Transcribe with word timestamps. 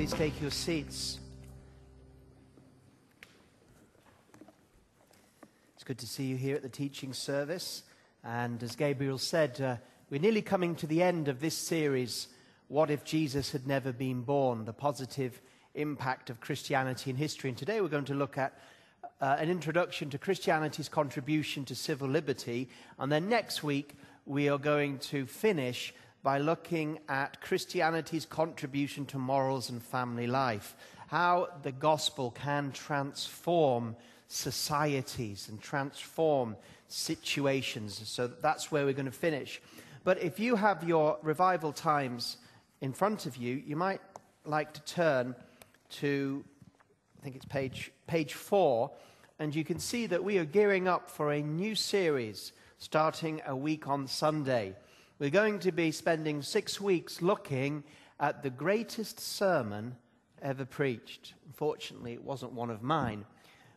Please 0.00 0.14
take 0.14 0.40
your 0.40 0.50
seats. 0.50 1.18
It's 5.74 5.84
good 5.84 5.98
to 5.98 6.06
see 6.06 6.24
you 6.24 6.36
here 6.36 6.56
at 6.56 6.62
the 6.62 6.70
teaching 6.70 7.12
service. 7.12 7.82
And 8.24 8.62
as 8.62 8.76
Gabriel 8.76 9.18
said, 9.18 9.60
uh, 9.60 9.76
we're 10.08 10.22
nearly 10.22 10.40
coming 10.40 10.74
to 10.76 10.86
the 10.86 11.02
end 11.02 11.28
of 11.28 11.40
this 11.40 11.54
series, 11.54 12.28
What 12.68 12.90
If 12.90 13.04
Jesus 13.04 13.52
Had 13.52 13.66
Never 13.66 13.92
Been 13.92 14.22
Born? 14.22 14.64
The 14.64 14.72
Positive 14.72 15.38
Impact 15.74 16.30
of 16.30 16.40
Christianity 16.40 17.10
in 17.10 17.16
History. 17.16 17.50
And 17.50 17.58
today 17.58 17.82
we're 17.82 17.88
going 17.88 18.06
to 18.06 18.14
look 18.14 18.38
at 18.38 18.58
uh, 19.20 19.36
an 19.38 19.50
introduction 19.50 20.08
to 20.08 20.18
Christianity's 20.18 20.88
contribution 20.88 21.66
to 21.66 21.74
civil 21.74 22.08
liberty. 22.08 22.70
And 22.98 23.12
then 23.12 23.28
next 23.28 23.62
week, 23.62 23.96
we 24.24 24.48
are 24.48 24.56
going 24.56 24.98
to 25.10 25.26
finish 25.26 25.92
by 26.22 26.38
looking 26.38 26.98
at 27.08 27.40
Christianity's 27.40 28.26
contribution 28.26 29.06
to 29.06 29.18
morals 29.18 29.70
and 29.70 29.82
family 29.82 30.26
life, 30.26 30.76
how 31.08 31.48
the 31.62 31.72
gospel 31.72 32.30
can 32.30 32.72
transform 32.72 33.96
societies 34.28 35.48
and 35.48 35.60
transform 35.60 36.56
situations. 36.88 38.00
So 38.04 38.26
that's 38.26 38.70
where 38.70 38.84
we're 38.84 38.92
going 38.92 39.06
to 39.06 39.12
finish. 39.12 39.60
But 40.04 40.22
if 40.22 40.38
you 40.38 40.56
have 40.56 40.86
your 40.86 41.18
revival 41.22 41.72
times 41.72 42.36
in 42.80 42.92
front 42.92 43.26
of 43.26 43.36
you, 43.36 43.62
you 43.66 43.76
might 43.76 44.00
like 44.44 44.72
to 44.74 44.80
turn 44.82 45.34
to, 45.90 46.44
I 47.18 47.22
think 47.22 47.36
it's 47.36 47.44
page, 47.44 47.90
page 48.06 48.34
four, 48.34 48.90
and 49.38 49.54
you 49.54 49.64
can 49.64 49.78
see 49.78 50.06
that 50.06 50.22
we 50.22 50.38
are 50.38 50.44
gearing 50.44 50.86
up 50.86 51.10
for 51.10 51.32
a 51.32 51.42
new 51.42 51.74
series 51.74 52.52
starting 52.78 53.40
a 53.46 53.56
week 53.56 53.88
on 53.88 54.06
Sunday. 54.06 54.74
We're 55.20 55.28
going 55.28 55.58
to 55.58 55.70
be 55.70 55.92
spending 55.92 56.40
six 56.40 56.80
weeks 56.80 57.20
looking 57.20 57.84
at 58.18 58.42
the 58.42 58.48
greatest 58.48 59.20
sermon 59.20 59.96
ever 60.40 60.64
preached. 60.64 61.34
Unfortunately, 61.44 62.14
it 62.14 62.24
wasn't 62.24 62.52
one 62.52 62.70
of 62.70 62.82
mine, 62.82 63.26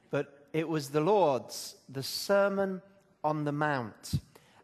but 0.10 0.48
it 0.54 0.70
was 0.70 0.88
the 0.88 1.02
Lord's, 1.02 1.76
the 1.90 2.02
Sermon 2.02 2.82
on 3.26 3.44
the 3.44 3.52
Mount. 3.52 4.13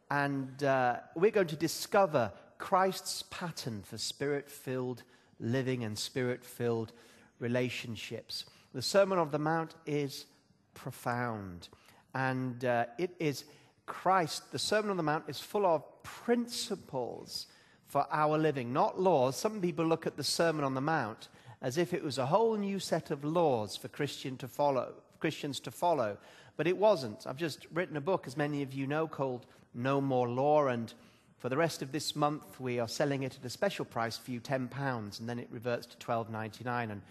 And 0.10 0.64
uh, 0.64 1.00
we're 1.18 1.32
going 1.32 1.48
to 1.48 1.58
discover 1.58 2.32
Christ's 2.60 3.26
pattern 3.30 3.84
for 3.84 3.98
spirit 3.98 4.50
filled 4.50 5.04
living 5.38 5.84
and 5.84 6.00
spirit 6.00 6.46
filled 6.46 6.94
relationships. 7.40 8.46
The 8.74 8.82
Sermon 8.82 9.20
on 9.20 9.32
the 9.32 9.38
Mount 9.38 9.76
is 9.86 10.28
profound, 10.76 11.68
and 12.16 12.64
uh, 12.64 12.86
it 12.98 13.12
is 13.20 13.44
Christ, 13.86 14.50
the 14.54 14.60
Sermon 14.60 14.92
on 14.92 14.98
the 14.98 15.04
Mount 15.04 15.26
is 15.28 15.42
full 15.42 15.66
of 15.66 15.84
principles 16.26 17.48
for 17.86 18.06
our 18.12 18.38
living, 18.38 18.72
not 18.72 19.00
laws. 19.00 19.36
Some 19.36 19.62
people 19.62 19.86
look 19.86 20.06
at 20.06 20.18
the 20.18 20.24
Sermon 20.24 20.64
on 20.64 20.74
the 20.74 20.82
Mount 20.82 21.28
as 21.62 21.78
if 21.78 21.94
it 21.94 22.04
was 22.04 22.18
a 22.18 22.26
whole 22.26 22.56
new 22.56 22.80
set 22.80 23.12
of 23.12 23.24
laws 23.24 23.76
for 23.76 23.88
Christian 23.90 24.38
to 24.38 24.48
follow, 24.48 24.94
Christians 25.20 25.60
to 25.62 25.72
follow, 25.72 26.18
but 26.56 26.68
it 26.68 26.78
wasn't. 26.78 27.28
I've 27.28 27.38
just 27.38 27.68
written 27.74 27.98
a 27.98 28.02
book, 28.02 28.28
as 28.28 28.38
many 28.38 28.62
of 28.62 28.74
you 28.74 28.88
know, 28.88 29.08
called 29.08 29.46
No 29.74 30.00
More 30.00 30.30
Law, 30.30 30.68
and 30.68 30.94
for 31.38 31.50
the 31.50 31.58
rest 31.58 31.82
of 31.82 31.92
this 31.92 32.16
month, 32.16 32.60
we 32.60 32.80
are 32.80 32.88
selling 32.88 33.24
it 33.24 33.38
at 33.38 33.46
a 33.46 33.50
special 33.50 33.86
price 33.86 34.18
for 34.18 34.32
you, 34.32 34.40
£10, 34.40 35.20
and 35.20 35.30
then 35.30 35.40
it 35.40 35.48
reverts 35.52 35.88
to 35.88 35.98
$12.99. 35.98 36.92
And 36.92 37.02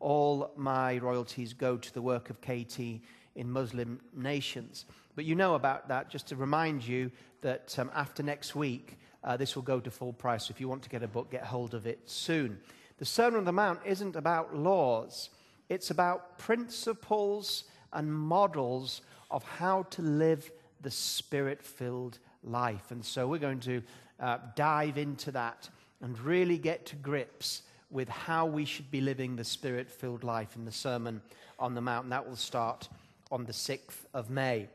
all 0.00 0.50
my 0.56 0.98
royalties 0.98 1.52
go 1.52 1.76
to 1.76 1.94
the 1.94 2.02
work 2.02 2.30
of 2.30 2.40
KT 2.40 3.00
in 3.34 3.50
Muslim 3.50 3.98
nations. 4.14 4.84
But 5.18 5.24
you 5.24 5.34
know 5.34 5.56
about 5.56 5.88
that, 5.88 6.10
just 6.10 6.28
to 6.28 6.36
remind 6.36 6.86
you 6.86 7.10
that 7.40 7.76
um, 7.76 7.90
after 7.92 8.22
next 8.22 8.54
week, 8.54 9.00
uh, 9.24 9.36
this 9.36 9.56
will 9.56 9.64
go 9.64 9.80
to 9.80 9.90
full 9.90 10.12
price. 10.12 10.46
So 10.46 10.52
if 10.52 10.60
you 10.60 10.68
want 10.68 10.84
to 10.84 10.88
get 10.88 11.02
a 11.02 11.08
book, 11.08 11.32
get 11.32 11.42
hold 11.42 11.74
of 11.74 11.88
it 11.88 11.98
soon. 12.08 12.60
The 12.98 13.04
Sermon 13.04 13.40
on 13.40 13.44
the 13.44 13.50
Mount 13.50 13.80
isn't 13.84 14.14
about 14.14 14.54
laws, 14.54 15.30
it's 15.68 15.90
about 15.90 16.38
principles 16.38 17.64
and 17.92 18.14
models 18.14 19.00
of 19.28 19.42
how 19.42 19.82
to 19.90 20.02
live 20.02 20.52
the 20.82 20.90
spirit 20.92 21.64
filled 21.64 22.20
life. 22.44 22.92
And 22.92 23.04
so 23.04 23.26
we're 23.26 23.38
going 23.38 23.58
to 23.62 23.82
uh, 24.20 24.38
dive 24.54 24.98
into 24.98 25.32
that 25.32 25.68
and 26.00 26.16
really 26.20 26.58
get 26.58 26.86
to 26.86 26.94
grips 26.94 27.62
with 27.90 28.08
how 28.08 28.46
we 28.46 28.64
should 28.64 28.88
be 28.92 29.00
living 29.00 29.34
the 29.34 29.42
spirit 29.42 29.90
filled 29.90 30.22
life 30.22 30.54
in 30.54 30.64
the 30.64 30.70
Sermon 30.70 31.20
on 31.58 31.74
the 31.74 31.80
Mount. 31.80 32.04
And 32.04 32.12
that 32.12 32.28
will 32.28 32.36
start 32.36 32.88
on 33.32 33.46
the 33.46 33.52
6th 33.52 34.04
of 34.14 34.30
May. 34.30 34.68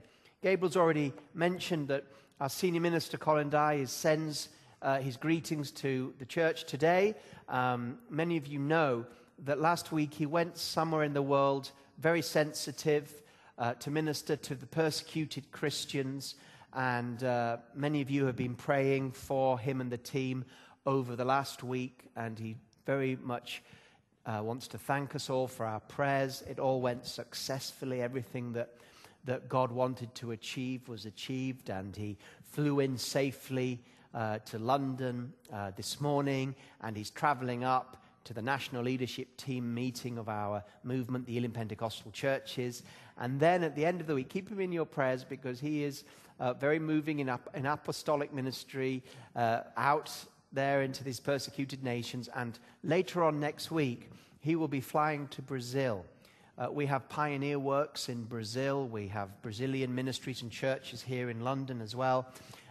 Gabriel's 0.44 0.76
already 0.76 1.14
mentioned 1.34 1.88
that 1.88 2.04
our 2.42 2.50
senior 2.50 2.82
minister, 2.82 3.18
Colin 3.18 3.50
Dye, 3.50 3.86
sends 3.86 4.50
uh, 4.82 5.00
his 5.00 5.16
greetings 5.16 5.72
to 5.72 6.14
the 6.20 6.26
church 6.26 6.66
today. 6.66 7.16
Um, 7.48 8.00
many 8.10 8.36
of 8.36 8.46
you 8.46 8.60
know 8.60 9.06
that 9.46 9.62
last 9.62 9.94
week 9.94 10.14
he 10.14 10.26
went 10.26 10.58
somewhere 10.58 11.04
in 11.04 11.14
the 11.14 11.22
world 11.22 11.72
very 11.98 12.22
sensitive 12.22 13.24
uh, 13.58 13.76
to 13.76 13.90
minister 13.90 14.36
to 14.36 14.54
the 14.54 14.66
persecuted 14.66 15.50
Christians. 15.54 16.36
And 16.74 17.24
uh, 17.24 17.58
many 17.74 18.02
of 18.02 18.10
you 18.10 18.26
have 18.26 18.36
been 18.36 18.56
praying 18.56 19.14
for 19.14 19.58
him 19.58 19.80
and 19.80 19.90
the 19.90 19.98
team 19.98 20.44
over 20.86 21.16
the 21.16 21.24
last 21.24 21.64
week. 21.64 22.10
And 22.18 22.38
he 22.38 22.58
very 22.86 23.16
much 23.16 23.64
uh, 24.26 24.42
wants 24.44 24.68
to 24.70 24.78
thank 24.78 25.16
us 25.16 25.30
all 25.30 25.48
for 25.48 25.66
our 25.66 25.80
prayers. 25.80 26.44
It 26.50 26.60
all 26.60 26.82
went 26.82 27.06
successfully. 27.06 28.02
Everything 28.02 28.52
that 28.54 28.74
that 29.26 29.50
God 29.50 29.72
wanted 29.72 30.14
to 30.16 30.32
achieve 30.32 30.88
was 30.88 31.06
achieved, 31.06 31.70
and 31.70 31.96
he 31.96 32.18
flew 32.44 32.80
in 32.80 32.98
safely 32.98 33.80
uh, 34.14 34.40
to 34.40 34.60
London 34.60 35.34
uh, 35.52 35.72
this 35.76 36.00
morning, 36.00 36.56
and 36.82 36.96
he's 36.96 37.10
traveling 37.10 37.64
up 37.64 37.98
to 38.26 38.34
the 38.34 38.42
national 38.42 38.84
leadership 38.84 39.36
team 39.38 39.74
meeting 39.74 40.18
of 40.18 40.30
our 40.30 40.64
movement, 40.84 41.26
the 41.26 41.38
Elim 41.38 41.52
Pentecostal 41.52 42.12
churches. 42.12 42.84
And 43.18 43.40
then 43.40 43.64
at 43.64 43.76
the 43.76 43.86
end 43.86 44.02
of 44.02 44.08
the 44.08 44.16
week, 44.16 44.30
keep 44.30 44.50
him 44.50 44.60
in 44.60 44.72
your 44.72 44.86
prayers 44.86 45.24
because 45.24 45.60
he 45.60 45.84
is 45.84 46.04
uh, 46.40 46.54
very 46.54 46.80
moving 46.80 47.20
in, 47.20 47.32
in 47.54 47.66
apostolic 47.66 48.34
ministry 48.34 49.04
uh, 49.36 49.62
out 49.76 50.12
there 50.52 50.84
into 50.84 51.04
these 51.04 51.20
persecuted 51.20 51.84
nations. 51.84 52.30
And 52.36 52.58
later 52.84 53.24
on 53.24 53.40
next 53.40 53.72
week, 53.72 54.10
he 54.40 54.56
will 54.56 54.68
be 54.68 54.82
flying 54.82 55.28
to 55.30 55.42
Brazil 55.42 56.06
uh, 56.58 56.68
we 56.72 56.86
have 56.86 57.10
pioneer 57.10 57.58
works 57.58 58.10
in 58.10 58.24
Brazil. 58.24 58.88
We 58.88 59.08
have 59.08 59.42
Brazilian 59.42 59.96
ministries 59.96 60.44
and 60.44 60.52
churches 60.52 61.02
here 61.02 61.30
in 61.30 61.42
London 61.42 61.82
as 61.82 61.96
well. 61.96 62.28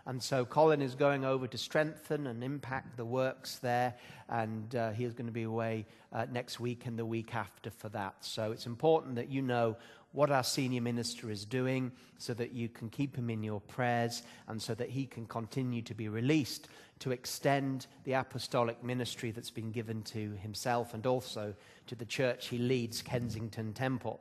And 0.07 0.23
so 0.23 0.45
Colin 0.45 0.83
is 0.83 0.95
going 0.95 1.25
over 1.25 1.47
to 1.47 1.59
strengthen 1.59 2.27
and 2.27 2.43
impact 2.43 2.97
the 2.97 3.05
works 3.05 3.57
there. 3.57 3.95
And 4.29 4.75
uh, 4.75 4.91
he 4.91 5.05
is 5.05 5.15
going 5.15 5.27
to 5.27 5.33
be 5.33 5.45
away 5.45 5.87
uh, 6.13 6.27
next 6.31 6.61
week 6.61 6.87
and 6.87 6.99
the 6.99 7.07
week 7.07 7.35
after 7.35 7.71
for 7.71 7.89
that. 7.91 8.15
So 8.21 8.53
it's 8.53 8.67
important 8.67 9.17
that 9.17 9.29
you 9.29 9.43
know 9.43 9.77
what 10.13 10.31
our 10.31 10.45
senior 10.45 10.81
minister 10.81 11.31
is 11.31 11.45
doing 11.45 11.91
so 12.19 12.35
that 12.35 12.53
you 12.53 12.69
can 12.69 12.89
keep 12.89 13.17
him 13.17 13.31
in 13.31 13.43
your 13.43 13.61
prayers 13.61 14.23
and 14.49 14.61
so 14.61 14.75
that 14.75 14.91
he 14.91 15.07
can 15.07 15.27
continue 15.27 15.83
to 15.83 15.95
be 15.95 16.09
released 16.09 16.69
to 17.01 17.11
extend 17.11 17.87
the 18.05 18.13
apostolic 18.13 18.83
ministry 18.85 19.31
that's 19.33 19.51
been 19.51 19.73
given 19.73 20.03
to 20.03 20.33
himself 20.43 20.95
and 20.95 21.07
also 21.07 21.55
to 21.87 21.95
the 21.95 22.05
church 22.05 22.49
he 22.49 22.59
leads, 22.59 23.03
Kensington 23.03 23.73
Temple. 23.73 24.21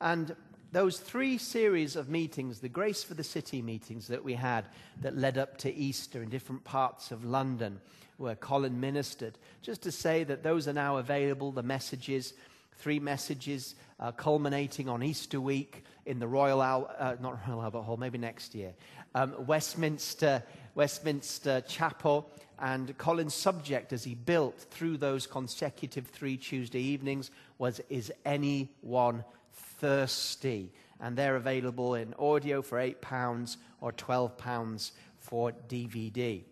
And 0.00 0.36
those 0.70 0.98
three 0.98 1.38
series 1.38 1.96
of 1.96 2.10
meetings, 2.10 2.60
the 2.60 2.68
Grace 2.68 3.02
for 3.02 3.14
the 3.14 3.24
City 3.24 3.62
meetings 3.62 4.08
that 4.08 4.22
we 4.22 4.34
had 4.34 4.66
that 5.00 5.16
led 5.16 5.38
up 5.38 5.56
to 5.58 5.74
Easter 5.74 6.22
in 6.22 6.28
different 6.28 6.64
parts 6.64 7.10
of 7.10 7.24
London, 7.24 7.80
where 8.18 8.36
Colin 8.36 8.78
ministered, 8.78 9.38
just 9.62 9.82
to 9.82 9.92
say 9.92 10.24
that 10.24 10.42
those 10.42 10.68
are 10.68 10.74
now 10.74 10.98
available, 10.98 11.52
the 11.52 11.62
messages, 11.62 12.34
three 12.78 13.00
messages 13.00 13.74
uh, 14.00 14.12
culminating 14.12 14.88
on 14.88 15.02
Easter 15.02 15.40
week 15.40 15.84
in 16.06 16.18
the 16.18 16.28
Royal, 16.28 16.62
Al- 16.62 16.90
uh, 16.98 17.16
not 17.20 17.38
Royal 17.46 17.62
Albert 17.62 17.82
Hall, 17.82 17.96
maybe 17.96 18.18
next 18.18 18.54
year, 18.54 18.72
um, 19.14 19.34
Westminster, 19.46 20.42
Westminster 20.74 21.60
Chapel. 21.62 22.30
And 22.60 22.96
Colin's 22.98 23.34
subject, 23.34 23.92
as 23.92 24.02
he 24.02 24.14
built 24.14 24.58
through 24.58 24.96
those 24.96 25.26
consecutive 25.26 26.06
three 26.08 26.36
Tuesday 26.36 26.80
evenings, 26.80 27.30
was 27.58 27.80
Is 27.88 28.12
anyone 28.24 29.24
thirsty? 29.52 30.72
And 31.00 31.16
they're 31.16 31.36
available 31.36 31.94
in 31.94 32.14
audio 32.14 32.60
for 32.60 32.78
£8 32.78 33.56
or 33.80 33.92
£12 33.92 34.90
for 35.20 35.52
DVD. 35.68 36.42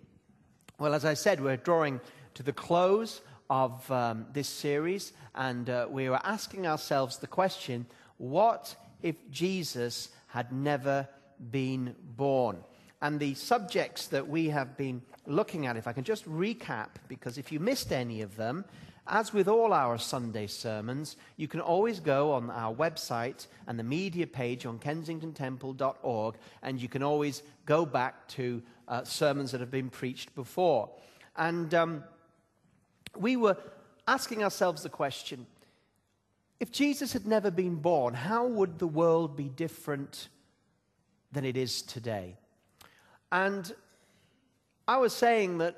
Well, 0.78 0.94
as 0.94 1.04
I 1.04 1.14
said, 1.14 1.40
we're 1.40 1.56
drawing 1.56 2.00
to 2.34 2.44
the 2.44 2.52
close 2.52 3.20
of 3.50 3.90
um, 3.90 4.26
this 4.32 4.48
series, 4.48 5.12
and 5.34 5.68
uh, 5.70 5.86
we 5.90 6.08
were 6.08 6.20
asking 6.24 6.66
ourselves 6.66 7.18
the 7.18 7.26
question 7.26 7.86
what 8.18 8.74
if 9.02 9.16
Jesus 9.30 10.08
had 10.28 10.52
never 10.52 11.08
been 11.50 11.94
born? 12.16 12.58
And 13.02 13.20
the 13.20 13.34
subjects 13.34 14.06
that 14.08 14.26
we 14.26 14.48
have 14.48 14.76
been 14.76 15.02
looking 15.26 15.66
at, 15.66 15.76
if 15.76 15.86
I 15.86 15.92
can 15.92 16.04
just 16.04 16.28
recap, 16.28 16.88
because 17.08 17.36
if 17.36 17.52
you 17.52 17.60
missed 17.60 17.92
any 17.92 18.22
of 18.22 18.36
them, 18.36 18.64
as 19.08 19.32
with 19.32 19.46
all 19.46 19.72
our 19.72 19.98
Sunday 19.98 20.46
sermons, 20.48 21.16
you 21.36 21.46
can 21.46 21.60
always 21.60 22.00
go 22.00 22.32
on 22.32 22.50
our 22.50 22.74
website 22.74 23.46
and 23.66 23.78
the 23.78 23.84
media 23.84 24.26
page 24.26 24.66
on 24.66 24.78
kensingtontemple.org, 24.78 26.34
and 26.62 26.80
you 26.80 26.88
can 26.88 27.02
always 27.02 27.42
go 27.66 27.86
back 27.86 28.26
to 28.28 28.62
uh, 28.88 29.04
sermons 29.04 29.52
that 29.52 29.60
have 29.60 29.70
been 29.70 29.90
preached 29.90 30.34
before. 30.34 30.90
And 31.36 31.72
um, 31.74 32.04
we 33.18 33.36
were 33.36 33.56
asking 34.06 34.42
ourselves 34.42 34.82
the 34.82 34.88
question 34.88 35.46
if 36.58 36.72
Jesus 36.72 37.12
had 37.12 37.26
never 37.26 37.50
been 37.50 37.76
born, 37.76 38.14
how 38.14 38.46
would 38.46 38.78
the 38.78 38.86
world 38.86 39.36
be 39.36 39.48
different 39.48 40.28
than 41.32 41.44
it 41.44 41.56
is 41.56 41.82
today? 41.82 42.36
And 43.30 43.74
I 44.88 44.96
was 44.96 45.12
saying 45.12 45.58
that 45.58 45.76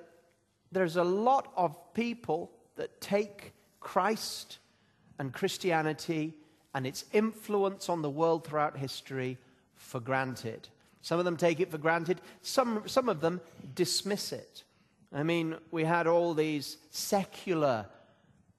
there's 0.70 0.96
a 0.96 1.05
lot 1.05 1.52
of 1.56 1.94
people 1.94 2.52
that 2.76 3.00
take 3.00 3.52
Christ 3.81 4.58
and 5.19 5.32
Christianity 5.32 6.34
and 6.75 6.87
its 6.87 7.06
influence 7.12 7.88
on 7.88 8.02
the 8.02 8.11
world 8.11 8.46
throughout 8.46 8.76
history 8.76 9.37
for 9.75 9.99
granted. 9.99 10.69
Some 11.02 11.19
of 11.19 11.25
them 11.25 11.37
take 11.37 11.58
it 11.58 11.70
for 11.70 11.79
granted, 11.79 12.20
some, 12.43 12.82
some 12.87 13.08
of 13.08 13.20
them 13.20 13.41
dismiss 13.75 14.32
it. 14.32 14.62
I 15.12 15.22
mean, 15.22 15.56
we 15.70 15.84
had 15.84 16.06
all 16.06 16.34
these 16.34 16.76
secular 16.90 17.87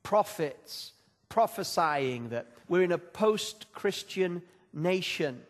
prophets 0.03 0.93
prophesying 1.29 2.29
that 2.29 2.47
we're 2.67 2.83
in 2.83 2.91
a 2.91 2.97
post 2.97 3.71
Christian 3.71 4.41
nation 4.73 5.41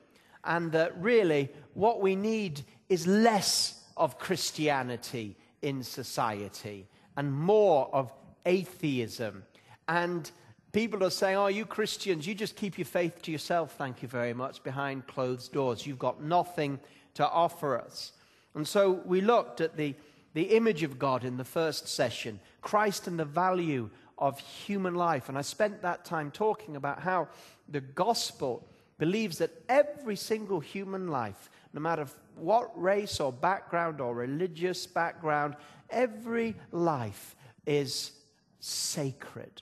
and 0.44 0.72
that 0.72 1.00
really 1.02 1.50
what 1.74 2.02
we 2.02 2.16
need 2.16 2.62
is 2.90 3.08
less 3.08 3.84
of 3.96 4.18
Christianity 4.18 5.36
in 5.62 5.84
society 5.84 6.88
and 7.18 7.32
more 7.32 7.90
of 7.94 8.14
atheism. 8.46 9.44
And 9.88 10.30
people 10.72 11.04
are 11.04 11.10
saying, 11.10 11.38
Oh, 11.38 11.48
you 11.48 11.66
Christians, 11.66 12.26
you 12.26 12.34
just 12.34 12.56
keep 12.56 12.78
your 12.78 12.86
faith 12.86 13.22
to 13.24 13.32
yourself, 13.32 13.76
thank 13.78 14.02
you 14.02 14.08
very 14.08 14.34
much, 14.34 14.64
behind 14.64 15.08
closed 15.08 15.52
doors. 15.54 15.86
You've 15.86 16.00
got 16.00 16.22
nothing 16.22 16.80
to 17.16 17.30
offer 17.30 17.78
us. 17.78 18.14
And 18.56 18.68
so 18.68 19.02
we 19.06 19.22
looked 19.22 19.62
at 19.62 19.78
the, 19.78 19.96
the 20.40 20.56
image 20.56 20.84
of 20.84 20.98
God 20.98 21.26
in 21.26 21.36
the 21.36 21.44
first 21.44 21.90
session, 21.90 22.40
Christ 22.62 23.08
and 23.08 23.20
the 23.20 23.26
value 23.26 23.90
of 24.18 24.40
human 24.40 24.96
life. 24.96 25.28
And 25.28 25.38
I 25.38 25.42
spent 25.42 25.82
that 25.82 26.06
time 26.06 26.32
talking 26.32 26.78
about 26.78 27.02
how 27.02 27.28
the 27.68 27.82
gospel 27.82 28.66
believes 28.98 29.40
that 29.40 29.52
every 29.68 30.16
single 30.16 30.62
human 30.62 31.10
life, 31.10 31.50
no 31.74 31.82
matter 31.82 32.08
what 32.36 32.72
race 32.82 33.20
or 33.20 33.34
background 33.34 34.00
or 34.00 34.16
religious 34.16 34.88
background, 34.88 35.58
every 35.90 36.56
life 36.72 37.36
is 37.66 38.14
sacred. 38.62 39.62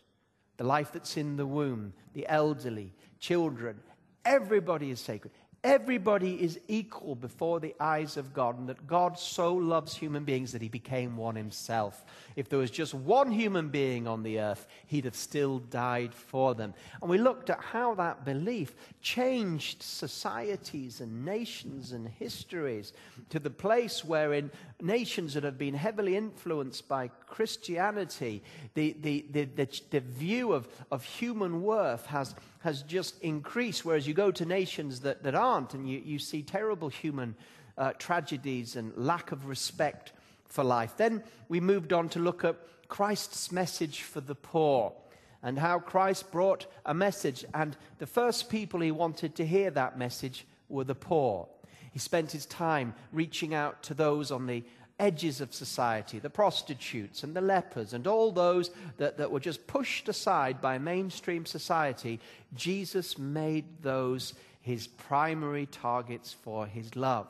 The 0.57 0.63
life 0.63 0.91
that's 0.93 1.17
in 1.17 1.37
the 1.37 1.47
womb, 1.47 1.91
the 2.13 2.27
elderly, 2.27 2.93
children, 3.17 3.79
everybody 4.23 4.91
is 4.91 4.99
sacred. 4.99 5.33
Everybody 5.63 6.41
is 6.41 6.59
equal 6.67 7.15
before 7.15 7.59
the 7.59 7.75
eyes 7.79 8.15
of 8.15 8.33
God, 8.33 8.59
and 8.59 8.69
that 8.69 8.85
God 8.87 9.17
so 9.17 9.53
loves 9.53 9.95
human 9.95 10.23
beings 10.23 10.51
that 10.51 10.61
he 10.61 10.69
became 10.69 11.17
one 11.17 11.35
himself. 11.35 12.05
If 12.35 12.47
there 12.47 12.59
was 12.59 12.71
just 12.71 12.93
one 12.93 13.31
human 13.31 13.69
being 13.69 14.07
on 14.07 14.23
the 14.23 14.39
earth, 14.39 14.67
he'd 14.85 15.05
have 15.05 15.15
still 15.15 15.59
died 15.59 16.13
for 16.13 16.53
them. 16.53 16.73
And 17.01 17.09
we 17.09 17.17
looked 17.17 17.49
at 17.49 17.59
how 17.59 17.95
that 17.95 18.23
belief 18.23 18.75
changed 19.01 19.81
societies 19.81 21.01
and 21.01 21.25
nations 21.25 21.91
and 21.91 22.07
histories 22.07 22.93
to 23.29 23.39
the 23.39 23.49
place 23.49 24.05
wherein 24.05 24.51
nations 24.79 25.33
that 25.33 25.43
have 25.43 25.57
been 25.57 25.73
heavily 25.73 26.15
influenced 26.15 26.87
by 26.87 27.09
Christianity, 27.27 28.41
the, 28.73 28.95
the, 28.99 29.25
the, 29.29 29.43
the, 29.43 29.81
the 29.91 29.99
view 29.99 30.53
of, 30.53 30.67
of 30.91 31.03
human 31.03 31.61
worth 31.61 32.07
has 32.07 32.33
has 32.67 32.83
just 32.83 33.21
increased, 33.21 33.85
whereas 33.85 34.07
you 34.07 34.13
go 34.13 34.29
to 34.29 34.45
nations 34.45 34.99
that, 35.01 35.23
that 35.23 35.35
aren't 35.35 35.73
and 35.73 35.89
you, 35.89 36.01
you 36.03 36.19
see 36.19 36.41
terrible 36.41 36.89
human 36.89 37.35
uh, 37.77 37.93
tragedies 37.93 38.75
and 38.75 38.91
lack 38.97 39.31
of 39.31 39.47
respect 39.47 40.11
for 40.45 40.65
life. 40.65 40.97
Then 40.97 41.23
we 41.47 41.61
moved 41.61 41.93
on 41.93 42.09
to 42.09 42.19
look 42.19 42.43
at 42.43 42.57
Christ's 42.89 43.51
message 43.53 44.01
for 44.01 44.19
the 44.19 44.35
poor 44.35 44.93
and 45.41 45.57
how 45.57 45.79
Christ 45.79 46.29
brought 46.29 46.65
a 46.85 46.93
message. 46.93 47.45
And 47.53 47.77
the 47.99 48.07
first 48.07 48.49
people 48.49 48.81
he 48.81 48.91
wanted 48.91 49.35
to 49.35 49.45
hear 49.45 49.71
that 49.71 49.97
message 49.97 50.45
were 50.67 50.83
the 50.83 50.95
poor. 50.95 51.47
He 51.91 51.99
spent 51.99 52.31
his 52.31 52.45
time 52.45 52.95
reaching 53.13 53.53
out 53.53 53.81
to 53.83 53.93
those 53.93 54.29
on 54.29 54.45
the 54.47 54.63
edges 54.99 55.41
of 55.41 55.53
society, 55.53 56.19
the 56.19 56.29
prostitutes 56.29 57.23
and 57.23 57.35
the 57.35 57.41
lepers 57.41 57.93
and 57.93 58.07
all 58.07 58.31
those 58.31 58.71
that, 58.97 59.17
that 59.17 59.31
were 59.31 59.39
just 59.39 59.67
pushed 59.67 60.09
aside 60.09 60.59
by 60.59 60.77
mainstream 60.77 61.45
society, 61.45 62.19
Jesus 62.55 63.17
made 63.17 63.65
those 63.81 64.33
his 64.61 64.87
primary 64.87 65.65
targets 65.67 66.33
for 66.33 66.65
his 66.65 66.95
love. 66.95 67.27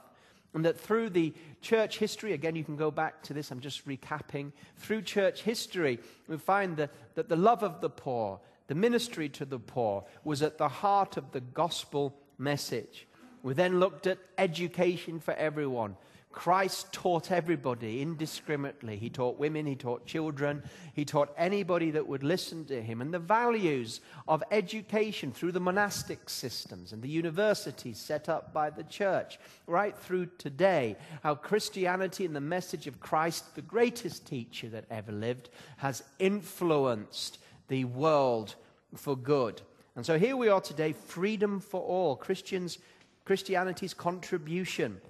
And 0.54 0.66
that 0.66 0.80
through 0.80 1.12
the 1.12 1.34
church 1.62 2.00
history, 2.00 2.34
again, 2.34 2.56
you 2.56 2.64
can 2.64 2.78
go 2.78 2.90
back 2.90 3.22
to 3.24 3.34
this, 3.34 3.52
I'm 3.52 3.60
just 3.60 3.88
recapping. 3.88 4.52
Through 4.78 5.04
church 5.04 5.44
history, 5.44 6.00
we 6.28 6.38
find 6.38 6.78
that, 6.78 6.90
that 7.14 7.30
the 7.30 7.36
love 7.36 7.62
of 7.62 7.80
the 7.80 7.92
poor, 7.92 8.40
the 8.66 8.74
ministry 8.74 9.30
to 9.30 9.46
the 9.46 9.60
poor, 9.60 10.04
was 10.24 10.42
at 10.42 10.58
the 10.58 10.68
heart 10.68 11.16
of 11.16 11.32
the 11.32 11.42
gospel 11.42 12.16
message. 12.40 13.06
We 13.44 13.54
then 13.54 13.80
looked 13.80 14.08
at 14.08 14.18
education 14.38 15.20
for 15.20 15.36
everyone, 15.36 15.96
Christ 16.38 16.94
taught 16.94 17.32
everybody 17.32 18.00
indiscriminately. 18.00 18.96
He 18.96 19.10
taught 19.10 19.40
women, 19.40 19.66
he 19.66 19.76
taught 19.76 20.06
children, 20.06 20.62
he 20.94 21.04
taught 21.04 21.34
anybody 21.36 21.90
that 21.90 22.08
would 22.08 22.24
listen 22.24 22.64
to 22.66 22.80
him. 22.80 23.02
And 23.02 23.12
the 23.12 23.18
values 23.18 24.02
of 24.28 24.44
education 24.52 25.32
through 25.32 25.54
the 25.54 25.60
monastic 25.60 26.30
systems 26.30 26.94
and 26.94 27.02
the 27.02 27.10
universities 27.10 27.98
set 27.98 28.30
up 28.30 28.54
by 28.54 28.70
the 28.70 28.84
church, 28.84 29.40
right 29.66 29.98
through 29.98 30.28
today, 30.38 30.96
how 31.24 31.34
Christianity 31.34 32.24
and 32.24 32.36
the 32.36 32.40
message 32.40 32.86
of 32.86 33.00
Christ, 33.00 33.56
the 33.56 33.64
greatest 33.64 34.28
teacher 34.28 34.70
that 34.70 34.86
ever 34.92 35.12
lived, 35.12 35.50
has 35.78 36.04
influenced 36.20 37.40
the 37.68 37.86
world 37.86 38.54
for 38.94 39.18
good. 39.18 39.60
And 39.96 40.06
so 40.06 40.20
here 40.20 40.38
we 40.38 40.50
are 40.50 40.62
today 40.62 40.94
freedom 40.94 41.60
for 41.60 41.82
all, 41.82 42.16
Christians, 42.16 42.78
Christianity's 43.26 43.96
contribution 43.96 45.02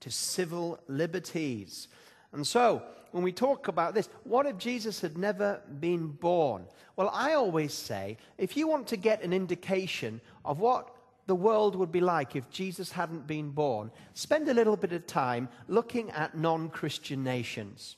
to 0.00 0.10
civil 0.10 0.78
liberties. 0.88 1.88
And 2.32 2.46
so, 2.46 2.82
when 3.10 3.24
we 3.24 3.32
talk 3.32 3.68
about 3.68 3.94
this, 3.94 4.08
what 4.24 4.46
if 4.46 4.58
Jesus 4.58 5.00
had 5.00 5.16
never 5.16 5.62
been 5.80 6.08
born? 6.08 6.66
Well, 6.96 7.10
I 7.12 7.34
always 7.34 7.72
say 7.72 8.18
if 8.36 8.56
you 8.56 8.68
want 8.68 8.86
to 8.88 8.96
get 8.96 9.22
an 9.22 9.32
indication 9.32 10.20
of 10.44 10.58
what 10.58 10.94
the 11.26 11.34
world 11.34 11.76
would 11.76 11.92
be 11.92 12.00
like 12.00 12.36
if 12.36 12.50
Jesus 12.50 12.92
hadn't 12.92 13.26
been 13.26 13.50
born, 13.50 13.90
spend 14.14 14.48
a 14.48 14.54
little 14.54 14.76
bit 14.76 14.92
of 14.92 15.06
time 15.06 15.48
looking 15.68 16.10
at 16.10 16.36
non 16.36 16.68
Christian 16.70 17.22
nations. 17.22 17.96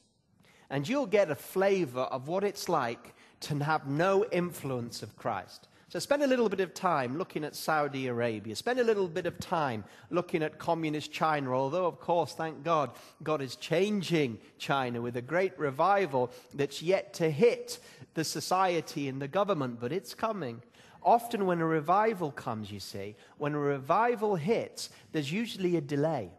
And 0.68 0.88
you'll 0.88 1.06
get 1.06 1.30
a 1.30 1.36
flavor 1.36 2.02
of 2.02 2.28
what 2.28 2.44
it's 2.44 2.68
like 2.68 3.14
to 3.40 3.64
have 3.64 3.88
no 3.88 4.24
influence 4.26 5.02
of 5.02 5.16
Christ. 5.16 5.68
So 5.90 5.98
spend 5.98 6.22
a 6.22 6.26
little 6.28 6.48
bit 6.48 6.60
of 6.60 6.72
time 6.72 7.18
looking 7.18 7.42
at 7.42 7.56
Saudi 7.56 8.06
Arabia. 8.06 8.54
Spend 8.54 8.78
a 8.78 8.84
little 8.84 9.08
bit 9.08 9.26
of 9.26 9.40
time 9.40 9.82
looking 10.08 10.40
at 10.40 10.56
communist 10.56 11.10
China, 11.10 11.52
although, 11.52 11.84
of 11.84 11.98
course, 11.98 12.32
thank 12.32 12.62
God, 12.62 12.92
God 13.24 13.42
is 13.42 13.56
changing 13.56 14.38
China 14.56 15.02
with 15.02 15.16
a 15.16 15.20
great 15.20 15.58
revival 15.58 16.30
that's 16.54 16.80
yet 16.80 17.12
to 17.14 17.28
hit 17.28 17.80
the 18.14 18.22
society 18.22 19.08
and 19.08 19.20
the 19.20 19.26
government, 19.26 19.80
but 19.80 19.90
it's 19.90 20.14
coming. 20.14 20.62
Often, 21.02 21.46
when 21.46 21.60
a 21.60 21.66
revival 21.66 22.30
comes, 22.30 22.70
you 22.70 22.78
see, 22.78 23.16
when 23.38 23.54
a 23.54 23.58
revival 23.58 24.36
hits, 24.36 24.90
there's 25.10 25.32
usually 25.32 25.74
a 25.74 25.80
delay. 25.80 26.30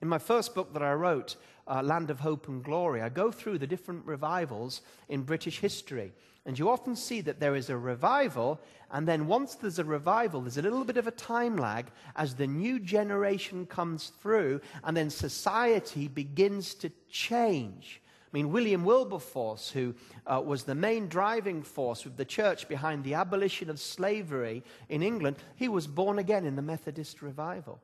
In 0.00 0.08
my 0.08 0.18
first 0.18 0.54
book 0.54 0.72
that 0.74 0.82
I 0.82 0.92
wrote, 0.92 1.36
uh, 1.66 1.82
Land 1.82 2.10
of 2.10 2.20
Hope 2.20 2.48
and 2.48 2.62
Glory, 2.62 3.02
I 3.02 3.08
go 3.08 3.30
through 3.32 3.58
the 3.58 3.66
different 3.66 4.06
revivals 4.06 4.80
in 5.08 5.22
British 5.22 5.58
history. 5.58 6.12
And 6.46 6.58
you 6.58 6.70
often 6.70 6.96
see 6.96 7.20
that 7.22 7.40
there 7.40 7.56
is 7.56 7.68
a 7.68 7.76
revival, 7.76 8.60
and 8.90 9.06
then 9.06 9.26
once 9.26 9.56
there's 9.56 9.78
a 9.78 9.84
revival, 9.84 10.40
there's 10.40 10.56
a 10.56 10.62
little 10.62 10.84
bit 10.84 10.96
of 10.96 11.06
a 11.06 11.12
time 11.12 11.56
lag 11.56 11.90
as 12.16 12.34
the 12.34 12.46
new 12.46 12.78
generation 12.78 13.66
comes 13.66 14.12
through, 14.22 14.60
and 14.84 14.96
then 14.96 15.10
society 15.10 16.08
begins 16.08 16.74
to 16.74 16.90
change. 17.10 18.00
I 18.24 18.30
mean, 18.32 18.52
William 18.52 18.84
Wilberforce, 18.84 19.70
who 19.70 19.94
uh, 20.26 20.40
was 20.44 20.62
the 20.62 20.74
main 20.74 21.08
driving 21.08 21.62
force 21.62 22.04
with 22.04 22.16
the 22.16 22.24
church 22.24 22.68
behind 22.68 23.02
the 23.02 23.14
abolition 23.14 23.68
of 23.68 23.80
slavery 23.80 24.62
in 24.88 25.02
England, 25.02 25.36
he 25.56 25.68
was 25.68 25.86
born 25.86 26.18
again 26.18 26.46
in 26.46 26.54
the 26.54 26.62
Methodist 26.62 27.20
revival. 27.20 27.80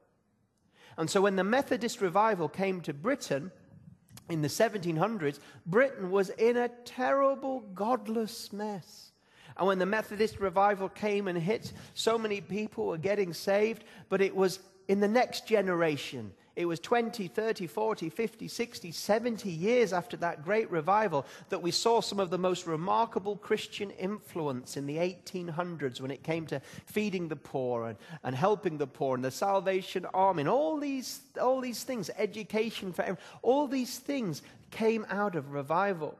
And 0.96 1.10
so 1.10 1.22
when 1.22 1.36
the 1.36 1.44
Methodist 1.44 2.00
revival 2.00 2.48
came 2.48 2.80
to 2.82 2.92
Britain, 2.94 3.50
in 4.28 4.42
the 4.42 4.48
1700s, 4.48 5.38
Britain 5.66 6.10
was 6.10 6.30
in 6.30 6.56
a 6.56 6.68
terrible, 6.84 7.60
godless 7.74 8.52
mess. 8.52 9.12
And 9.56 9.66
when 9.66 9.78
the 9.78 9.86
Methodist 9.86 10.40
revival 10.40 10.88
came 10.88 11.28
and 11.28 11.38
hit, 11.38 11.72
so 11.94 12.18
many 12.18 12.40
people 12.40 12.86
were 12.86 12.98
getting 12.98 13.32
saved, 13.32 13.84
but 14.08 14.20
it 14.20 14.34
was 14.34 14.60
in 14.88 15.00
the 15.00 15.08
next 15.08 15.46
generation 15.46 16.32
it 16.56 16.66
was 16.66 16.78
20, 16.78 17.26
30, 17.26 17.66
40, 17.66 18.08
50, 18.08 18.46
60, 18.46 18.92
70 18.92 19.50
years 19.50 19.92
after 19.92 20.16
that 20.18 20.44
great 20.44 20.70
revival 20.70 21.26
that 21.48 21.60
we 21.60 21.72
saw 21.72 22.00
some 22.00 22.20
of 22.20 22.30
the 22.30 22.38
most 22.38 22.66
remarkable 22.66 23.36
Christian 23.36 23.90
influence 23.90 24.76
in 24.76 24.86
the 24.86 24.98
1800s 24.98 26.00
when 26.00 26.12
it 26.12 26.22
came 26.22 26.46
to 26.46 26.60
feeding 26.86 27.26
the 27.26 27.36
poor 27.36 27.86
and, 27.86 27.98
and 28.22 28.36
helping 28.36 28.78
the 28.78 28.86
poor 28.86 29.16
and 29.16 29.24
the 29.24 29.32
Salvation 29.32 30.06
Army 30.14 30.42
and 30.42 30.48
all 30.48 30.78
these, 30.78 31.22
all 31.40 31.60
these 31.60 31.82
things, 31.82 32.08
education 32.16 32.92
for 32.92 33.02
everyone, 33.02 33.22
all 33.42 33.66
these 33.66 33.98
things 33.98 34.42
came 34.70 35.04
out 35.10 35.34
of 35.34 35.52
revival. 35.52 36.16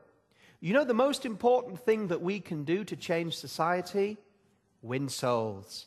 You 0.59 0.73
know 0.73 0.83
the 0.83 0.93
most 0.93 1.25
important 1.25 1.79
thing 1.79 2.07
that 2.07 2.21
we 2.21 2.41
can 2.41 2.65
do 2.65 2.83
to 2.83 2.95
change 2.97 3.37
society? 3.37 4.17
Win 4.81 5.07
souls. 5.07 5.85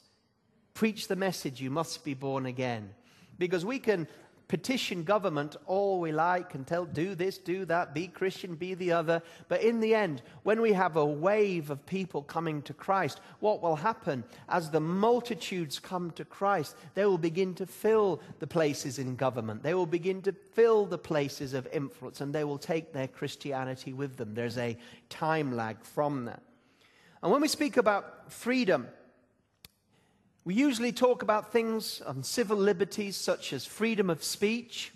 Preach 0.72 1.06
the 1.06 1.16
message 1.16 1.60
you 1.60 1.70
must 1.70 2.02
be 2.02 2.14
born 2.14 2.46
again. 2.46 2.94
Because 3.38 3.64
we 3.64 3.78
can 3.78 4.08
petition 4.48 5.04
government 5.04 5.56
all 5.66 6.00
we 6.00 6.10
like 6.10 6.54
and 6.54 6.66
tell 6.66 6.86
do 6.86 7.14
this, 7.14 7.36
do 7.36 7.66
that, 7.66 7.94
be 7.94 8.08
Christian, 8.08 8.54
be 8.54 8.74
the 8.74 8.92
other. 8.92 9.22
But 9.48 9.62
in 9.62 9.80
the 9.80 9.94
end, 9.94 10.22
when 10.42 10.62
we 10.62 10.72
have 10.72 10.96
a 10.96 11.04
wave 11.04 11.70
of 11.70 11.84
people 11.84 12.22
coming 12.22 12.62
to 12.62 12.72
Christ, 12.72 13.20
what 13.40 13.62
will 13.62 13.76
happen 13.76 14.24
as 14.48 14.70
the 14.70 14.80
multitudes 14.80 15.78
come 15.78 16.10
to 16.12 16.24
Christ? 16.24 16.76
They 16.94 17.04
will 17.04 17.18
begin 17.18 17.54
to 17.56 17.66
fill 17.66 18.22
the 18.38 18.46
places 18.46 18.98
in 18.98 19.16
government. 19.16 19.62
They 19.62 19.74
will 19.74 19.86
begin 19.86 20.22
to 20.22 20.32
fill 20.32 20.86
the 20.86 20.98
places 20.98 21.52
of 21.52 21.68
influence 21.70 22.22
and 22.22 22.34
they 22.34 22.44
will 22.44 22.58
take 22.58 22.92
their 22.92 23.08
Christianity 23.08 23.92
with 23.92 24.16
them. 24.16 24.34
There's 24.34 24.58
a 24.58 24.78
time 25.10 25.54
lag 25.54 25.84
from 25.84 26.24
that. 26.24 26.42
And 27.22 27.30
when 27.30 27.42
we 27.42 27.48
speak 27.48 27.76
about 27.76 28.32
freedom, 28.32 28.86
we 30.48 30.54
usually 30.54 30.92
talk 30.92 31.22
about 31.22 31.52
things 31.52 32.00
on 32.06 32.22
civil 32.22 32.56
liberties 32.56 33.18
such 33.18 33.52
as 33.52 33.66
freedom 33.66 34.08
of 34.08 34.24
speech, 34.24 34.94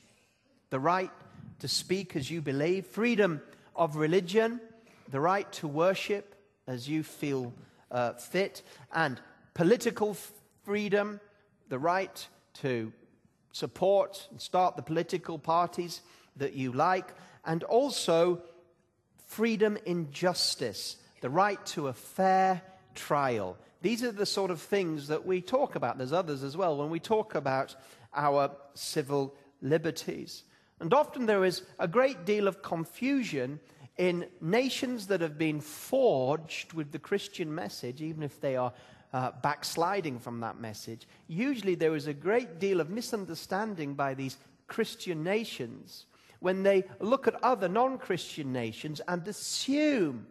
the 0.71 0.81
right 0.81 1.11
to 1.59 1.69
speak 1.69 2.17
as 2.17 2.31
you 2.31 2.41
believe, 2.41 2.87
freedom 2.87 3.39
of 3.77 3.97
religion, 3.97 4.59
the 5.11 5.21
right 5.21 5.53
to 5.53 5.69
worship 5.69 6.35
as 6.67 6.89
you 6.89 7.03
feel 7.03 7.53
uh, 7.91 8.15
fit, 8.15 8.63
and 8.95 9.21
political 9.53 10.17
freedom, 10.65 11.21
the 11.69 11.79
right 11.79 12.27
to 12.55 12.91
support 13.53 14.29
and 14.31 14.41
start 14.41 14.75
the 14.77 14.83
political 14.83 15.39
parties 15.39 16.01
that 16.35 16.55
you 16.55 16.73
like, 16.73 17.13
and 17.45 17.63
also 17.65 18.41
freedom 19.27 19.77
in 19.85 20.11
justice, 20.13 20.97
the 21.21 21.29
right 21.29 21.63
to 21.67 21.89
a 21.89 21.93
fair 21.93 22.63
trial. 22.95 23.59
These 23.83 24.05
are 24.05 24.13
the 24.13 24.27
sort 24.27 24.51
of 24.51 24.61
things 24.61 25.09
that 25.09 25.27
we 25.27 25.41
talk 25.41 25.75
about. 25.75 25.99
There's 25.99 26.13
others 26.13 26.43
as 26.43 26.57
well 26.57 26.77
when 26.77 26.89
we 26.89 27.01
talk 27.01 27.35
about 27.35 27.75
our 28.15 28.51
civil 28.75 29.35
liberties. 29.61 30.45
And 30.81 30.95
often 30.95 31.27
there 31.27 31.45
is 31.45 31.63
a 31.79 31.89
great 31.89 32.25
deal 32.25 32.49
of 32.49 32.63
confusion 32.63 33.61
in 33.99 34.27
nations 34.41 35.09
that 35.09 35.21
have 35.21 35.37
been 35.37 35.61
forged 35.61 36.73
with 36.73 36.93
the 36.93 36.99
Christian 36.99 37.55
message, 37.55 38.01
even 38.01 38.23
if 38.23 38.41
they 38.41 38.57
are 38.57 38.73
uh, 39.13 39.33
backsliding 39.43 40.19
from 40.19 40.41
that 40.41 40.59
message. 40.59 41.07
Usually 41.27 41.75
there 41.75 41.95
is 41.95 42.07
a 42.07 42.15
great 42.15 42.59
deal 42.59 42.81
of 42.81 42.89
misunderstanding 42.89 43.95
by 43.95 44.15
these 44.15 44.39
Christian 44.67 45.23
nations 45.23 46.07
when 46.41 46.63
they 46.63 46.85
look 46.99 47.29
at 47.29 47.43
other 47.43 47.69
non 47.69 47.99
Christian 47.99 48.53
nations 48.53 49.01
and 49.07 49.27
assume 49.29 50.27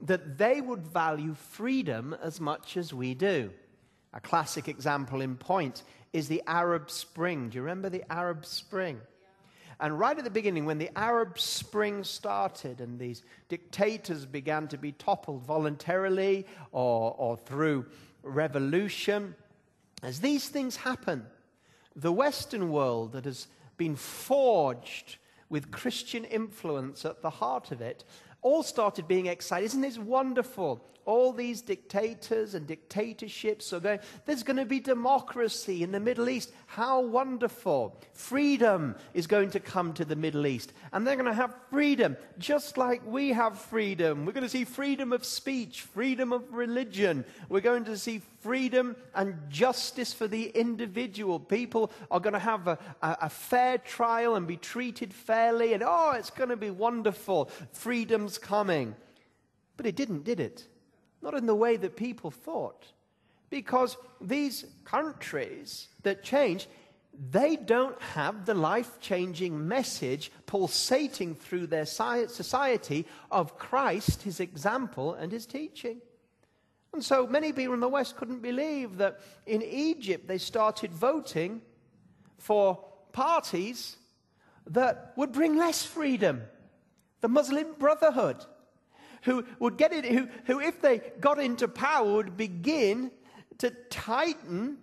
that 0.00 0.38
they 0.38 0.60
would 0.60 0.86
value 0.86 1.34
freedom 1.34 2.16
as 2.22 2.40
much 2.40 2.76
as 2.76 2.92
we 2.92 3.14
do. 3.14 3.50
A 4.12 4.20
classic 4.20 4.68
example 4.68 5.20
in 5.20 5.36
point 5.36 5.82
is 6.12 6.28
the 6.28 6.42
Arab 6.46 6.90
Spring. 6.90 7.48
Do 7.48 7.56
you 7.56 7.62
remember 7.62 7.88
the 7.88 8.10
Arab 8.10 8.46
Spring? 8.46 9.00
And 9.78 9.98
right 9.98 10.16
at 10.16 10.24
the 10.24 10.30
beginning, 10.30 10.64
when 10.64 10.78
the 10.78 10.90
Arab 10.96 11.38
Spring 11.38 12.02
started 12.02 12.80
and 12.80 12.98
these 12.98 13.22
dictators 13.48 14.24
began 14.24 14.68
to 14.68 14.78
be 14.78 14.92
toppled 14.92 15.42
voluntarily 15.42 16.46
or, 16.72 17.14
or 17.18 17.36
through 17.36 17.84
revolution, 18.22 19.34
as 20.02 20.20
these 20.20 20.48
things 20.48 20.76
happen, 20.76 21.26
the 21.94 22.12
Western 22.12 22.70
world 22.70 23.12
that 23.12 23.26
has 23.26 23.48
been 23.76 23.96
forged 23.96 25.16
with 25.50 25.70
Christian 25.70 26.24
influence 26.24 27.04
at 27.04 27.20
the 27.20 27.30
heart 27.30 27.70
of 27.70 27.80
it 27.80 28.04
all 28.46 28.62
started 28.62 29.08
being 29.08 29.26
excited. 29.26 29.66
Isn't 29.66 29.80
this 29.80 29.98
wonderful? 29.98 30.80
All 31.04 31.32
these 31.32 31.62
dictators 31.62 32.54
and 32.54 32.64
dictatorships 32.64 33.72
are 33.72 33.80
going, 33.80 33.98
there's 34.24 34.44
going 34.44 34.56
to 34.56 34.64
be 34.64 34.78
democracy 34.78 35.82
in 35.82 35.90
the 35.90 35.98
Middle 35.98 36.28
East. 36.28 36.52
How 36.66 37.00
wonderful. 37.00 38.00
Freedom 38.12 38.94
is 39.14 39.26
going 39.26 39.50
to 39.50 39.60
come 39.60 39.92
to 39.94 40.04
the 40.04 40.16
Middle 40.16 40.46
East. 40.46 40.72
And 40.92 41.04
they're 41.04 41.16
going 41.16 41.26
to 41.26 41.32
have 41.32 41.56
freedom, 41.70 42.16
just 42.38 42.76
like 42.76 43.04
we 43.04 43.30
have 43.30 43.58
freedom. 43.58 44.26
We're 44.26 44.32
going 44.32 44.42
to 44.42 44.48
see 44.48 44.64
freedom 44.64 45.12
of 45.12 45.24
speech, 45.24 45.82
freedom 45.82 46.32
of 46.32 46.52
religion. 46.52 47.24
We're 47.48 47.60
going 47.60 47.84
to 47.84 47.96
see 47.96 48.20
freedom 48.40 48.94
and 49.14 49.36
justice 49.48 50.12
for 50.12 50.28
the 50.28 50.48
individual. 50.50 51.40
People 51.40 51.90
are 52.12 52.20
going 52.20 52.32
to 52.32 52.38
have 52.38 52.68
a, 52.68 52.78
a, 53.02 53.16
a 53.22 53.28
fair 53.28 53.78
trial 53.78 54.36
and 54.36 54.46
be 54.46 54.56
treated 54.56 55.12
fairly. 55.12 55.72
And 55.72 55.82
oh, 55.84 56.12
it's 56.16 56.30
going 56.30 56.50
to 56.50 56.56
be 56.56 56.70
wonderful. 56.70 57.50
Freedom's 57.72 58.35
coming. 58.38 58.94
But 59.76 59.86
it 59.86 59.96
didn't, 59.96 60.24
did 60.24 60.40
it? 60.40 60.66
Not 61.22 61.34
in 61.34 61.46
the 61.46 61.54
way 61.54 61.76
that 61.76 61.96
people 61.96 62.30
thought. 62.30 62.86
Because 63.50 63.96
these 64.20 64.64
countries 64.84 65.88
that 66.02 66.22
change, 66.22 66.68
they 67.30 67.56
don't 67.56 68.00
have 68.00 68.44
the 68.44 68.54
life 68.54 69.00
changing 69.00 69.66
message 69.66 70.30
pulsating 70.46 71.34
through 71.34 71.66
their 71.68 71.86
society 71.86 73.06
of 73.30 73.56
Christ, 73.56 74.22
his 74.22 74.40
example, 74.40 75.14
and 75.14 75.30
his 75.32 75.46
teaching. 75.46 76.00
And 76.92 77.04
so 77.04 77.26
many 77.26 77.52
people 77.52 77.74
in 77.74 77.80
the 77.80 77.88
West 77.88 78.16
couldn't 78.16 78.40
believe 78.40 78.96
that 78.98 79.20
in 79.44 79.62
Egypt 79.62 80.26
they 80.26 80.38
started 80.38 80.92
voting 80.92 81.60
for 82.38 82.82
parties 83.12 83.96
that 84.68 85.12
would 85.16 85.32
bring 85.32 85.56
less 85.56 85.84
freedom. 85.84 86.42
The 87.20 87.28
Muslim 87.28 87.66
Brotherhood, 87.78 88.44
who 89.22 89.44
would 89.58 89.76
get 89.76 89.92
it, 89.92 90.04
who, 90.04 90.28
who, 90.44 90.60
if 90.60 90.80
they 90.80 90.98
got 91.20 91.38
into 91.38 91.68
power, 91.68 92.12
would 92.14 92.36
begin 92.36 93.10
to 93.58 93.70
tighten 93.90 94.78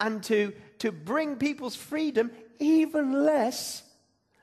and 0.00 0.22
to, 0.24 0.52
to 0.78 0.92
bring 0.92 1.36
people's 1.36 1.76
freedom 1.76 2.30
even 2.58 3.24
less 3.24 3.82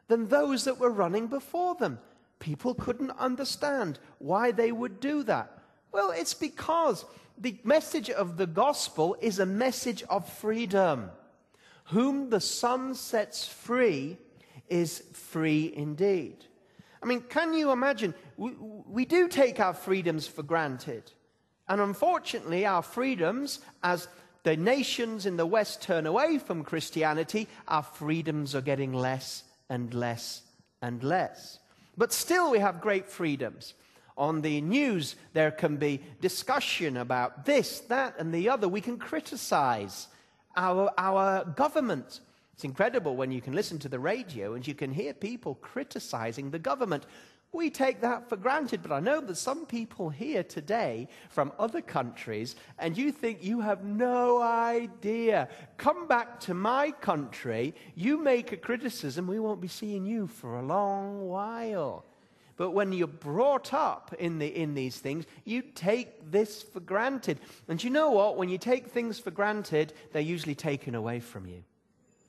than 0.07 0.27
those 0.27 0.65
that 0.65 0.79
were 0.79 0.89
running 0.89 1.27
before 1.27 1.75
them. 1.75 1.99
People 2.39 2.73
couldn't 2.73 3.11
understand 3.11 3.99
why 4.19 4.51
they 4.51 4.71
would 4.71 4.99
do 4.99 5.23
that. 5.23 5.59
Well, 5.91 6.11
it's 6.11 6.33
because 6.33 7.05
the 7.37 7.57
message 7.63 8.09
of 8.09 8.37
the 8.37 8.47
gospel 8.47 9.15
is 9.21 9.39
a 9.39 9.45
message 9.45 10.03
of 10.09 10.27
freedom. 10.27 11.09
Whom 11.85 12.29
the 12.29 12.41
Son 12.41 12.95
sets 12.95 13.47
free 13.47 14.17
is 14.69 15.03
free 15.13 15.73
indeed. 15.75 16.45
I 17.03 17.05
mean, 17.05 17.21
can 17.21 17.53
you 17.53 17.71
imagine? 17.71 18.13
We, 18.37 18.51
we 18.87 19.05
do 19.05 19.27
take 19.27 19.59
our 19.59 19.73
freedoms 19.73 20.25
for 20.25 20.41
granted. 20.41 21.11
And 21.67 21.81
unfortunately, 21.81 22.65
our 22.65 22.81
freedoms, 22.81 23.59
as 23.83 24.07
the 24.43 24.55
nations 24.55 25.25
in 25.25 25.35
the 25.35 25.45
West 25.45 25.81
turn 25.81 26.05
away 26.05 26.37
from 26.37 26.63
Christianity, 26.63 27.47
our 27.67 27.83
freedoms 27.83 28.55
are 28.55 28.61
getting 28.61 28.93
less 28.93 29.43
and 29.69 29.93
less 29.93 30.43
and 30.81 31.03
less. 31.03 31.59
But 31.97 32.13
still, 32.13 32.51
we 32.51 32.59
have 32.59 32.81
great 32.81 33.09
freedoms. 33.09 33.73
On 34.17 34.41
the 34.41 34.61
news, 34.61 35.15
there 35.33 35.51
can 35.51 35.77
be 35.77 36.01
discussion 36.21 36.97
about 36.97 37.45
this, 37.45 37.79
that, 37.81 38.15
and 38.17 38.33
the 38.33 38.49
other. 38.49 38.67
We 38.67 38.81
can 38.81 38.97
criticize 38.97 40.07
our, 40.55 40.91
our 40.97 41.45
government. 41.45 42.19
It's 42.53 42.63
incredible 42.63 43.15
when 43.15 43.31
you 43.31 43.41
can 43.41 43.53
listen 43.53 43.79
to 43.79 43.89
the 43.89 43.99
radio 43.99 44.53
and 44.53 44.65
you 44.65 44.75
can 44.75 44.91
hear 44.91 45.13
people 45.13 45.55
criticizing 45.55 46.51
the 46.51 46.59
government. 46.59 47.05
We 47.51 47.69
take 47.69 48.01
that 48.01 48.29
for 48.29 48.35
granted, 48.35 48.81
but 48.81 48.91
I 48.91 48.99
know 48.99 49.21
that 49.21 49.35
some 49.35 49.67
people 49.67 50.09
here 50.09 50.43
today 50.43 51.07
from 51.29 51.51
other 51.59 51.81
countries, 51.81 52.55
and 52.79 52.97
you 52.97 53.11
think 53.11 53.43
you 53.43 53.61
have 53.61 53.83
no 53.83 54.41
idea. 54.41 55.49
Come 55.77 56.07
back 56.07 56.39
to 56.41 56.55
my 56.55 56.89
country, 56.89 57.75
you 57.93 58.17
make 58.17 58.51
a 58.51 58.57
criticism, 58.57 59.27
we 59.27 59.39
won't 59.39 59.61
be 59.61 59.67
seeing 59.67 60.03
you 60.03 60.25
for 60.25 60.57
a 60.57 60.65
long 60.65 61.27
while. 61.27 62.05
But 62.55 62.71
when 62.71 62.91
you're 62.91 63.07
brought 63.07 63.73
up 63.73 64.15
in, 64.17 64.39
the, 64.39 64.47
in 64.47 64.73
these 64.73 64.97
things, 64.97 65.25
you 65.43 65.61
take 65.61 66.31
this 66.31 66.63
for 66.63 66.79
granted. 66.79 67.39
And 67.67 67.83
you 67.83 67.89
know 67.89 68.11
what? 68.11 68.37
When 68.37 68.49
you 68.49 68.57
take 68.57 68.87
things 68.87 69.19
for 69.19 69.31
granted, 69.31 69.93
they're 70.11 70.21
usually 70.21 70.55
taken 70.55 70.95
away 70.95 71.19
from 71.19 71.47
you. 71.47 71.63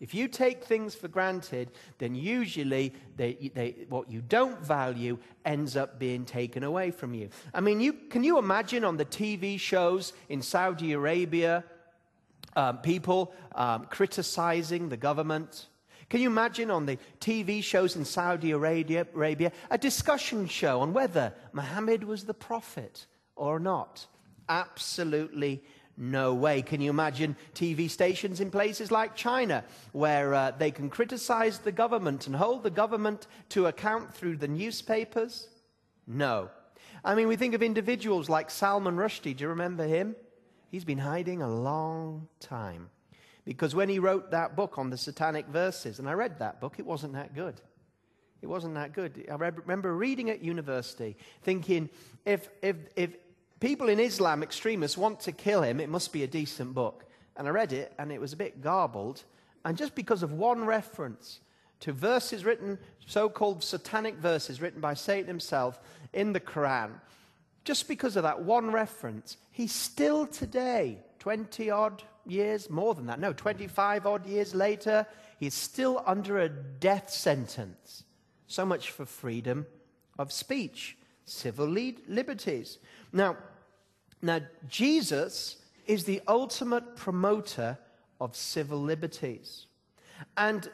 If 0.04 0.12
you 0.12 0.28
take 0.28 0.64
things 0.64 0.94
for 0.94 1.08
granted, 1.08 1.70
then 1.96 2.14
usually 2.14 2.92
they, 3.16 3.50
they, 3.54 3.87
what 3.88 4.11
you 4.11 4.20
don't 4.20 4.61
value 4.61 5.16
ends 5.46 5.78
up 5.78 5.99
being 5.99 6.26
taken 6.26 6.62
away 6.62 6.90
from 6.90 7.14
you. 7.14 7.30
I 7.54 7.62
mean, 7.62 7.80
you, 7.80 7.94
can 7.94 8.23
you 8.23 8.37
imagine 8.37 8.84
on 8.84 8.99
the 8.99 9.06
TV 9.06 9.58
shows 9.58 10.12
in 10.28 10.42
Saudi 10.42 10.92
Arabia, 10.92 11.64
um, 12.54 12.78
people 12.82 13.32
um, 13.54 13.87
criticizing 13.87 14.90
the 14.90 14.99
government? 14.99 15.68
Can 16.11 16.20
you 16.20 16.28
imagine 16.28 16.70
on 16.70 16.84
the 16.84 16.99
TV 17.18 17.64
shows 17.64 17.96
in 17.96 18.04
Saudi 18.04 18.50
Arabia, 18.50 19.06
Arabia 19.14 19.52
a 19.70 19.78
discussion 19.78 20.46
show 20.46 20.82
on 20.82 20.92
whether 20.92 21.32
Muhammad 21.54 22.04
was 22.04 22.25
the 22.25 22.34
prophet 22.34 23.06
or 23.37 23.58
not? 23.58 24.06
Absolutely 24.50 25.64
no 25.96 26.34
way. 26.34 26.62
Can 26.62 26.80
you 26.80 26.90
imagine 26.90 27.36
TV 27.54 27.88
stations 27.88 28.40
in 28.40 28.50
places 28.50 28.90
like 28.90 29.14
China 29.14 29.64
where 29.92 30.34
uh, 30.34 30.50
they 30.50 30.70
can 30.70 30.90
criticize 30.90 31.58
the 31.58 31.72
government 31.72 32.26
and 32.26 32.34
hold 32.34 32.62
the 32.62 32.70
government 32.70 33.26
to 33.50 33.66
account 33.66 34.12
through 34.12 34.36
the 34.38 34.48
newspapers? 34.48 35.48
No. 36.06 36.50
I 37.04 37.14
mean, 37.14 37.28
we 37.28 37.36
think 37.36 37.54
of 37.54 37.62
individuals 37.62 38.28
like 38.28 38.50
Salman 38.50 38.96
Rushdie. 38.96 39.36
Do 39.36 39.44
you 39.44 39.48
remember 39.48 39.86
him? 39.86 40.16
He's 40.70 40.84
been 40.84 40.98
hiding 40.98 41.42
a 41.42 41.48
long 41.48 42.28
time. 42.40 42.90
Because 43.44 43.74
when 43.74 43.88
he 43.88 43.98
wrote 43.98 44.30
that 44.30 44.56
book 44.56 44.78
on 44.78 44.90
the 44.90 44.96
satanic 44.96 45.46
verses, 45.46 45.98
and 45.98 46.08
I 46.08 46.14
read 46.14 46.38
that 46.38 46.60
book, 46.60 46.76
it 46.78 46.86
wasn't 46.86 47.12
that 47.12 47.34
good. 47.34 47.60
It 48.40 48.46
wasn't 48.46 48.74
that 48.74 48.92
good. 48.92 49.24
I 49.30 49.34
remember 49.34 49.94
reading 49.94 50.30
at 50.30 50.42
university, 50.42 51.16
thinking 51.42 51.88
if, 52.24 52.48
if, 52.62 52.76
if 52.96 53.16
people 53.61 53.88
in 53.88 54.00
Islam, 54.00 54.42
extremists, 54.42 54.99
want 54.99 55.20
to 55.20 55.32
kill 55.32 55.62
him, 55.62 55.80
it 55.80 55.88
must 55.88 56.12
be 56.12 56.23
a 56.23 56.28
decent 56.28 56.75
book. 56.75 57.04
And 57.37 57.49
I 57.49 57.50
read 57.50 57.73
it, 57.73 57.92
and 57.99 58.12
it 58.12 58.20
was 58.20 58.32
a 58.32 58.37
bit 58.37 58.61
garbled. 58.61 59.23
And 59.64 59.76
just 59.76 59.94
because 59.94 60.23
of 60.23 60.32
one 60.32 60.64
reference 60.64 61.40
to 61.80 61.92
verses 61.92 62.44
written, 62.44 62.78
so 63.06 63.28
called 63.28 63.62
satanic 63.62 64.16
verses 64.16 64.61
written 64.61 64.80
by 64.80 64.94
Satan 64.94 65.26
himself 65.26 65.80
in 66.12 66.32
the 66.32 66.40
Quran, 66.40 66.90
just 67.64 67.88
because 67.88 68.16
of 68.16 68.23
that 68.23 68.42
one 68.42 68.70
reference, 68.70 69.38
he 69.50 69.66
still 69.66 70.26
today, 70.26 70.99
20 71.18 71.70
odd 71.70 72.02
years, 72.26 72.68
more 72.68 72.94
than 72.94 73.06
that, 73.06 73.18
no, 73.18 73.32
25 73.32 74.06
odd 74.06 74.26
years 74.26 74.54
later, 74.54 75.06
he's 75.38 75.54
still 75.54 76.02
under 76.06 76.38
a 76.38 76.49
death 76.49 77.11
sentence. 77.11 78.04
So 78.46 78.66
much 78.66 78.90
for 78.90 79.06
freedom 79.06 79.66
of 80.18 80.30
speech, 80.30 80.96
civil 81.25 81.66
liberties. 81.66 82.78
Now, 83.12 83.37
now, 84.25 84.40
Jesus 84.69 85.57
is 85.87 86.04
the 86.04 86.23
ultimate 86.26 86.97
promoter 86.97 87.76
of 88.19 88.35
civil 88.35 88.81
liberties. 88.81 89.66
And 90.38 90.66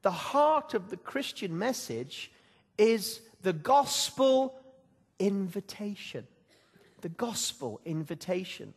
the 0.00 0.10
heart 0.10 0.72
of 0.72 0.88
the 0.88 0.96
Christian 0.96 1.58
message 1.58 2.30
is 2.78 3.20
the 3.42 3.52
gospel 3.52 4.54
invitation. 5.18 6.26
The 7.02 7.10
gospel 7.10 7.82
invitation. 7.84 8.72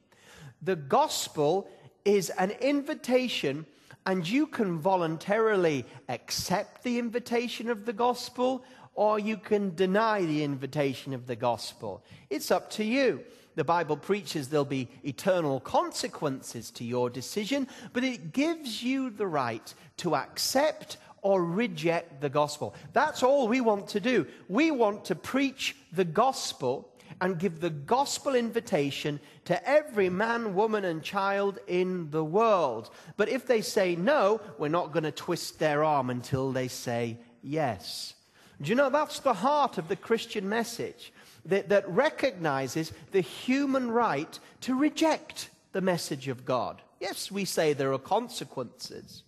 The 0.62 0.76
gospel 0.76 1.70
is 2.04 2.30
an 2.32 2.52
invitation, 2.52 3.66
and 4.06 4.28
you 4.28 4.48
can 4.48 4.80
voluntarily 4.80 5.86
accept 6.10 6.84
the 6.84 7.00
invitation 7.00 7.70
of 7.70 7.86
the 7.86 7.94
gospel, 7.94 8.66
or 8.94 9.20
you 9.20 9.38
can 9.38 9.76
deny 9.76 10.22
the 10.22 10.44
invitation 10.44 11.14
of 11.14 11.28
the 11.28 11.36
gospel. 11.36 12.04
It's 12.30 12.52
up 12.52 12.70
to 12.72 12.84
you. 12.84 13.24
The 13.56 13.64
Bible 13.64 13.98
preaches 13.98 14.48
there'll 14.48 14.66
be 14.66 14.90
eternal 15.04 15.60
consequences 15.60 16.72
to 16.72 16.84
your 16.84 17.10
decision, 17.10 17.68
but 17.94 18.04
it 18.04 18.32
gives 18.32 18.82
you 18.82 19.10
the 19.10 19.28
right 19.28 19.74
to 19.98 20.16
accept 20.16 20.98
or 21.22 21.44
reject 21.44 22.22
the 22.22 22.30
gospel. 22.30 22.74
That's 22.94 23.24
all 23.24 23.48
we 23.48 23.62
want 23.62 23.90
to 23.90 24.00
do. 24.00 24.28
We 24.48 24.72
want 24.72 25.06
to 25.06 25.16
preach 25.16 25.76
the 25.92 26.06
gospel 26.06 26.90
and 27.22 27.38
give 27.38 27.60
the 27.60 27.70
gospel 27.70 28.36
invitation 28.36 29.20
to 29.46 29.70
every 29.70 30.10
man, 30.10 30.56
woman, 30.56 30.86
and 30.86 31.04
child 31.04 31.60
in 31.68 32.10
the 32.12 32.24
world. 32.24 32.90
But 33.18 33.30
if 33.30 33.46
they 33.46 33.62
say 33.62 33.96
no, 33.96 34.40
we're 34.58 34.70
not 34.70 34.94
going 34.94 35.04
to 35.04 35.12
twist 35.12 35.60
their 35.60 35.84
arm 35.84 36.10
until 36.10 36.52
they 36.52 36.68
say 36.68 37.18
yes. 37.42 38.14
Do 38.62 38.70
you 38.70 38.76
know 38.76 38.90
that's 38.90 39.20
the 39.20 39.34
heart 39.34 39.78
of 39.78 39.88
the 39.88 39.96
Christian 39.96 40.50
message 40.50 41.14
that, 41.46 41.70
that 41.70 41.88
recognizes 41.90 42.92
the 43.12 43.22
human 43.22 43.90
right 43.92 44.38
to 44.62 44.76
reject 44.76 45.50
the 45.72 45.82
message 45.82 46.28
of 46.28 46.46
God? 46.46 46.82
Yes, 47.00 47.32
we 47.32 47.46
say 47.46 47.74
there 47.74 47.94
are 47.94 48.00
consequences. 48.00 49.24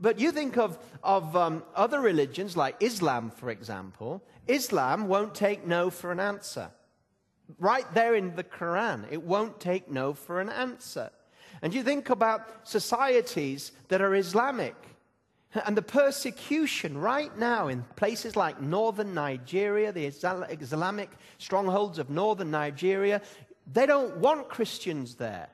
But 0.00 0.20
you 0.20 0.32
think 0.32 0.58
of, 0.58 0.78
of 1.02 1.34
um, 1.34 1.62
other 1.74 2.00
religions 2.00 2.56
like 2.56 2.76
Islam, 2.80 3.30
for 3.30 3.50
example. 3.50 4.22
Islam 4.46 5.08
won't 5.08 5.34
take 5.34 5.66
no 5.66 5.90
for 5.90 6.12
an 6.12 6.20
answer. 6.20 6.70
Right 7.58 7.86
there 7.94 8.14
in 8.14 8.36
the 8.36 8.44
Quran, 8.44 9.10
it 9.10 9.22
won't 9.22 9.58
take 9.58 9.90
no 9.90 10.12
for 10.12 10.40
an 10.40 10.50
answer. 10.50 11.10
And 11.62 11.74
you 11.74 11.82
think 11.82 12.10
about 12.10 12.68
societies 12.68 13.72
that 13.88 14.02
are 14.02 14.14
Islamic 14.14 14.74
and 15.64 15.76
the 15.76 15.82
persecution 15.82 16.98
right 16.98 17.36
now 17.38 17.68
in 17.68 17.82
places 17.96 18.36
like 18.36 18.60
northern 18.60 19.14
Nigeria, 19.14 19.92
the 19.92 20.04
Islamic 20.04 21.10
strongholds 21.38 21.98
of 21.98 22.10
northern 22.10 22.50
Nigeria, 22.50 23.22
they 23.72 23.86
don't 23.86 24.18
want 24.18 24.48
Christians 24.48 25.14
there. 25.14 25.48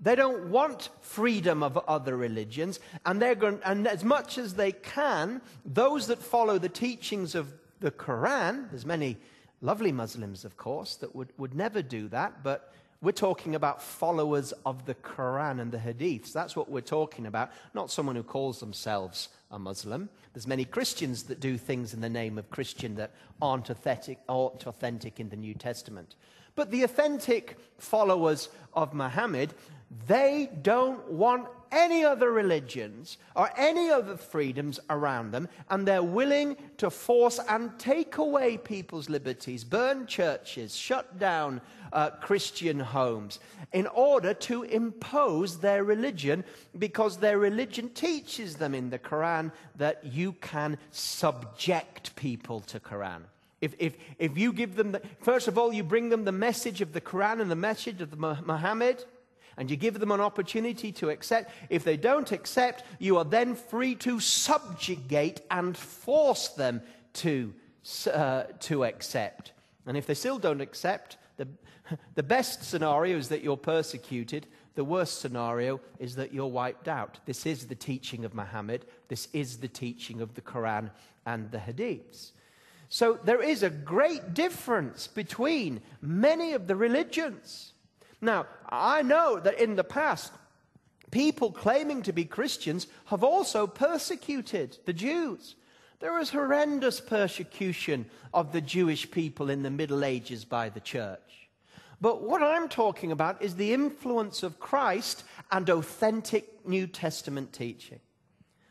They 0.00 0.14
don't 0.14 0.50
want 0.50 0.90
freedom 1.00 1.62
of 1.62 1.76
other 1.76 2.16
religions, 2.16 2.78
and, 3.04 3.20
they're 3.20 3.34
going, 3.34 3.58
and 3.64 3.88
as 3.88 4.04
much 4.04 4.38
as 4.38 4.54
they 4.54 4.70
can, 4.70 5.40
those 5.64 6.06
that 6.06 6.20
follow 6.22 6.56
the 6.58 6.68
teachings 6.68 7.34
of 7.34 7.52
the 7.80 7.90
Quran, 7.90 8.70
there's 8.70 8.86
many 8.86 9.16
lovely 9.60 9.90
Muslims, 9.90 10.44
of 10.44 10.56
course, 10.56 10.94
that 10.96 11.16
would, 11.16 11.32
would 11.36 11.54
never 11.54 11.82
do 11.82 12.06
that, 12.08 12.44
but 12.44 12.72
we're 13.00 13.12
talking 13.12 13.54
about 13.54 13.80
followers 13.80 14.52
of 14.66 14.84
the 14.84 14.94
Quran 14.94 15.60
and 15.60 15.70
the 15.70 15.78
Hadiths. 15.78 16.32
That's 16.32 16.56
what 16.56 16.68
we're 16.68 16.80
talking 16.80 17.26
about, 17.26 17.52
not 17.72 17.90
someone 17.90 18.16
who 18.16 18.24
calls 18.24 18.58
themselves 18.58 19.28
a 19.50 19.58
Muslim. 19.58 20.08
There's 20.34 20.48
many 20.48 20.64
Christians 20.64 21.24
that 21.24 21.38
do 21.38 21.56
things 21.56 21.94
in 21.94 22.00
the 22.00 22.08
name 22.08 22.38
of 22.38 22.50
Christian 22.50 22.96
that 22.96 23.12
aren't 23.40 23.70
authentic, 23.70 24.18
aren't 24.28 24.66
authentic 24.66 25.20
in 25.20 25.28
the 25.28 25.36
New 25.36 25.54
Testament. 25.54 26.16
But 26.56 26.72
the 26.72 26.82
authentic 26.82 27.56
followers 27.78 28.48
of 28.74 28.92
Muhammad, 28.94 29.54
they 30.08 30.50
don't 30.62 31.08
want 31.08 31.46
any 31.72 32.04
other 32.04 32.30
religions 32.30 33.18
or 33.34 33.50
any 33.56 33.90
other 33.90 34.16
freedoms 34.16 34.80
around 34.90 35.32
them, 35.32 35.48
and 35.70 35.86
they're 35.86 36.02
willing 36.02 36.56
to 36.76 36.90
force 36.90 37.40
and 37.48 37.78
take 37.78 38.18
away 38.18 38.56
people's 38.56 39.08
liberties, 39.08 39.64
burn 39.64 40.06
churches, 40.06 40.76
shut 40.76 41.18
down 41.18 41.60
uh, 41.92 42.10
Christian 42.10 42.80
homes, 42.80 43.40
in 43.72 43.86
order 43.86 44.34
to 44.34 44.62
impose 44.64 45.58
their 45.58 45.84
religion, 45.84 46.44
because 46.78 47.16
their 47.16 47.38
religion 47.38 47.88
teaches 47.90 48.56
them 48.56 48.74
in 48.74 48.90
the 48.90 48.98
Quran 48.98 49.52
that 49.76 50.04
you 50.04 50.32
can 50.32 50.78
subject 50.90 52.14
people 52.16 52.60
to 52.60 52.80
Quran. 52.80 53.22
If, 53.60 53.74
if, 53.78 53.96
if 54.18 54.38
you 54.38 54.52
give 54.52 54.76
them, 54.76 54.92
the, 54.92 55.02
first 55.20 55.48
of 55.48 55.58
all, 55.58 55.72
you 55.72 55.82
bring 55.82 56.10
them 56.10 56.24
the 56.24 56.32
message 56.32 56.80
of 56.80 56.92
the 56.92 57.00
Quran 57.00 57.40
and 57.40 57.50
the 57.50 57.56
message 57.56 58.00
of 58.00 58.10
the 58.10 58.16
Muhammad, 58.16 59.04
and 59.58 59.70
you 59.70 59.76
give 59.76 59.98
them 59.98 60.12
an 60.12 60.20
opportunity 60.20 60.92
to 60.92 61.10
accept. 61.10 61.50
If 61.68 61.82
they 61.82 61.96
don't 61.96 62.30
accept, 62.30 62.84
you 63.00 63.18
are 63.18 63.24
then 63.24 63.56
free 63.56 63.96
to 63.96 64.20
subjugate 64.20 65.40
and 65.50 65.76
force 65.76 66.48
them 66.48 66.80
to, 67.14 67.52
uh, 68.10 68.44
to 68.60 68.84
accept. 68.84 69.52
And 69.84 69.96
if 69.96 70.06
they 70.06 70.14
still 70.14 70.38
don't 70.38 70.60
accept, 70.60 71.16
the, 71.36 71.48
the 72.14 72.22
best 72.22 72.62
scenario 72.62 73.18
is 73.18 73.28
that 73.28 73.42
you're 73.42 73.56
persecuted. 73.56 74.46
The 74.76 74.84
worst 74.84 75.20
scenario 75.20 75.80
is 75.98 76.14
that 76.14 76.32
you're 76.32 76.46
wiped 76.46 76.86
out. 76.86 77.18
This 77.26 77.44
is 77.44 77.66
the 77.66 77.74
teaching 77.74 78.24
of 78.24 78.34
Muhammad. 78.34 78.86
This 79.08 79.26
is 79.32 79.56
the 79.56 79.66
teaching 79.66 80.20
of 80.20 80.34
the 80.34 80.40
Quran 80.40 80.90
and 81.26 81.50
the 81.50 81.58
Hadiths. 81.58 82.30
So 82.88 83.18
there 83.24 83.42
is 83.42 83.64
a 83.64 83.70
great 83.70 84.34
difference 84.34 85.08
between 85.08 85.80
many 86.00 86.52
of 86.52 86.68
the 86.68 86.76
religions. 86.76 87.72
Now, 88.20 88.46
I 88.68 89.02
know 89.02 89.38
that 89.40 89.60
in 89.60 89.76
the 89.76 89.84
past, 89.84 90.32
people 91.10 91.52
claiming 91.52 92.02
to 92.02 92.12
be 92.12 92.24
Christians 92.24 92.86
have 93.06 93.22
also 93.22 93.66
persecuted 93.66 94.78
the 94.84 94.92
Jews. 94.92 95.54
There 96.00 96.12
was 96.12 96.30
horrendous 96.30 97.00
persecution 97.00 98.06
of 98.32 98.52
the 98.52 98.60
Jewish 98.60 99.10
people 99.10 99.50
in 99.50 99.62
the 99.62 99.70
Middle 99.70 100.04
Ages 100.04 100.44
by 100.44 100.68
the 100.68 100.80
church. 100.80 101.20
But 102.00 102.22
what 102.22 102.42
I'm 102.42 102.68
talking 102.68 103.10
about 103.10 103.42
is 103.42 103.56
the 103.56 103.72
influence 103.72 104.44
of 104.44 104.60
Christ 104.60 105.24
and 105.50 105.68
authentic 105.68 106.64
New 106.66 106.86
Testament 106.86 107.52
teaching. 107.52 107.98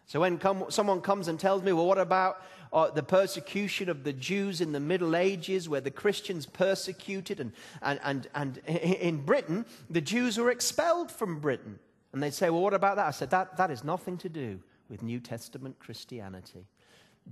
So 0.05 0.21
when 0.21 0.37
come, 0.37 0.65
someone 0.69 1.01
comes 1.01 1.27
and 1.27 1.37
tells 1.37 1.63
me, 1.63 1.73
well, 1.73 1.85
what 1.85 1.97
about 1.97 2.41
uh, 2.73 2.89
the 2.91 3.03
persecution 3.03 3.89
of 3.89 4.03
the 4.03 4.13
Jews 4.13 4.61
in 4.61 4.71
the 4.71 4.79
Middle 4.79 5.15
Ages, 5.15 5.67
where 5.69 5.81
the 5.81 5.91
Christians 5.91 6.45
persecuted, 6.45 7.39
and, 7.39 7.51
and, 7.81 7.99
and, 8.03 8.27
and 8.33 8.57
in 8.67 9.25
Britain, 9.25 9.65
the 9.89 10.01
Jews 10.01 10.37
were 10.37 10.51
expelled 10.51 11.11
from 11.11 11.39
Britain. 11.39 11.79
And 12.13 12.23
they'd 12.23 12.33
say, 12.33 12.49
well, 12.49 12.61
what 12.61 12.73
about 12.73 12.95
that? 12.95 13.07
I 13.07 13.11
said, 13.11 13.29
that, 13.31 13.57
that 13.57 13.69
has 13.69 13.83
nothing 13.83 14.17
to 14.19 14.29
do 14.29 14.59
with 14.89 15.03
New 15.03 15.19
Testament 15.19 15.77
Christianity. 15.79 16.65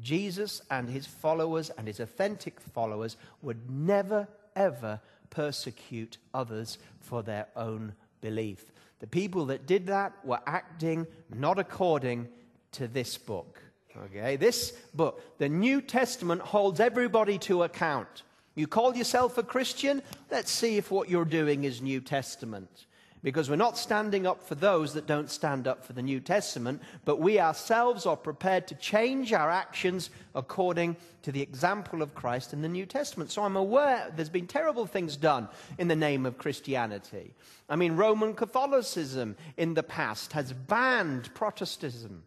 Jesus 0.01 0.61
and 0.69 0.89
his 0.89 1.07
followers 1.07 1.69
and 1.71 1.87
his 1.87 1.99
authentic 1.99 2.59
followers 2.59 3.17
would 3.41 3.69
never, 3.69 4.27
ever 4.55 4.99
persecute 5.29 6.17
others 6.33 6.77
for 6.99 7.23
their 7.23 7.47
own 7.55 7.93
belief. 8.21 8.71
The 8.99 9.07
people 9.07 9.45
that 9.47 9.65
did 9.65 9.87
that 9.87 10.13
were 10.23 10.39
acting 10.45 11.07
not 11.33 11.59
according 11.59 12.27
to 12.73 12.87
this 12.87 13.17
book. 13.17 13.61
Okay, 13.97 14.35
this 14.35 14.71
book, 14.93 15.21
the 15.37 15.47
New 15.47 15.81
Testament, 15.81 16.41
holds 16.41 16.79
everybody 16.79 17.37
to 17.39 17.63
account. 17.63 18.23
You 18.53 18.67
call 18.67 18.95
yourself 18.95 19.37
a 19.37 19.43
Christian? 19.43 20.01
Let's 20.29 20.51
see 20.51 20.77
if 20.77 20.91
what 20.91 21.09
you're 21.09 21.25
doing 21.25 21.63
is 21.63 21.81
New 21.81 22.01
Testament. 22.01 22.85
because 23.25 23.49
we're 23.49 23.55
not 23.55 23.75
standing 23.75 24.27
up 24.27 24.43
for 24.43 24.53
those 24.53 24.93
that 24.93 25.07
don't 25.07 25.31
stand 25.31 25.67
up 25.67 25.83
for 25.83 25.93
the 25.93 26.01
New 26.03 26.19
Testament, 26.19 26.79
but 27.05 27.19
we 27.19 27.39
ourselves 27.39 28.05
are 28.05 28.15
prepared 28.15 28.67
to 28.67 28.75
change 28.75 29.33
our 29.33 29.49
actions 29.49 30.11
according 30.35 30.95
to 31.23 31.31
the 31.31 31.41
example 31.41 32.03
of 32.03 32.13
Christ 32.13 32.53
in 32.53 32.61
the 32.61 32.69
New 32.69 32.85
Testament. 32.85 33.31
So 33.31 33.41
I'm 33.41 33.55
aware 33.55 34.13
there's 34.15 34.29
been 34.29 34.45
terrible 34.45 34.85
things 34.85 35.17
done 35.17 35.49
in 35.79 35.87
the 35.87 35.95
name 35.95 36.27
of 36.27 36.37
Christianity. 36.37 37.33
I 37.67 37.75
mean, 37.75 37.95
Roman 37.95 38.35
Catholicism 38.35 39.35
in 39.57 39.73
the 39.73 39.81
past 39.81 40.33
has 40.33 40.53
banned 40.53 41.33
Protestantism, 41.33 42.21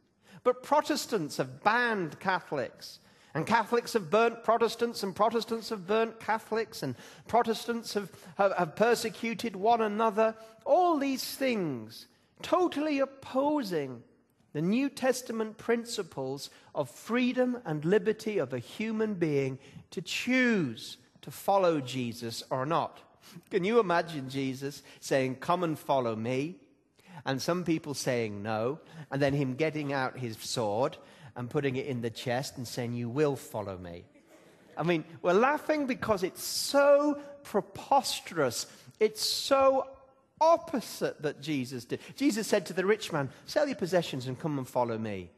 but 0.49 0.63
Protestants 0.63 1.37
have 1.37 1.63
banned 1.63 2.19
Catholics. 2.21 3.01
And 3.35 3.47
Catholics 3.47 3.93
have 3.93 4.09
burnt 4.09 4.43
Protestants, 4.43 5.03
and 5.03 5.15
Protestants 5.15 5.69
have 5.69 5.87
burnt 5.87 6.19
Catholics, 6.19 6.83
and 6.83 6.95
Protestants 7.27 7.93
have, 7.93 8.11
have, 8.39 8.55
have, 8.55 8.75
persecuted 8.75 9.55
one 9.55 9.83
another. 9.83 10.35
All 10.65 10.99
these 10.99 11.23
things 11.37 12.07
totally 12.41 13.01
opposing 13.01 14.03
the 14.55 14.63
New 14.63 14.89
Testament 14.89 15.59
principles 15.59 16.49
of 16.75 16.89
freedom 16.89 17.59
and 17.67 17.85
liberty 17.85 18.39
of 18.39 18.55
a 18.55 18.59
human 18.59 19.13
being 19.13 19.59
to 19.91 20.01
choose 20.01 20.97
to 21.21 21.31
follow 21.31 21.79
Jesus 21.83 22.43
or 22.49 22.65
not. 22.65 23.01
Can 23.51 23.65
you 23.65 23.81
imagine 23.81 24.31
Jesus 24.31 24.83
saying, 25.01 25.35
Come 25.35 25.63
and 25.63 25.79
follow 25.79 26.17
me? 26.17 26.57
And 27.29 27.43
some 27.43 27.63
people 27.63 27.93
saying 27.93 28.43
no, 28.43 28.81
and 29.11 29.21
then 29.21 29.35
him 29.35 29.55
getting 29.55 29.93
out 29.93 30.19
his 30.19 30.39
sword 30.39 30.97
and 31.37 31.51
putting 31.51 31.77
it 31.77 31.85
in 31.85 32.01
the 32.01 32.09
chest 32.09 32.57
and 32.57 32.67
saying, 32.67 32.95
You 32.95 33.11
will 33.11 33.37
follow 33.37 33.77
me. 33.77 34.07
I 34.79 34.83
mean, 34.83 35.05
we're 35.21 35.35
laughing 35.35 35.87
because 35.87 36.23
it's 36.23 36.43
so 36.43 37.21
preposterous. 37.43 38.65
It's 38.99 39.21
so 39.21 39.87
opposite 40.41 41.21
that 41.21 41.43
Jesus 41.43 41.85
did. 41.85 42.01
Jesus 42.17 42.47
said 42.47 42.65
to 42.65 42.73
the 42.73 42.87
rich 42.87 43.13
man, 43.13 43.29
Sell 43.45 43.67
your 43.67 43.77
possessions 43.77 44.27
and 44.27 44.41
come 44.41 44.57
and 44.57 44.67
follow 44.67 44.97
me. 44.97 45.31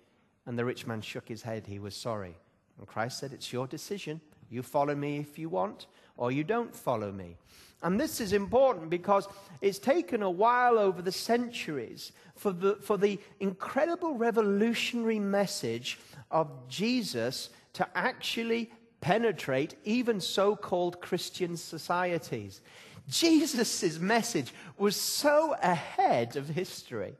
And 0.46 0.56
the 0.56 0.64
rich 0.64 0.86
man 0.86 1.00
shook 1.00 1.26
his 1.26 1.42
head. 1.42 1.66
He 1.66 1.80
was 1.80 1.96
sorry. 1.96 2.36
And 2.78 2.86
Christ 2.86 3.18
said, 3.18 3.32
It's 3.32 3.52
your 3.52 3.66
decision. 3.66 4.20
You 4.50 4.62
follow 4.62 4.94
me 4.94 5.18
if 5.18 5.38
you 5.38 5.48
want, 5.48 5.86
or 6.16 6.30
you 6.32 6.44
don't 6.44 6.74
follow 6.74 7.10
me. 7.10 7.36
And 7.82 7.98
this 7.98 8.20
is 8.20 8.34
important 8.34 8.90
because 8.90 9.26
it's 9.62 9.78
taken 9.78 10.22
a 10.22 10.30
while 10.30 10.78
over 10.78 11.00
the 11.00 11.12
centuries 11.12 12.12
for 12.36 12.52
the, 12.52 12.74
for 12.76 12.98
the 12.98 13.18
incredible 13.38 14.14
revolutionary 14.14 15.18
message 15.18 15.98
of 16.30 16.50
Jesus 16.68 17.48
to 17.74 17.88
actually 17.96 18.70
penetrate 19.00 19.76
even 19.84 20.20
so 20.20 20.54
called 20.54 21.00
Christian 21.00 21.56
societies. 21.56 22.60
Jesus' 23.08 23.98
message 23.98 24.52
was 24.76 24.94
so 24.94 25.56
ahead 25.62 26.36
of 26.36 26.48
history 26.48 27.14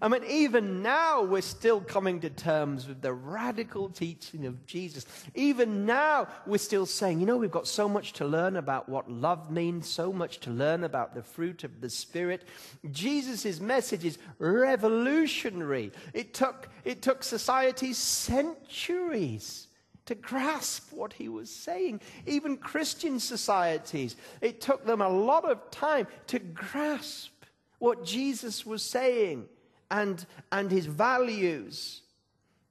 I 0.00 0.08
mean, 0.08 0.22
even 0.24 0.82
now 0.82 1.22
we're 1.22 1.40
still 1.42 1.80
coming 1.80 2.20
to 2.20 2.30
terms 2.30 2.86
with 2.86 3.00
the 3.00 3.12
radical 3.12 3.88
teaching 3.88 4.46
of 4.46 4.66
Jesus. 4.66 5.06
Even 5.34 5.86
now 5.86 6.28
we're 6.46 6.58
still 6.58 6.86
saying, 6.86 7.20
you 7.20 7.26
know, 7.26 7.36
we've 7.36 7.50
got 7.50 7.66
so 7.66 7.88
much 7.88 8.12
to 8.14 8.24
learn 8.24 8.56
about 8.56 8.88
what 8.88 9.10
love 9.10 9.50
means, 9.50 9.88
so 9.88 10.12
much 10.12 10.40
to 10.40 10.50
learn 10.50 10.84
about 10.84 11.14
the 11.14 11.22
fruit 11.22 11.64
of 11.64 11.80
the 11.80 11.90
Spirit. 11.90 12.44
Jesus' 12.90 13.60
message 13.60 14.04
is 14.04 14.18
revolutionary. 14.38 15.92
It 16.12 16.34
took, 16.34 16.68
it 16.84 17.02
took 17.02 17.22
society 17.22 17.92
centuries 17.92 19.68
to 20.06 20.14
grasp 20.14 20.92
what 20.92 21.12
he 21.12 21.28
was 21.28 21.50
saying. 21.50 22.00
Even 22.26 22.56
Christian 22.56 23.20
societies, 23.20 24.16
it 24.40 24.60
took 24.60 24.86
them 24.86 25.02
a 25.02 25.08
lot 25.08 25.44
of 25.44 25.70
time 25.70 26.06
to 26.28 26.38
grasp 26.38 27.32
what 27.78 28.04
Jesus 28.04 28.64
was 28.64 28.82
saying 28.82 29.46
and, 29.90 30.24
and 30.52 30.70
his 30.70 30.86
values. 30.86 32.02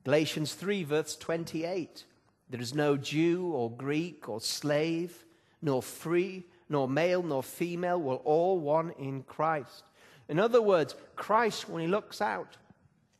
Galatians 0.03 0.53
3, 0.53 0.83
verse 0.83 1.15
28. 1.15 2.05
There 2.49 2.61
is 2.61 2.73
no 2.73 2.95
Jew 2.95 3.51
or 3.53 3.69
Greek 3.69 4.29
or 4.29 4.39
slave, 4.39 5.25
nor 5.61 5.81
free, 5.81 6.45
nor 6.69 6.87
male, 6.87 7.23
nor 7.23 7.43
female. 7.43 7.99
We're 7.99 8.15
all 8.15 8.59
one 8.59 8.91
in 8.97 9.23
Christ. 9.23 9.83
In 10.29 10.39
other 10.39 10.61
words, 10.61 10.95
Christ, 11.15 11.69
when 11.69 11.81
he 11.81 11.87
looks 11.87 12.21
out, 12.21 12.57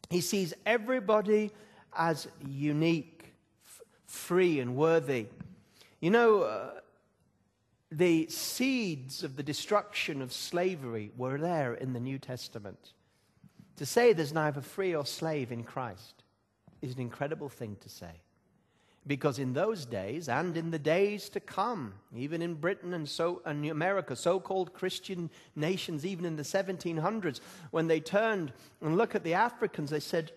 he 0.09 0.21
sees 0.21 0.53
everybody 0.65 1.51
as 1.97 2.27
unique, 2.45 3.33
f- 3.65 3.81
free, 4.05 4.59
and 4.59 4.75
worthy. 4.75 5.27
You 5.99 6.11
know, 6.11 6.43
uh, 6.43 6.69
the 7.91 8.27
seeds 8.27 9.23
of 9.23 9.35
the 9.35 9.43
destruction 9.43 10.21
of 10.21 10.31
slavery 10.31 11.11
were 11.17 11.37
there 11.37 11.73
in 11.73 11.93
the 11.93 11.99
New 11.99 12.19
Testament. 12.19 12.93
To 13.77 13.85
say 13.85 14.13
there's 14.13 14.33
neither 14.33 14.61
free 14.61 14.95
or 14.95 15.05
slave 15.05 15.51
in 15.51 15.63
Christ 15.63 16.23
is 16.81 16.95
an 16.95 17.01
incredible 17.01 17.49
thing 17.49 17.77
to 17.81 17.89
say. 17.89 18.21
Because 19.05 19.39
in 19.39 19.53
those 19.53 19.85
days 19.85 20.27
and 20.27 20.57
in 20.57 20.69
the 20.71 20.79
days 20.79 21.29
to 21.29 21.39
come, 21.39 21.93
even 22.13 22.41
in 22.41 22.55
Britain 22.55 22.93
and 22.93 23.07
so 23.07 23.41
and 23.45 23.65
America, 23.67 24.15
so-called 24.15 24.73
Christian 24.73 25.29
nations, 25.55 26.05
even 26.05 26.25
in 26.25 26.35
the 26.35 26.43
1700s, 26.43 27.39
when 27.71 27.87
they 27.87 28.01
turned 28.01 28.51
and 28.81 28.97
look 28.97 29.15
at 29.15 29.23
the 29.23 29.35
Africans, 29.35 29.91
they 29.91 30.01
said, 30.01 30.31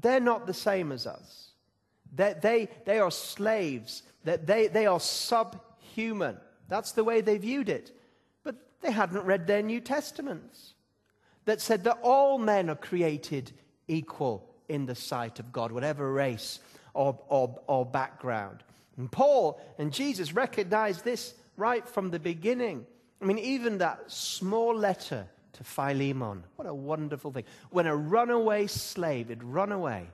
they're 0.00 0.20
not 0.20 0.46
the 0.46 0.54
same 0.54 0.92
as 0.92 1.06
us. 1.06 1.50
They, 2.14 2.34
they, 2.40 2.68
they 2.84 3.00
are 3.00 3.10
slaves. 3.10 4.04
That 4.24 4.46
they, 4.46 4.68
they 4.68 4.86
are 4.86 5.00
subhuman. 5.00 6.36
That's 6.68 6.92
the 6.92 7.04
way 7.04 7.22
they 7.22 7.38
viewed 7.38 7.68
it. 7.68 7.90
But 8.44 8.56
they 8.82 8.92
hadn't 8.92 9.24
read 9.24 9.46
their 9.46 9.62
New 9.62 9.80
Testaments 9.80 10.74
that 11.50 11.60
said 11.60 11.84
that 11.84 11.98
all 12.02 12.38
men 12.38 12.70
are 12.70 12.76
created 12.76 13.50
equal 13.88 14.48
in 14.68 14.86
the 14.86 14.94
sight 14.94 15.40
of 15.40 15.52
God, 15.52 15.72
whatever 15.72 16.12
race 16.12 16.60
or, 16.94 17.18
or, 17.28 17.58
or 17.66 17.84
background. 17.84 18.62
And 18.96 19.10
Paul 19.10 19.60
and 19.76 19.92
Jesus 19.92 20.32
recognized 20.32 21.04
this 21.04 21.34
right 21.56 21.86
from 21.88 22.10
the 22.10 22.20
beginning. 22.20 22.86
I 23.20 23.24
mean, 23.24 23.38
even 23.38 23.78
that 23.78 24.10
small 24.10 24.76
letter 24.76 25.26
to 25.54 25.64
Philemon, 25.64 26.44
what 26.54 26.68
a 26.68 26.74
wonderful 26.74 27.32
thing. 27.32 27.44
When 27.70 27.86
a 27.86 27.96
runaway 27.96 28.68
slave 28.68 29.28
had 29.28 29.42
run 29.42 29.72
away, 29.72 30.06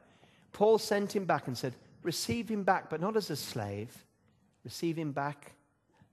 Paul 0.52 0.78
sent 0.78 1.14
him 1.14 1.26
back 1.26 1.46
and 1.48 1.56
said, 1.56 1.74
Receive 2.02 2.48
him 2.48 2.62
back, 2.62 2.88
but 2.88 3.00
not 3.00 3.16
as 3.16 3.30
a 3.30 3.36
slave, 3.36 3.92
receive 4.64 4.96
him 4.96 5.12
back 5.12 5.52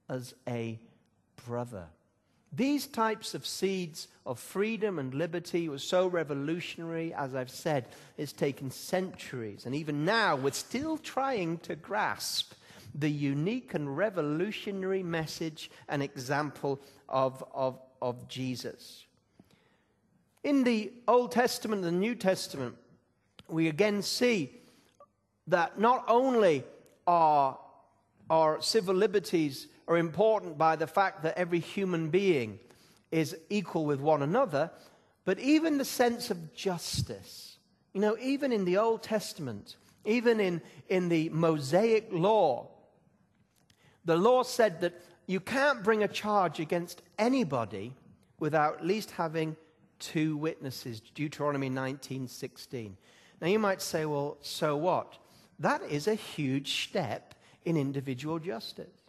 as 0.09 0.33
a 0.47 0.79
brother. 1.45 1.85
These 2.55 2.87
types 2.87 3.33
of 3.33 3.47
seeds 3.47 4.07
of 4.25 4.39
freedom 4.39 4.99
and 4.99 5.13
liberty 5.13 5.69
were 5.69 5.79
so 5.79 6.07
revolutionary, 6.07 7.13
as 7.13 7.33
I've 7.33 7.49
said, 7.49 7.87
it's 8.17 8.31
taken 8.31 8.69
centuries. 8.69 9.65
And 9.65 9.73
even 9.73 10.05
now, 10.05 10.35
we're 10.35 10.51
still 10.51 10.97
trying 10.97 11.57
to 11.59 11.75
grasp 11.75 12.53
the 12.93 13.09
unique 13.09 13.73
and 13.73 13.97
revolutionary 13.97 15.01
message 15.01 15.71
and 15.89 16.03
example 16.03 16.79
of, 17.09 17.43
of, 17.53 17.79
of 18.01 18.27
Jesus. 18.27 19.05
In 20.43 20.63
the 20.63 20.91
Old 21.07 21.31
Testament 21.31 21.83
and 21.83 21.95
the 21.95 21.99
New 21.99 22.13
Testament, 22.13 22.75
we 23.47 23.67
again 23.67 24.03
see 24.03 24.51
that 25.47 25.79
not 25.79 26.05
only 26.07 26.63
are, 27.07 27.57
are 28.29 28.61
civil 28.61 28.93
liberties 28.95 29.67
are 29.87 29.97
important 29.97 30.57
by 30.57 30.75
the 30.75 30.87
fact 30.87 31.23
that 31.23 31.37
every 31.37 31.59
human 31.59 32.09
being 32.09 32.59
is 33.11 33.35
equal 33.49 33.85
with 33.85 33.99
one 33.99 34.21
another, 34.21 34.71
but 35.25 35.39
even 35.39 35.77
the 35.77 35.85
sense 35.85 36.31
of 36.31 36.53
justice. 36.53 37.57
You 37.93 38.01
know, 38.01 38.17
even 38.19 38.51
in 38.51 38.65
the 38.65 38.77
Old 38.77 39.03
Testament, 39.03 39.75
even 40.05 40.39
in, 40.39 40.61
in 40.89 41.09
the 41.09 41.29
Mosaic 41.29 42.07
law, 42.11 42.69
the 44.05 44.17
law 44.17 44.43
said 44.43 44.81
that 44.81 44.99
you 45.27 45.39
can't 45.39 45.83
bring 45.83 46.03
a 46.03 46.07
charge 46.07 46.59
against 46.59 47.01
anybody 47.17 47.93
without 48.39 48.79
at 48.79 48.85
least 48.85 49.11
having 49.11 49.55
two 49.99 50.35
witnesses. 50.35 50.99
Deuteronomy 50.99 51.69
19:16. 51.69 52.95
Now 53.39 53.47
you 53.47 53.59
might 53.59 53.81
say, 53.81 54.05
well, 54.05 54.37
so 54.41 54.75
what? 54.75 55.17
That 55.59 55.81
is 55.83 56.07
a 56.07 56.15
huge 56.15 56.85
step 56.85 57.35
in 57.63 57.77
individual 57.77 58.39
justice. 58.39 59.02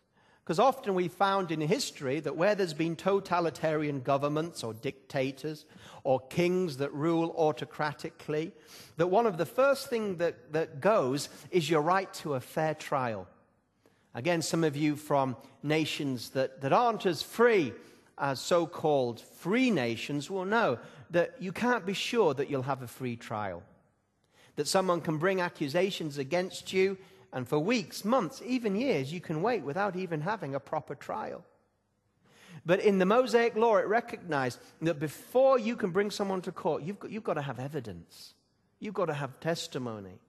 Because 0.45 0.59
often 0.59 0.95
we 0.95 1.09
found 1.09 1.51
in 1.51 1.61
history 1.63 2.21
that 2.21 2.37
where 2.37 2.55
there's 2.55 2.75
been 2.75 2.97
totalitarian 2.97 4.03
governments 4.03 4.63
or 4.63 4.75
dictators 4.75 5.65
or 6.03 6.21
kings 6.21 6.77
that 6.77 6.93
rule 6.93 7.35
autocratically, 7.39 8.53
that 8.99 9.07
one 9.07 9.25
of 9.25 9.39
the 9.39 9.47
first 9.47 9.89
things 9.89 10.19
that, 10.19 10.53
that 10.53 10.83
goes 10.83 11.31
is 11.51 11.71
your 11.71 11.81
right 11.81 12.13
to 12.15 12.35
a 12.35 12.41
fair 12.41 12.75
trial. 12.75 13.27
Again, 14.15 14.43
some 14.43 14.65
of 14.65 14.77
you 14.77 14.97
from 14.97 15.35
nations 15.63 16.29
that, 16.31 16.61
that 16.61 16.75
aren't 16.75 17.07
as 17.07 17.23
free 17.23 17.73
as 18.19 18.39
so 18.39 18.67
called 18.67 19.21
free 19.21 19.71
nations 19.71 20.31
will 20.31 20.45
know 20.45 20.79
that 21.11 21.35
you 21.41 21.53
can't 21.53 21.87
be 21.87 21.95
sure 21.95 22.35
that 22.35 22.51
you'll 22.51 22.63
have 22.63 22.83
a 22.83 22.87
free 22.87 23.17
trial. 23.17 23.63
That 24.57 24.69
someone 24.69 25.01
can 25.01 25.17
bring 25.17 25.41
accusations 25.41 26.19
against 26.19 26.71
you 26.73 26.99
and 27.35 27.49
for 27.49 27.59
weeks, 27.59 28.05
months, 28.05 28.40
even 28.47 28.77
years, 28.77 29.12
you 29.12 29.20
can 29.20 29.42
wait 29.42 29.64
without 29.64 29.97
even 29.97 30.20
having 30.20 30.55
a 30.55 30.61
proper 30.61 30.94
trial. 30.94 31.44
But 32.64 32.79
in 32.79 32.99
the 32.99 33.05
Mosaic 33.05 33.57
law, 33.57 33.77
it 33.77 33.88
recognized 33.88 34.61
that 34.81 35.01
before 35.01 35.59
you 35.59 35.75
can 35.75 35.90
bring 35.90 36.12
someone 36.12 36.40
to 36.42 36.53
court, 36.53 36.85
you've 36.85 37.01
got, 37.01 37.11
you've 37.11 37.25
got 37.25 37.35
to 37.35 37.42
have 37.42 37.59
evidence. 37.59 38.35
You've 38.79 38.94
got 38.94 39.07
to 39.07 39.14
have 39.14 39.40
testimony. 39.40 40.20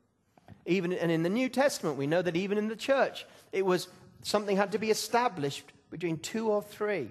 Even, 0.66 0.94
and 0.94 1.12
in 1.12 1.22
the 1.22 1.30
New 1.30 1.48
Testament, 1.48 1.96
we 1.96 2.08
know 2.08 2.24
that 2.24 2.36
even 2.36 2.58
in 2.58 2.70
the 2.70 2.76
church, 2.76 3.28
it 3.52 3.64
was 3.64 3.88
something 4.24 4.58
had 4.58 4.72
to 4.72 4.80
be 4.80 4.90
established 4.90 5.72
between 5.92 6.18
two 6.18 6.50
or 6.50 6.64
three. 6.64 7.10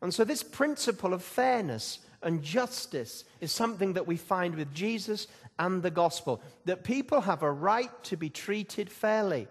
And 0.00 0.14
so, 0.14 0.22
this 0.22 0.44
principle 0.44 1.12
of 1.12 1.22
fairness 1.22 1.98
and 2.22 2.42
justice 2.42 3.24
is 3.40 3.52
something 3.52 3.94
that 3.94 4.06
we 4.06 4.16
find 4.16 4.54
with 4.54 4.72
Jesus 4.74 5.26
and 5.58 5.82
the 5.82 5.90
gospel 5.90 6.42
that 6.64 6.84
people 6.84 7.20
have 7.20 7.42
a 7.42 7.50
right 7.50 7.90
to 8.04 8.16
be 8.16 8.30
treated 8.30 8.90
fairly. 8.90 9.48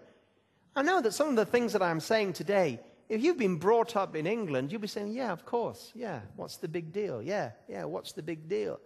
I 0.74 0.82
know 0.82 1.00
that 1.00 1.12
some 1.12 1.28
of 1.28 1.36
the 1.36 1.44
things 1.44 1.72
that 1.72 1.82
I'm 1.82 2.00
saying 2.00 2.34
today, 2.34 2.80
if 3.08 3.22
you've 3.22 3.38
been 3.38 3.56
brought 3.56 3.96
up 3.96 4.14
in 4.14 4.26
England, 4.26 4.70
you'll 4.70 4.80
be 4.80 4.88
saying, 4.88 5.12
Yeah, 5.12 5.32
of 5.32 5.44
course. 5.44 5.90
Yeah, 5.94 6.20
what's 6.36 6.56
the 6.56 6.68
big 6.68 6.92
deal? 6.92 7.22
Yeah, 7.22 7.50
yeah, 7.68 7.84
what's 7.84 8.12
the 8.12 8.22
big 8.22 8.48
deal? 8.48 8.78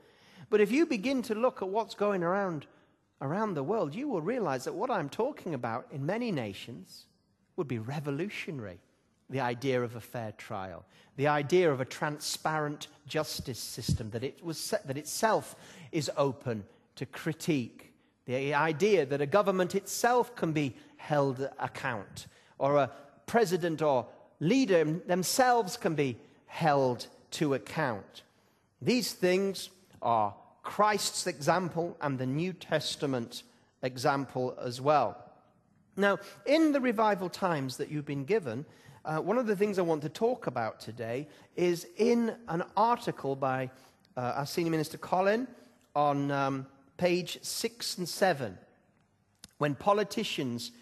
But 0.51 0.61
if 0.61 0.71
you 0.73 0.87
begin 0.87 1.23
to 1.23 1.35
look 1.35 1.63
at 1.63 1.69
what's 1.69 1.95
going 1.95 2.23
around 2.23 2.67
around 3.21 3.55
the 3.55 3.63
world, 3.63 3.95
you 3.95 4.09
will 4.09 4.23
realize 4.23 4.65
that 4.65 4.75
what 4.75 4.91
I'm 4.91 5.09
talking 5.09 5.55
about 5.55 5.87
in 5.91 6.05
many 6.05 6.31
nations 6.31 7.07
would 7.57 7.69
be 7.69 7.79
revolutionary. 7.79 8.81
The 9.31 9.41
idea 9.41 9.83
of 9.83 9.97
a 9.97 10.01
fair 10.01 10.33
trial, 10.33 10.85
the 11.17 11.29
idea 11.29 11.73
of 11.73 11.81
a 11.81 11.85
transparent 11.85 12.89
justice 13.07 13.59
system 13.59 14.11
that, 14.11 14.23
it 14.23 14.45
was 14.45 14.59
set, 14.59 14.87
that 14.87 14.99
itself 14.99 15.57
is 15.93 16.11
open 16.17 16.65
to 16.97 17.07
critique, 17.07 17.93
the 18.27 18.55
idea 18.55 19.07
that 19.07 19.21
a 19.21 19.27
government 19.27 19.75
itself 19.75 20.35
can 20.37 20.53
be 20.53 20.75
held 20.97 21.49
account, 21.59 22.27
or 22.59 22.77
a 22.77 22.91
president 23.27 23.83
or 23.83 24.07
leader 24.41 24.85
themselves 24.85 25.77
can 25.77 25.95
be 25.95 26.17
held 26.47 27.07
to 27.31 27.55
account. 27.55 28.23
These 28.81 29.13
things 29.15 29.71
are 30.03 30.35
Christ's 30.63 31.27
example 31.27 31.97
and 32.01 32.19
the 32.19 32.27
New 32.27 32.53
Testament 32.53 33.43
example 33.83 34.57
as 34.63 34.81
well. 34.81 35.17
Now, 35.97 36.19
in 36.47 36.73
the 36.73 36.81
revival 36.81 37.29
times 37.29 37.77
that 37.77 37.91
you've 37.91 38.07
been 38.07 38.25
given, 38.25 38.65
uh, 39.05 39.19
one 39.19 39.37
of 39.39 39.47
the 39.47 39.57
things 39.57 39.79
I 39.79 39.83
want 39.83 40.03
to 40.03 40.09
talk 40.09 40.47
about 40.47 40.81
today 40.81 41.29
is 41.57 41.87
in 41.97 42.35
an 42.49 42.65
article 42.77 43.37
by 43.37 43.71
uh, 44.17 44.33
our 44.37 44.47
senior 44.47 44.71
minister 44.71 44.97
Colin 44.97 45.47
on 45.95 46.31
um, 46.31 46.67
page 46.97 47.39
six 47.43 47.99
and 47.99 48.09
seven, 48.09 48.57
when 49.59 49.75
politicians 49.75 50.73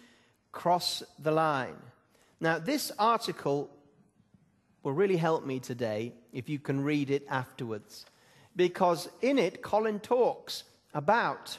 cross 0.51 1.03
the 1.19 1.31
line. 1.31 1.75
Now, 2.39 2.59
this 2.59 2.91
article 2.97 3.69
will 4.83 4.93
really 4.93 5.17
help 5.17 5.45
me 5.45 5.59
today 5.59 6.13
if 6.31 6.49
you 6.49 6.59
can 6.59 6.83
read 6.83 7.09
it 7.09 7.25
afterwards 7.29 8.05
because 8.55 9.09
in 9.21 9.39
it, 9.39 9.61
Colin 9.61 9.99
talks 9.99 10.63
about 10.93 11.57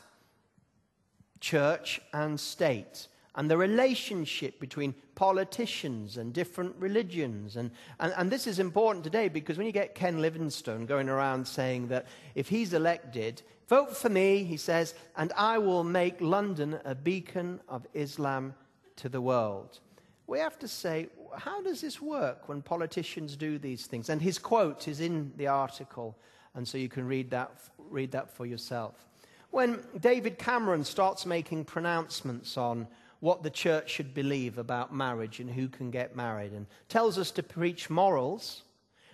church 1.40 2.00
and 2.12 2.38
state 2.38 3.08
and 3.36 3.50
the 3.50 3.56
relationship 3.56 4.60
between 4.60 4.94
politicians 5.14 6.16
and 6.16 6.32
different 6.32 6.74
religions. 6.78 7.56
And, 7.56 7.70
and, 7.98 8.12
and, 8.16 8.30
this 8.30 8.46
is 8.46 8.58
important 8.58 9.04
today 9.04 9.28
because 9.28 9.56
when 9.58 9.66
you 9.66 9.72
get 9.72 9.94
Ken 9.94 10.20
Livingstone 10.20 10.86
going 10.86 11.08
around 11.08 11.46
saying 11.46 11.88
that 11.88 12.06
if 12.34 12.48
he's 12.48 12.74
elected, 12.74 13.42
vote 13.68 13.96
for 13.96 14.08
me, 14.08 14.44
he 14.44 14.56
says, 14.56 14.94
and 15.16 15.32
I 15.36 15.58
will 15.58 15.84
make 15.84 16.20
London 16.20 16.78
a 16.84 16.94
beacon 16.94 17.60
of 17.68 17.86
Islam 17.92 18.54
to 18.96 19.08
the 19.08 19.20
world. 19.20 19.80
We 20.26 20.38
have 20.38 20.58
to 20.60 20.68
say, 20.68 21.08
how 21.36 21.60
does 21.60 21.80
this 21.80 22.00
work 22.00 22.48
when 22.48 22.62
politicians 22.62 23.36
do 23.36 23.58
these 23.58 23.86
things? 23.86 24.08
And 24.08 24.22
his 24.22 24.38
quote 24.38 24.86
is 24.86 25.00
in 25.00 25.32
the 25.36 25.48
article. 25.48 26.16
And 26.54 26.66
so 26.66 26.78
you 26.78 26.88
can 26.88 27.06
read 27.06 27.30
that, 27.30 27.52
read 27.78 28.12
that 28.12 28.30
for 28.30 28.46
yourself. 28.46 29.06
When 29.50 29.80
David 30.00 30.38
Cameron 30.38 30.84
starts 30.84 31.26
making 31.26 31.64
pronouncements 31.64 32.56
on 32.56 32.86
what 33.24 33.42
the 33.42 33.48
church 33.48 33.88
should 33.88 34.12
believe 34.12 34.58
about 34.58 34.94
marriage 34.94 35.40
and 35.40 35.48
who 35.48 35.66
can 35.66 35.90
get 35.90 36.14
married, 36.14 36.52
and 36.52 36.66
tells 36.90 37.16
us 37.16 37.30
to 37.30 37.42
preach 37.42 37.88
morals, 37.88 38.64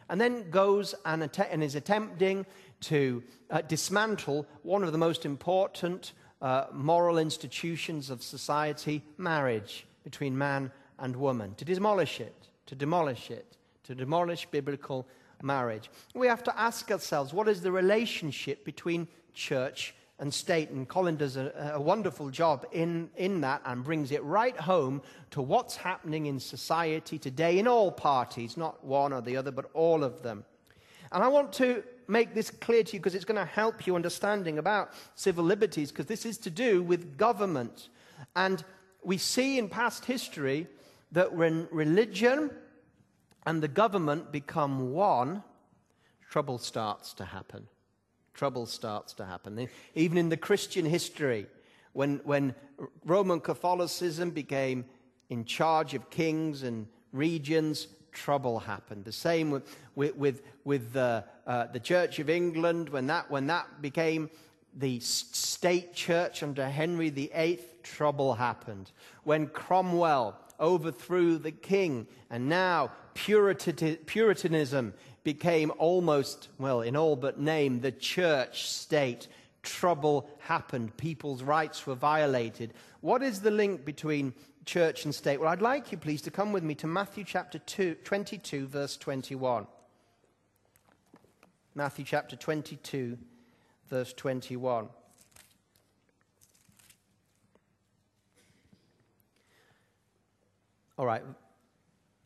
and 0.09 0.21
then 0.21 0.51
goes 0.51 0.97
and, 1.05 1.23
att- 1.23 1.49
and 1.53 1.63
is 1.63 1.77
attempting 1.77 2.45
to 2.81 3.23
uh, 3.51 3.61
dismantle 3.61 4.45
one 4.65 4.83
of 4.83 4.91
the 4.91 4.99
most 4.99 5.25
important 5.25 6.13
uh, 6.43 6.65
moral 6.73 7.19
institutions 7.19 8.11
of 8.11 8.21
society, 8.21 9.01
marriage 9.17 9.87
between 10.03 10.37
man 10.37 10.73
and 10.99 11.15
woman, 11.15 11.55
to 11.55 11.65
demolish 11.65 12.21
it, 12.21 12.49
to 12.67 12.75
demolish 12.75 13.31
it, 13.31 13.57
to 13.85 13.95
demolish 13.95 14.45
biblical 14.51 15.07
marriage. 15.41 15.89
We 16.17 16.27
have 16.27 16.43
to 16.43 16.61
ask 16.61 16.91
ourselves 16.91 17.33
what 17.33 17.47
is 17.47 17.61
the 17.61 17.71
relationship 17.71 18.65
between 18.65 19.07
church 19.35 19.95
and 20.21 20.33
state? 20.33 20.71
And 20.71 20.89
Colin 20.89 21.17
does 21.17 21.37
a, 21.37 21.73
a, 21.75 21.81
wonderful 21.81 22.31
job 22.31 22.67
in, 22.71 23.11
in 23.17 23.41
that 23.41 23.63
and 23.65 23.83
brings 23.83 24.13
it 24.13 24.23
right 24.23 24.57
home 24.57 25.03
to 25.31 25.43
what's 25.43 25.77
happening 25.77 26.27
in 26.27 26.39
society 26.39 27.19
today 27.19 27.59
in 27.59 27.67
all 27.67 27.91
parties, 27.91 28.57
not 28.57 28.85
one 28.85 29.13
or 29.13 29.21
the 29.21 29.37
other, 29.37 29.51
but 29.51 29.71
all 29.75 30.05
of 30.05 30.23
them. 30.23 30.45
And 31.11 31.25
I 31.25 31.29
want 31.29 31.53
to 31.55 31.83
make 32.07 32.35
this 32.35 32.51
clear 32.51 32.85
to 32.85 32.93
you 32.93 33.01
because 33.01 33.15
it's 33.15 33.25
going 33.25 33.41
to 33.41 33.51
help 33.51 33.87
you 33.87 33.97
understanding 33.97 34.59
about 34.59 34.93
civil 35.15 35.45
liberties 35.45 35.91
because 35.91 36.07
this 36.07 36.25
is 36.25 36.39
to 36.39 36.51
do 36.51 36.83
with 36.83 37.17
government. 37.17 37.89
And 38.37 38.63
we 39.03 39.17
see 39.17 39.59
in 39.59 39.69
past 39.69 40.05
history 40.05 40.67
that 41.13 41.33
when 41.33 41.67
religion 41.71 42.51
and 43.47 43.63
the 43.63 43.69
government 43.69 44.31
become 44.31 44.93
one, 44.93 45.43
trouble 46.29 46.59
starts 46.59 47.15
to 47.15 47.25
happen. 47.25 47.67
Trouble 48.35 48.67
starts 48.67 49.13
to 49.15 49.25
happen. 49.25 49.69
Even 49.95 50.19
in 50.19 50.29
the 50.29 50.37
Christian 50.37 50.85
history, 50.85 51.47
when, 51.93 52.21
when 52.25 52.55
Roman 53.05 53.41
Catholicism 53.41 54.31
became 54.31 54.85
in 55.29 55.45
charge 55.45 55.95
of 55.95 56.11
kings 56.11 56.63
and 56.63 56.87
regions, 57.13 57.89
trouble 58.13 58.59
happened. 58.59 59.05
The 59.05 59.13
same 59.13 59.51
with, 59.51 59.65
with, 59.95 60.43
with, 60.65 60.93
the, 60.93 61.25
uh, 61.47 61.67
the 61.67 61.81
Church 61.81 62.19
of 62.19 62.31
England, 62.31 62.89
when 62.89 63.07
that, 63.07 63.31
when 63.31 63.47
that 63.49 63.83
became 63.83 64.31
the 64.77 65.01
state 65.01 65.93
church 65.95 66.43
under 66.43 66.69
Henry 66.69 67.11
VIII, 67.11 67.61
trouble 67.83 68.35
happened. 68.35 68.93
When 69.25 69.49
Cromwell 69.49 70.39
overthrew 70.61 71.39
the 71.39 71.51
king, 71.51 72.07
and 72.31 72.49
now 72.49 72.93
Puritanism 73.15 74.95
became 75.23 75.73
almost, 75.79 76.49
well, 76.59 76.81
in 76.81 76.97
all 76.97 77.17
but 77.17 77.39
name, 77.39 77.81
the 77.81 77.93
church 77.93 78.69
state. 78.69 79.29
Trouble 79.63 80.29
happened. 80.39 80.97
People's 80.97 81.43
rights 81.43 81.87
were 81.87 81.95
violated. 81.95 82.73
What 83.03 83.23
is 83.23 83.41
the 83.41 83.51
link 83.51 83.85
between 83.85 84.33
church 84.65 85.05
and 85.05 85.15
state? 85.15 85.39
Well, 85.39 85.51
I'd 85.51 85.61
like 85.61 85.93
you, 85.93 85.99
please, 85.99 86.23
to 86.23 86.31
come 86.31 86.53
with 86.53 86.63
me 86.63 86.75
to 86.77 86.87
Matthew 86.87 87.25
chapter 87.25 87.59
two, 87.59 87.95
22, 88.05 88.67
verse 88.67 88.97
21. 88.97 89.67
Matthew 91.75 92.05
chapter 92.05 92.37
22, 92.37 93.19
verse 93.89 94.13
21. 94.15 94.89
All 100.99 101.07
right, 101.07 101.23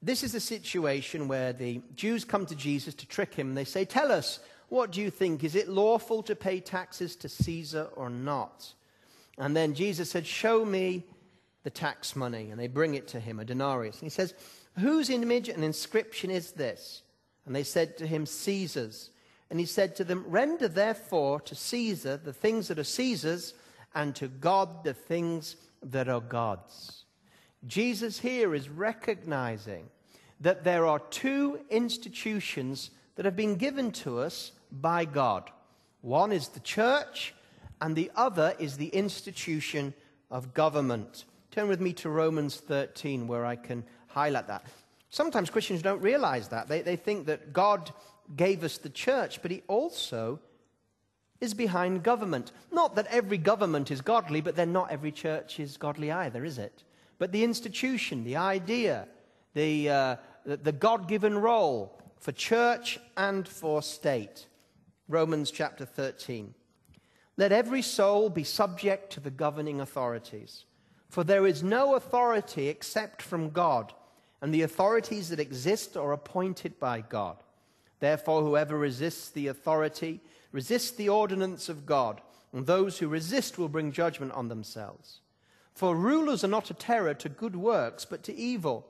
this 0.05 0.23
is 0.23 0.35
a 0.35 0.40
situation 0.40 1.29
where 1.29 1.55
the 1.55 1.81
Jews 1.97 2.25
come 2.25 2.45
to 2.47 2.55
Jesus 2.55 2.95
to 2.97 3.07
trick 3.07 3.35
him. 3.35 3.55
They 3.55 3.64
say, 3.64 3.87
Tell 3.87 4.12
us, 4.12 4.38
what 4.69 4.93
do 4.93 5.01
you 5.01 5.11
think? 5.11 5.43
Is 5.43 5.55
it 5.55 5.69
lawful 5.69 6.23
to 6.25 6.37
pay 6.37 6.61
taxes 6.61 7.17
to 7.17 7.29
Caesar 7.29 7.88
or 7.97 8.11
not? 8.11 8.75
And 9.38 9.57
then 9.57 9.75
Jesus 9.75 10.11
said, 10.11 10.27
Show 10.27 10.64
me 10.64 11.05
the 11.62 11.71
tax 11.71 12.14
money. 12.14 12.51
And 12.51 12.61
they 12.61 12.69
bring 12.69 12.95
it 12.95 13.09
to 13.09 13.21
him, 13.21 13.40
a 13.40 13.45
denarius. 13.47 13.97
And 13.97 14.05
he 14.05 14.11
says, 14.11 14.35
Whose 14.79 15.09
image 15.09 15.49
and 15.49 15.64
inscription 15.64 16.31
is 16.31 16.53
this? 16.53 17.03
And 17.47 17.57
they 17.57 17.62
said 17.62 17.97
to 17.99 18.07
him, 18.07 18.27
Caesar's. 18.27 19.11
And 19.49 19.59
he 19.59 19.67
said 19.67 19.97
to 19.97 20.05
them, 20.05 20.25
Render 20.29 20.69
therefore 20.69 21.40
to 21.40 21.55
Caesar 21.55 22.19
the 22.19 22.33
things 22.33 22.69
that 22.69 22.79
are 22.79 22.85
Caesar's, 22.85 23.55
and 23.95 24.14
to 24.17 24.29
God 24.29 24.85
the 24.85 24.95
things 24.95 25.57
that 25.83 26.09
are 26.09 26.21
God's. 26.21 27.05
Jesus 27.67 28.19
here 28.19 28.55
is 28.55 28.69
recognizing 28.69 29.88
that 30.40 30.64
there 30.64 30.87
are 30.87 30.99
two 30.99 31.61
institutions 31.70 32.90
that 33.16 33.25
have 33.25 33.37
been 33.37 33.57
given 33.57 33.90
to 33.92 34.18
us 34.18 34.53
by 34.70 35.05
God. 35.05 35.51
One 36.01 36.33
is 36.33 36.49
the 36.49 36.61
church, 36.61 37.35
and 37.81 37.94
the 37.94 38.11
other 38.16 38.55
is 38.59 38.77
the 38.77 38.88
institution 38.88 39.94
of 40.31 40.55
government. 40.55 41.25
Turn 41.51 41.68
with 41.68 41.81
me 41.81 41.92
to 41.94 42.11
Romans 42.11 42.57
13, 42.57 43.29
where 43.29 43.47
I 43.47 43.57
can 43.57 43.85
highlight 44.09 44.49
that. 44.49 44.66
Sometimes 45.11 45.51
Christians 45.51 45.83
don't 45.83 46.03
realize 46.03 46.49
that. 46.49 46.66
They, 46.66 46.83
they 46.83 46.97
think 46.97 47.27
that 47.27 47.53
God 47.53 47.92
gave 48.37 48.64
us 48.64 48.79
the 48.79 48.90
church, 48.90 49.40
but 49.42 49.51
He 49.51 49.62
also 49.68 50.40
is 51.40 51.55
behind 51.55 52.03
government. 52.03 52.51
Not 52.73 52.97
that 52.97 53.07
every 53.07 53.38
government 53.38 53.90
is 53.90 54.01
godly, 54.01 54.40
but 54.40 54.57
then 54.57 54.73
not 54.73 54.90
every 54.90 55.12
church 55.12 55.61
is 55.61 55.77
godly 55.77 56.11
either, 56.11 56.44
is 56.44 56.59
it? 56.59 56.83
But 57.18 57.31
the 57.31 57.44
institution, 57.44 58.25
the 58.25 58.37
idea, 58.37 59.07
the, 59.55 59.88
uh, 59.88 60.17
the 60.45 60.73
God 60.73 61.09
given 61.09 61.38
role 61.38 62.01
for 62.19 62.33
church 62.33 62.99
and 63.17 63.47
for 63.47 63.83
state. 63.83 64.47
Romans 65.09 65.51
chapter 65.51 65.85
13. 65.85 66.55
Let 67.37 67.53
every 67.53 67.83
soul 67.83 68.31
be 68.31 68.45
subject 68.45 69.12
to 69.12 69.21
the 69.21 69.31
governing 69.31 69.81
authorities, 69.81 70.64
for 71.09 71.25
there 71.25 71.47
is 71.47 71.62
no 71.62 71.95
authority 71.95 72.69
except 72.69 73.21
from 73.21 73.51
God, 73.51 73.93
and 74.40 74.53
the 74.53 74.62
authorities 74.62 75.29
that 75.31 75.40
exist 75.40 75.97
are 75.97 76.12
appointed 76.12 76.79
by 76.79 77.01
God. 77.01 77.37
Therefore, 78.01 78.43
whoever 78.43 78.79
resists 78.79 79.31
the 79.31 79.49
authority 79.49 80.21
resists 80.53 80.93
the 80.93 81.09
ordinance 81.09 81.69
of 81.69 81.87
God, 81.87 82.21
and 82.53 82.67
those 82.67 82.99
who 82.99 83.09
resist 83.09 83.59
will 83.59 83.69
bring 83.69 83.90
judgment 83.90 84.33
on 84.33 84.49
themselves. 84.49 85.21
For 85.75 85.97
rulers 85.97 86.45
are 86.45 86.49
not 86.49 86.71
a 86.71 86.75
terror 86.75 87.14
to 87.14 87.29
good 87.29 87.57
works, 87.57 88.05
but 88.05 88.23
to 88.25 88.35
evil. 88.35 88.87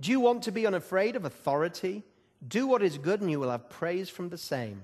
Do 0.00 0.10
you 0.10 0.20
want 0.20 0.44
to 0.44 0.52
be 0.52 0.66
unafraid 0.66 1.14
of 1.14 1.24
authority? 1.24 2.02
Do 2.46 2.66
what 2.66 2.82
is 2.82 2.98
good, 2.98 3.20
and 3.20 3.30
you 3.30 3.38
will 3.38 3.50
have 3.50 3.68
praise 3.68 4.08
from 4.08 4.30
the 4.30 4.38
same. 4.38 4.82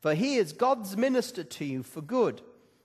For 0.00 0.14
he 0.14 0.36
is 0.36 0.52
God's 0.52 0.96
minister 0.96 1.44
to 1.44 1.64
you 1.64 1.82
for 1.82 2.00
good. 2.00 2.40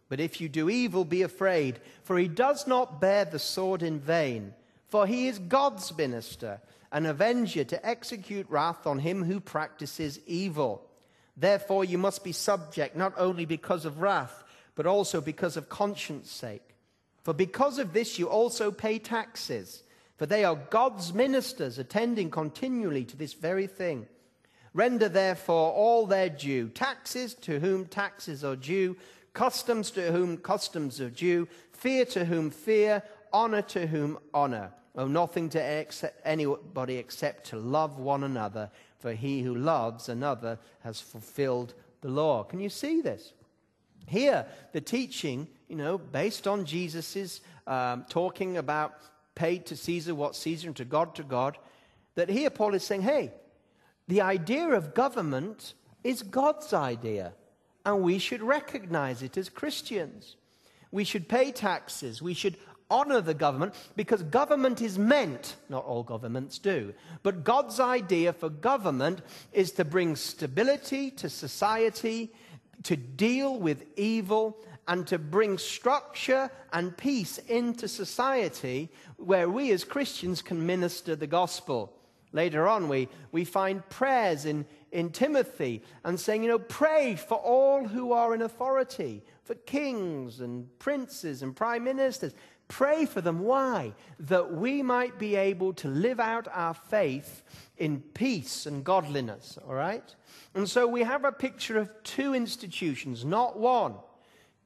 But 0.10 0.20
if 0.20 0.42
you 0.42 0.50
do 0.50 0.70
evil, 0.70 1.06
be 1.06 1.22
afraid, 1.22 1.80
for 2.04 2.18
he 2.18 2.28
does 2.28 2.68
not 2.68 3.00
bear 3.00 3.26
the 3.26 3.40
sword 3.40 3.82
in 3.82 4.00
vain. 4.00 4.54
For 4.88 5.08
he 5.08 5.28
is 5.28 5.40
God's 5.40 5.96
minister, 5.98 6.62
an 6.92 7.06
avenger 7.06 7.64
to 7.64 7.86
execute 7.86 8.50
wrath 8.50 8.86
on 8.86 9.00
him 9.00 9.24
who 9.24 9.40
practices 9.40 10.20
evil. 10.28 10.88
Therefore, 11.36 11.84
you 11.84 11.98
must 11.98 12.24
be 12.24 12.32
subject, 12.32 12.96
not 12.96 13.14
only 13.18 13.46
because 13.46 13.86
of 13.86 14.02
wrath, 14.02 14.44
but 14.76 14.86
also 14.86 15.22
because 15.22 15.58
of 15.58 15.70
conscience 15.70 16.30
sake. 16.30 16.76
For 17.24 17.34
because 17.34 17.80
of 17.80 17.94
this, 17.94 18.20
you 18.20 18.28
also 18.28 18.72
pay 18.72 19.00
taxes, 19.00 19.84
for 20.18 20.26
they 20.26 20.44
are 20.44 20.56
God's 20.70 21.14
ministers, 21.14 21.80
attending 21.80 22.30
continually 22.30 23.04
to 23.06 23.18
this 23.18 23.34
very 23.34 23.68
thing. 23.68 24.08
Render 24.74 25.10
therefore 25.10 25.72
all 25.72 26.06
their 26.06 26.30
due 26.30 26.70
taxes 26.70 27.34
to 27.36 27.60
whom 27.60 27.86
taxes 27.86 28.44
are 28.44 28.56
due, 28.56 28.96
customs 29.34 29.92
to 29.92 30.12
whom 30.12 30.38
customs 30.38 31.00
are 31.00 31.10
due, 31.10 31.48
fear 31.72 32.06
to 32.06 32.26
whom 32.26 32.50
fear, 32.50 33.04
honor 33.32 33.62
to 33.62 33.88
whom 33.88 34.18
honor. 34.34 34.72
Owe 34.96 35.08
nothing 35.08 35.50
to 35.50 35.86
anybody 36.24 36.98
except 36.98 37.48
to 37.48 37.58
love 37.58 37.98
one 37.98 38.24
another, 38.24 38.70
for 39.00 39.14
he 39.14 39.42
who 39.42 39.56
loves 39.56 40.08
another 40.08 40.60
has 40.82 41.02
fulfilled 41.02 41.74
the 42.02 42.10
law. 42.10 42.44
Can 42.44 42.60
you 42.60 42.70
see 42.70 43.02
this? 43.02 43.34
Here, 44.08 44.46
the 44.72 44.82
teaching, 44.82 45.48
you 45.68 45.76
know, 45.76 45.98
based 45.98 46.48
on 46.48 46.66
Jesus's 46.66 47.42
um, 47.66 48.06
talking 48.10 48.58
about 48.58 48.94
paid 49.36 49.66
to 49.68 49.76
Caesar 49.76 50.16
what 50.16 50.36
Caesar 50.36 50.68
and 50.68 50.76
to 50.78 50.86
God 50.86 51.16
to 51.16 51.24
God, 51.24 51.58
that 52.16 52.30
here 52.30 52.50
Paul 52.50 52.74
is 52.74 52.84
saying, 52.84 53.02
hey, 53.02 53.32
the 54.08 54.22
idea 54.22 54.68
of 54.70 54.94
government 54.94 55.74
is 56.04 56.22
God's 56.22 56.74
idea, 56.74 57.34
and 57.86 58.02
we 58.02 58.20
should 58.20 58.42
recognize 58.42 59.24
it 59.24 59.38
as 59.38 59.50
Christians. 59.50 60.36
We 60.92 61.04
should 61.04 61.28
pay 61.28 61.52
taxes. 61.52 62.22
We 62.22 62.34
should 62.34 62.58
honor 62.90 63.22
the 63.22 63.34
government 63.34 63.74
because 63.96 64.22
government 64.24 64.82
is 64.82 65.00
meant, 65.00 65.56
not 65.70 65.86
all 65.86 66.04
governments 66.04 66.60
do, 66.60 66.94
but 67.24 67.44
God's 67.44 67.80
idea 67.80 68.34
for 68.34 68.50
government 68.50 69.22
is 69.52 69.72
to 69.74 69.86
bring 69.86 70.16
stability 70.16 71.10
to 71.12 71.30
society, 71.30 72.32
to 72.84 72.96
deal 72.96 73.58
with 73.58 73.86
evil, 73.96 74.58
and 74.88 75.08
to 75.08 75.18
bring 75.18 75.58
structure 75.58 76.50
and 76.72 76.96
peace 76.98 77.38
into 77.38 77.88
society 77.88 78.90
where 79.18 79.50
we 79.50 79.72
as 79.72 79.84
Christians 79.84 80.42
can 80.42 80.66
minister 80.66 81.16
the 81.16 81.28
gospel. 81.28 81.94
Later 82.34 82.68
on, 82.68 82.90
we, 82.90 83.08
we 83.32 83.46
find 83.46 83.88
prayers 83.90 84.46
in, 84.46 84.66
in 84.92 85.12
Timothy 85.12 85.84
and 86.04 86.20
saying, 86.20 86.44
you 86.44 86.50
know, 86.50 86.60
pray 86.60 87.16
for 87.16 87.36
all 87.36 87.88
who 87.88 88.12
are 88.12 88.34
in 88.34 88.42
authority, 88.42 89.24
for 89.44 89.54
kings 89.54 90.40
and 90.40 90.68
princes 90.80 91.44
and 91.44 91.56
prime 91.56 91.84
ministers. 91.84 92.34
Pray 92.70 93.06
for 93.06 93.22
them. 93.22 93.40
Why? 93.42 93.94
That 94.20 94.52
we 94.52 94.82
might 94.82 95.20
be 95.20 95.36
able 95.36 95.74
to 95.74 95.88
live 95.88 96.20
out 96.20 96.48
our 96.52 96.74
faith 96.74 97.44
in 97.78 98.02
peace 98.02 98.66
and 98.66 98.84
godliness, 98.84 99.60
all 99.68 99.76
right? 99.76 100.16
And 100.56 100.68
so 100.68 100.88
we 100.88 101.04
have 101.04 101.26
a 101.26 101.32
picture 101.32 101.78
of 101.78 101.92
two 102.04 102.34
institutions, 102.34 103.24
not 103.24 103.60
one, 103.60 103.94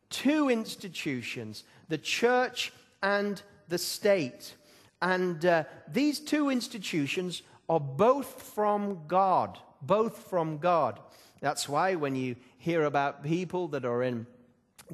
two 0.09 0.49
institutions, 0.49 1.63
the 1.89 1.97
church 1.97 2.71
and 3.01 3.41
the 3.67 3.77
state. 3.77 4.55
And 5.01 5.45
uh, 5.45 5.63
these 5.87 6.19
two 6.19 6.49
institutions 6.49 7.43
are 7.69 7.79
both 7.79 8.41
from 8.41 9.01
God, 9.07 9.59
both 9.81 10.29
from 10.29 10.57
God. 10.57 10.99
That's 11.41 11.69
why 11.69 11.95
when 11.95 12.15
you 12.15 12.35
hear 12.57 12.83
about 12.85 13.23
people 13.23 13.67
that 13.69 13.85
are 13.85 14.01
in 14.03 14.25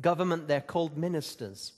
government, 0.02 0.48
they're 0.48 0.62
called 0.62 0.98
ministers. 0.98 1.74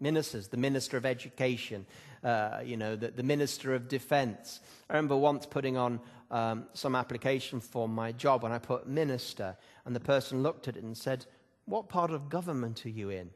Ministers, 0.00 0.48
the 0.48 0.56
minister 0.56 0.96
of 0.96 1.04
education, 1.04 1.86
uh, 2.24 2.60
you 2.64 2.76
know, 2.76 2.96
the, 2.96 3.08
the, 3.08 3.22
minister 3.22 3.74
of 3.74 3.88
defense. 3.88 4.60
I 4.88 4.94
remember 4.94 5.16
once 5.16 5.44
putting 5.44 5.76
on 5.76 6.00
um, 6.30 6.66
some 6.72 6.94
application 6.94 7.60
for 7.60 7.88
my 7.88 8.12
job 8.12 8.42
when 8.42 8.52
I 8.52 8.58
put 8.58 8.86
minister, 8.86 9.56
and 9.84 9.94
the 9.94 10.00
person 10.00 10.42
looked 10.42 10.68
at 10.68 10.76
it 10.76 10.84
and 10.84 10.96
said, 10.96 11.26
What 11.68 11.88
part 11.88 12.10
of 12.10 12.28
government 12.28 12.86
are 12.86 12.90
you 12.90 13.10
in? 13.10 13.30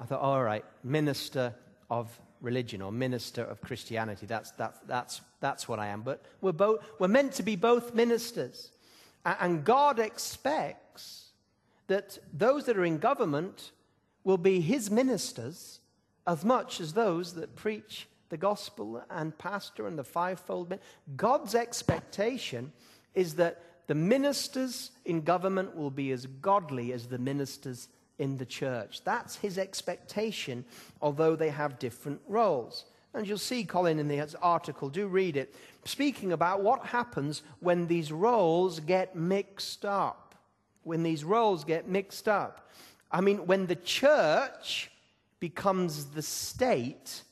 I 0.00 0.04
thought, 0.04 0.20
All 0.20 0.42
right, 0.42 0.64
minister 0.82 1.54
of 1.90 2.18
religion 2.40 2.82
or 2.82 2.92
minister 2.92 3.42
of 3.42 3.60
Christianity. 3.60 4.26
That's, 4.26 4.52
that's, 4.52 4.78
that's, 4.86 5.20
that's 5.40 5.68
what 5.68 5.78
I 5.78 5.88
am. 5.88 6.02
But 6.02 6.24
we're, 6.40 6.52
both, 6.52 6.84
we're 6.98 7.08
meant 7.08 7.32
to 7.34 7.42
be 7.42 7.56
both 7.56 7.94
ministers. 7.94 8.70
And 9.24 9.64
God 9.64 9.98
expects 9.98 11.30
that 11.86 12.18
those 12.32 12.66
that 12.66 12.76
are 12.76 12.84
in 12.84 12.98
government 12.98 13.72
will 14.22 14.38
be 14.38 14.60
his 14.60 14.90
ministers 14.90 15.80
as 16.26 16.44
much 16.44 16.80
as 16.80 16.92
those 16.92 17.34
that 17.34 17.56
preach 17.56 18.06
the 18.28 18.36
gospel 18.36 19.02
and 19.10 19.36
pastor 19.36 19.86
and 19.86 19.98
the 19.98 20.04
fivefold. 20.04 20.78
God's 21.16 21.54
expectation 21.54 22.72
is 23.14 23.34
that 23.34 23.62
the 23.86 23.94
ministers 23.94 24.90
in 25.04 25.22
government 25.22 25.76
will 25.76 25.90
be 25.90 26.10
as 26.12 26.26
godly 26.26 26.92
as 26.92 27.06
the 27.06 27.18
ministers 27.18 27.88
in 28.18 28.36
the 28.36 28.46
church. 28.46 29.02
That's 29.04 29.36
his 29.36 29.58
expectation, 29.58 30.64
although 31.02 31.36
they 31.36 31.50
have 31.50 31.78
different 31.78 32.20
roles. 32.28 32.84
And 33.12 33.28
you'll 33.28 33.38
see 33.38 33.64
Colin 33.64 33.98
in 33.98 34.08
the 34.08 34.36
article, 34.42 34.88
do 34.88 35.06
read 35.06 35.36
it, 35.36 35.54
speaking 35.84 36.32
about 36.32 36.62
what 36.62 36.86
happens 36.86 37.42
when 37.60 37.86
these 37.86 38.10
roles 38.10 38.80
get 38.80 39.14
mixed 39.14 39.84
up. 39.84 40.34
When 40.82 41.02
these 41.02 41.24
roles 41.24 41.64
get 41.64 41.88
mixed 41.88 42.28
up. 42.28 42.70
I 43.10 43.20
mean, 43.20 43.46
when 43.46 43.66
the 43.66 43.76
church 43.76 44.90
becomes 45.38 46.06
the 46.06 46.22
state, 46.22 47.22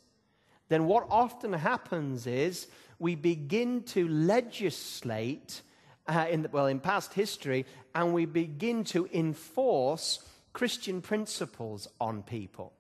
then 0.69 0.87
what 0.87 1.07
often 1.11 1.53
happens 1.53 2.27
is 2.27 2.69
we 2.99 3.17
begin 3.17 3.83
to 3.83 4.07
legislate, 4.09 5.63
uh, 6.07 6.27
in 6.31 6.49
well, 6.53 6.67
in 6.67 6.81
past 6.81 7.15
history, 7.15 7.67
and 7.95 8.13
we 8.13 8.25
begin 8.25 8.85
to 8.85 9.09
enforce 9.13 10.25
Christian 10.53 11.01
principles 11.01 11.89
on 12.01 12.23
people. 12.23 12.73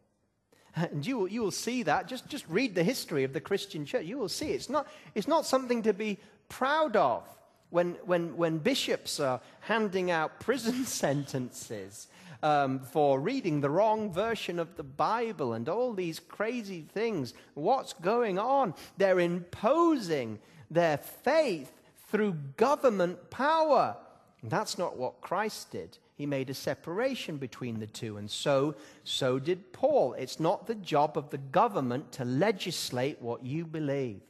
And 0.74 1.06
you 1.06 1.18
will, 1.18 1.28
you 1.28 1.42
will 1.42 1.50
see 1.50 1.82
that. 1.82 2.08
Just, 2.08 2.28
just 2.28 2.46
read 2.48 2.74
the 2.74 2.82
history 2.82 3.24
of 3.24 3.32
the 3.32 3.40
Christian 3.40 3.84
church. 3.84 4.06
You 4.06 4.18
will 4.18 4.28
see 4.28 4.48
it's 4.48 4.70
not, 4.70 4.86
it's 5.14 5.28
not 5.28 5.44
something 5.44 5.82
to 5.82 5.92
be 5.92 6.18
proud 6.48 6.96
of 6.96 7.28
when, 7.70 7.96
when, 8.04 8.36
when 8.36 8.58
bishops 8.58 9.20
are 9.20 9.40
handing 9.60 10.10
out 10.10 10.40
prison 10.40 10.84
sentences 10.84 12.08
um, 12.42 12.80
for 12.80 13.20
reading 13.20 13.60
the 13.60 13.70
wrong 13.70 14.12
version 14.12 14.58
of 14.58 14.76
the 14.76 14.82
Bible 14.82 15.52
and 15.52 15.68
all 15.68 15.92
these 15.92 16.18
crazy 16.18 16.86
things. 16.92 17.34
What's 17.54 17.92
going 17.92 18.38
on? 18.38 18.74
They're 18.96 19.20
imposing 19.20 20.38
their 20.70 20.96
faith 20.96 21.81
through 22.12 22.36
government 22.58 23.30
power. 23.30 23.96
That's 24.44 24.76
not 24.76 24.98
what 24.98 25.22
Christ 25.22 25.70
did. 25.70 25.96
He 26.14 26.26
made 26.26 26.50
a 26.50 26.54
separation 26.54 27.38
between 27.38 27.80
the 27.80 27.86
two, 27.86 28.18
and 28.18 28.30
so, 28.30 28.74
so 29.02 29.38
did 29.38 29.72
Paul. 29.72 30.12
It's 30.12 30.38
not 30.38 30.66
the 30.66 30.74
job 30.74 31.16
of 31.16 31.30
the 31.30 31.38
government 31.38 32.12
to 32.12 32.24
legislate 32.24 33.20
what 33.22 33.42
you 33.42 33.64
believe. 33.64 34.20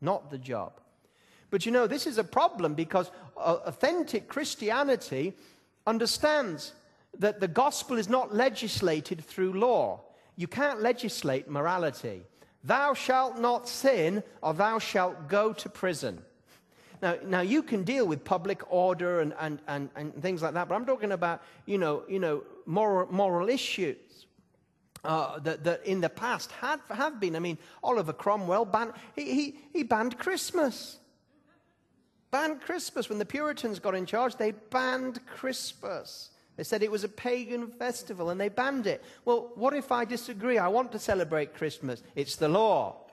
Not 0.00 0.30
the 0.30 0.38
job. 0.38 0.80
But 1.50 1.64
you 1.64 1.72
know, 1.72 1.86
this 1.86 2.06
is 2.06 2.18
a 2.18 2.24
problem 2.24 2.74
because 2.74 3.12
uh, 3.36 3.58
authentic 3.64 4.28
Christianity 4.28 5.34
understands 5.86 6.72
that 7.20 7.38
the 7.38 7.48
gospel 7.48 7.96
is 7.96 8.08
not 8.08 8.34
legislated 8.34 9.24
through 9.24 9.52
law. 9.52 10.00
You 10.36 10.48
can't 10.48 10.82
legislate 10.82 11.48
morality. 11.48 12.22
Thou 12.64 12.92
shalt 12.94 13.38
not 13.38 13.68
sin, 13.68 14.24
or 14.42 14.52
thou 14.52 14.80
shalt 14.80 15.28
go 15.28 15.52
to 15.52 15.68
prison. 15.68 16.24
Now, 17.04 17.18
now 17.22 17.40
you 17.42 17.62
can 17.62 17.84
deal 17.84 18.06
with 18.06 18.24
public 18.24 18.62
order 18.72 19.20
and, 19.20 19.34
and, 19.38 19.58
and, 19.68 19.90
and 19.94 20.22
things 20.22 20.40
like 20.40 20.54
that, 20.54 20.70
but 20.70 20.74
I'm 20.74 20.86
talking 20.86 21.12
about, 21.12 21.42
you 21.66 21.76
know, 21.76 22.02
you 22.08 22.18
know 22.18 22.44
moral, 22.64 23.12
moral 23.12 23.50
issues. 23.50 23.98
Uh, 25.04 25.38
that, 25.40 25.64
that 25.64 25.84
in 25.84 26.00
the 26.00 26.08
past 26.08 26.50
had, 26.52 26.80
have 26.88 27.20
been. 27.20 27.36
I 27.36 27.38
mean, 27.38 27.58
Oliver 27.82 28.14
Cromwell 28.14 28.64
banned, 28.64 28.94
he, 29.14 29.34
he, 29.34 29.56
he 29.70 29.82
banned 29.82 30.18
Christmas. 30.18 30.96
Banned 32.30 32.62
Christmas. 32.62 33.10
When 33.10 33.18
the 33.18 33.26
Puritans 33.26 33.78
got 33.78 33.94
in 33.94 34.06
charge, 34.06 34.36
they 34.36 34.52
banned 34.52 35.20
Christmas. 35.26 36.30
They 36.56 36.64
said 36.64 36.82
it 36.82 36.90
was 36.90 37.04
a 37.04 37.10
pagan 37.10 37.66
festival 37.66 38.30
and 38.30 38.40
they 38.40 38.48
banned 38.48 38.86
it. 38.86 39.04
Well, 39.26 39.52
what 39.56 39.74
if 39.74 39.92
I 39.92 40.06
disagree? 40.06 40.56
I 40.56 40.68
want 40.68 40.90
to 40.92 40.98
celebrate 40.98 41.54
Christmas. 41.54 42.02
It's 42.14 42.36
the 42.36 42.48
law. 42.48 43.03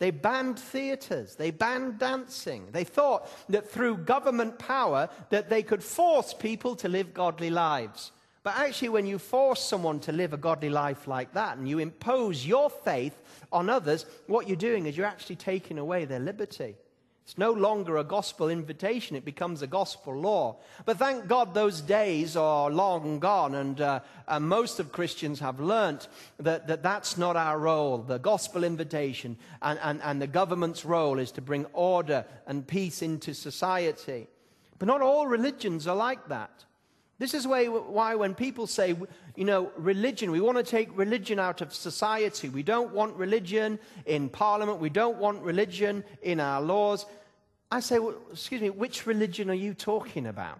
They 0.00 0.10
banned 0.10 0.58
theaters. 0.58 1.36
They 1.36 1.50
banned 1.50 1.98
dancing. 1.98 2.68
They 2.72 2.84
thought 2.84 3.30
that 3.50 3.70
through 3.70 3.98
government 3.98 4.58
power 4.58 5.10
that 5.28 5.50
they 5.50 5.62
could 5.62 5.84
force 5.84 6.32
people 6.32 6.74
to 6.76 6.88
live 6.88 7.12
godly 7.12 7.50
lives. 7.50 8.10
But 8.42 8.56
actually, 8.56 8.88
when 8.88 9.06
you 9.06 9.18
force 9.18 9.62
someone 9.62 10.00
to 10.00 10.12
live 10.12 10.32
a 10.32 10.38
godly 10.38 10.70
life 10.70 11.06
like 11.06 11.34
that 11.34 11.58
and 11.58 11.68
you 11.68 11.78
impose 11.78 12.46
your 12.46 12.70
faith 12.70 13.20
on 13.52 13.68
others, 13.68 14.06
what 14.26 14.48
you're 14.48 14.56
doing 14.56 14.86
is 14.86 14.96
you're 14.96 15.06
actually 15.06 15.36
taking 15.36 15.78
away 15.78 16.06
their 16.06 16.18
liberty. 16.18 16.76
It's 17.30 17.38
no 17.38 17.52
longer 17.52 17.96
a 17.96 18.02
gospel 18.02 18.48
invitation, 18.48 19.14
it 19.14 19.24
becomes 19.24 19.62
a 19.62 19.68
gospel 19.68 20.18
law. 20.18 20.56
But 20.84 20.98
thank 20.98 21.28
God 21.28 21.54
those 21.54 21.80
days 21.80 22.34
are 22.34 22.68
long 22.68 23.20
gone, 23.20 23.54
and, 23.54 23.80
uh, 23.80 24.00
and 24.26 24.48
most 24.48 24.80
of 24.80 24.90
Christians 24.90 25.38
have 25.38 25.60
learnt 25.60 26.08
that, 26.40 26.66
that 26.66 26.82
that's 26.82 27.16
not 27.16 27.36
our 27.36 27.56
role. 27.56 27.98
The 27.98 28.18
gospel 28.18 28.64
invitation 28.64 29.36
and, 29.62 29.78
and, 29.80 30.02
and 30.02 30.20
the 30.20 30.26
government's 30.26 30.84
role 30.84 31.20
is 31.20 31.30
to 31.30 31.40
bring 31.40 31.66
order 31.66 32.24
and 32.48 32.66
peace 32.66 33.00
into 33.00 33.32
society. 33.32 34.26
But 34.80 34.86
not 34.86 35.00
all 35.00 35.28
religions 35.28 35.86
are 35.86 35.94
like 35.94 36.30
that. 36.30 36.64
This 37.20 37.34
is 37.34 37.46
why, 37.46 37.66
why 37.66 38.14
when 38.14 38.34
people 38.34 38.66
say, 38.66 38.96
you 39.36 39.44
know, 39.44 39.70
religion, 39.76 40.30
we 40.30 40.40
want 40.40 40.56
to 40.56 40.64
take 40.64 40.88
religion 40.96 41.38
out 41.38 41.60
of 41.60 41.74
society. 41.74 42.48
We 42.48 42.62
don't 42.62 42.94
want 42.94 43.14
religion 43.14 43.78
in 44.06 44.30
parliament. 44.30 44.80
We 44.80 44.88
don't 44.88 45.18
want 45.18 45.42
religion 45.42 46.02
in 46.22 46.40
our 46.40 46.62
laws. 46.62 47.04
I 47.70 47.80
say, 47.80 47.98
well, 47.98 48.14
excuse 48.32 48.60
me, 48.60 48.70
which 48.70 49.06
religion 49.06 49.48
are 49.50 49.54
you 49.54 49.74
talking 49.74 50.26
about? 50.26 50.58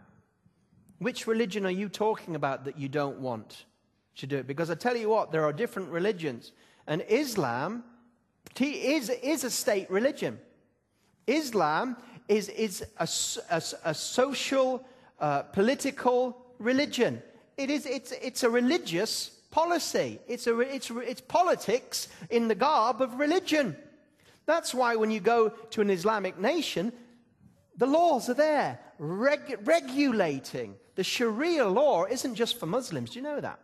Which 0.99 1.27
religion 1.27 1.67
are 1.67 1.71
you 1.71 1.89
talking 1.89 2.37
about 2.37 2.65
that 2.67 2.79
you 2.79 2.89
don't 2.89 3.21
want 3.21 3.65
to 4.17 4.27
do 4.27 4.37
it? 4.37 4.47
Because 4.47 4.71
I 4.71 4.75
tell 4.75 4.97
you 4.97 5.09
what, 5.09 5.33
there 5.33 5.45
are 5.45 5.53
different 5.53 5.89
religions. 5.91 6.53
And 6.87 7.03
Islam 7.09 7.85
is, 8.61 9.09
is 9.09 9.45
a 9.45 9.51
state 9.51 9.91
religion. 9.91 10.39
Islam 11.27 11.97
is, 12.29 12.49
is 12.51 12.85
a, 12.99 13.09
a, 13.51 13.63
a 13.85 13.95
social, 13.95 14.85
uh, 15.19 15.43
political 15.43 16.37
religion. 16.59 17.23
It 17.57 17.71
is, 17.71 17.87
it's, 17.87 18.13
it's 18.13 18.45
a 18.45 18.51
religious 18.51 19.31
policy. 19.51 20.21
It's, 20.29 20.47
a, 20.47 20.59
it's, 20.61 20.91
it's 20.91 21.21
politics 21.21 22.09
in 22.31 22.47
the 22.47 22.55
garb 22.55 23.01
of 23.01 23.19
religion. 23.19 23.77
That's 24.51 24.75
why 24.75 24.97
when 24.97 25.13
you 25.13 25.21
go 25.21 25.51
to 25.51 25.81
an 25.81 25.91
Islamic 25.91 26.37
nation, 26.37 26.93
the 27.77 27.87
laws 27.87 28.29
are 28.29 28.35
there 28.35 28.81
reg- 28.99 29.61
regulating. 29.63 30.75
The 30.97 31.05
Sharia 31.05 31.69
law 31.69 32.05
isn't 32.05 32.35
just 32.35 32.59
for 32.59 32.67
Muslims. 32.67 33.11
Do 33.11 33.21
you 33.21 33.23
know 33.23 33.41
that? 33.41 33.61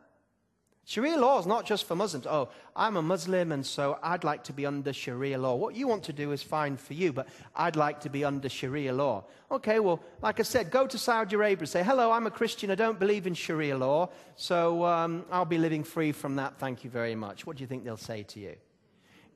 Sharia 0.84 1.18
law 1.18 1.40
is 1.40 1.46
not 1.46 1.66
just 1.66 1.88
for 1.88 1.96
Muslims. 1.96 2.28
Oh, 2.28 2.50
I'm 2.76 2.96
a 2.96 3.02
Muslim 3.02 3.50
and 3.50 3.66
so 3.66 3.98
I'd 4.00 4.22
like 4.22 4.44
to 4.44 4.52
be 4.52 4.64
under 4.64 4.92
Sharia 4.92 5.38
law. 5.38 5.56
What 5.56 5.74
you 5.74 5.88
want 5.88 6.04
to 6.04 6.12
do 6.12 6.30
is 6.30 6.40
fine 6.40 6.76
for 6.76 6.94
you, 6.94 7.12
but 7.12 7.26
I'd 7.56 7.74
like 7.74 7.98
to 8.02 8.08
be 8.08 8.24
under 8.24 8.48
Sharia 8.48 8.92
law. 8.92 9.24
Okay, 9.50 9.80
well, 9.80 10.00
like 10.22 10.38
I 10.38 10.44
said, 10.44 10.70
go 10.70 10.86
to 10.86 10.96
Saudi 10.96 11.34
Arabia 11.34 11.62
and 11.62 11.68
say, 11.68 11.82
hello, 11.82 12.12
I'm 12.12 12.28
a 12.28 12.30
Christian. 12.30 12.70
I 12.70 12.76
don't 12.76 13.00
believe 13.00 13.26
in 13.26 13.34
Sharia 13.34 13.76
law, 13.76 14.10
so 14.36 14.84
um, 14.84 15.24
I'll 15.32 15.44
be 15.44 15.58
living 15.58 15.82
free 15.82 16.12
from 16.12 16.36
that. 16.36 16.60
Thank 16.60 16.84
you 16.84 16.90
very 16.90 17.16
much. 17.16 17.44
What 17.44 17.56
do 17.56 17.62
you 17.64 17.66
think 17.66 17.82
they'll 17.82 17.96
say 17.96 18.22
to 18.22 18.38
you? 18.38 18.54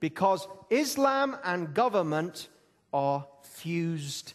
Because 0.01 0.49
Islam 0.71 1.37
and 1.45 1.75
government 1.75 2.49
are 2.93 3.27
fused 3.43 4.33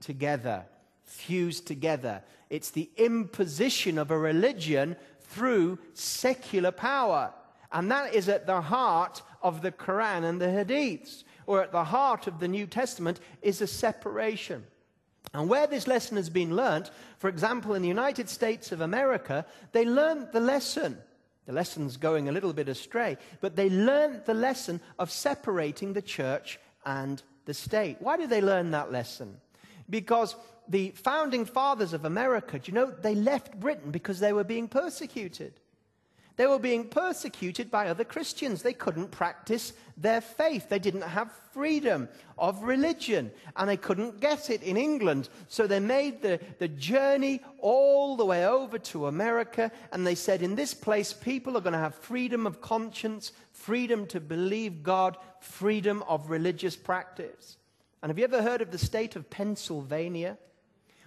together. 0.00 0.64
Fused 1.04 1.66
together. 1.66 2.22
It's 2.50 2.70
the 2.70 2.88
imposition 2.96 3.98
of 3.98 4.10
a 4.10 4.18
religion 4.18 4.96
through 5.20 5.78
secular 5.94 6.70
power. 6.70 7.32
And 7.72 7.90
that 7.90 8.14
is 8.14 8.28
at 8.28 8.46
the 8.46 8.60
heart 8.60 9.22
of 9.42 9.60
the 9.60 9.72
Quran 9.72 10.24
and 10.24 10.40
the 10.40 10.46
Hadiths, 10.46 11.24
or 11.46 11.62
at 11.62 11.72
the 11.72 11.84
heart 11.84 12.26
of 12.26 12.40
the 12.40 12.48
New 12.48 12.66
Testament, 12.66 13.20
is 13.42 13.60
a 13.60 13.66
separation. 13.66 14.64
And 15.34 15.48
where 15.48 15.66
this 15.66 15.86
lesson 15.86 16.16
has 16.16 16.30
been 16.30 16.56
learnt, 16.56 16.90
for 17.18 17.28
example, 17.28 17.74
in 17.74 17.82
the 17.82 17.88
United 17.88 18.28
States 18.28 18.72
of 18.72 18.80
America, 18.80 19.44
they 19.72 19.84
learned 19.84 20.28
the 20.32 20.40
lesson. 20.40 20.98
The 21.48 21.54
lesson's 21.54 21.96
going 21.96 22.28
a 22.28 22.32
little 22.32 22.52
bit 22.52 22.68
astray, 22.68 23.16
but 23.40 23.56
they 23.56 23.70
learned 23.70 24.26
the 24.26 24.34
lesson 24.34 24.82
of 24.98 25.10
separating 25.10 25.94
the 25.94 26.02
church 26.02 26.60
and 26.84 27.22
the 27.46 27.54
state. 27.54 27.96
Why 28.00 28.18
did 28.18 28.28
they 28.28 28.42
learn 28.42 28.72
that 28.72 28.92
lesson? 28.92 29.40
Because 29.88 30.36
the 30.68 30.90
founding 30.90 31.46
fathers 31.46 31.94
of 31.94 32.04
America, 32.04 32.58
do 32.58 32.70
you 32.70 32.74
know, 32.74 32.90
they 32.90 33.14
left 33.14 33.58
Britain 33.58 33.90
because 33.90 34.20
they 34.20 34.34
were 34.34 34.44
being 34.44 34.68
persecuted. 34.68 35.58
They 36.38 36.46
were 36.46 36.60
being 36.60 36.84
persecuted 36.88 37.68
by 37.68 37.88
other 37.88 38.04
Christians. 38.04 38.62
They 38.62 38.72
couldn't 38.72 39.10
practice 39.10 39.72
their 39.96 40.20
faith. 40.20 40.68
They 40.68 40.78
didn't 40.78 41.02
have 41.02 41.32
freedom 41.52 42.08
of 42.38 42.62
religion, 42.62 43.32
and 43.56 43.68
they 43.68 43.76
couldn't 43.76 44.20
get 44.20 44.48
it 44.48 44.62
in 44.62 44.76
England. 44.76 45.30
So 45.48 45.66
they 45.66 45.80
made 45.80 46.22
the, 46.22 46.38
the 46.60 46.68
journey 46.68 47.40
all 47.58 48.16
the 48.16 48.24
way 48.24 48.46
over 48.46 48.78
to 48.78 49.08
America, 49.08 49.72
and 49.90 50.06
they 50.06 50.14
said, 50.14 50.40
In 50.40 50.54
this 50.54 50.74
place, 50.74 51.12
people 51.12 51.56
are 51.56 51.60
going 51.60 51.72
to 51.72 51.78
have 51.80 51.96
freedom 51.96 52.46
of 52.46 52.60
conscience, 52.60 53.32
freedom 53.50 54.06
to 54.06 54.20
believe 54.20 54.84
God, 54.84 55.16
freedom 55.40 56.04
of 56.06 56.30
religious 56.30 56.76
practice. 56.76 57.56
And 58.00 58.10
have 58.10 58.18
you 58.18 58.24
ever 58.24 58.42
heard 58.42 58.62
of 58.62 58.70
the 58.70 58.78
state 58.78 59.16
of 59.16 59.28
Pennsylvania? 59.28 60.38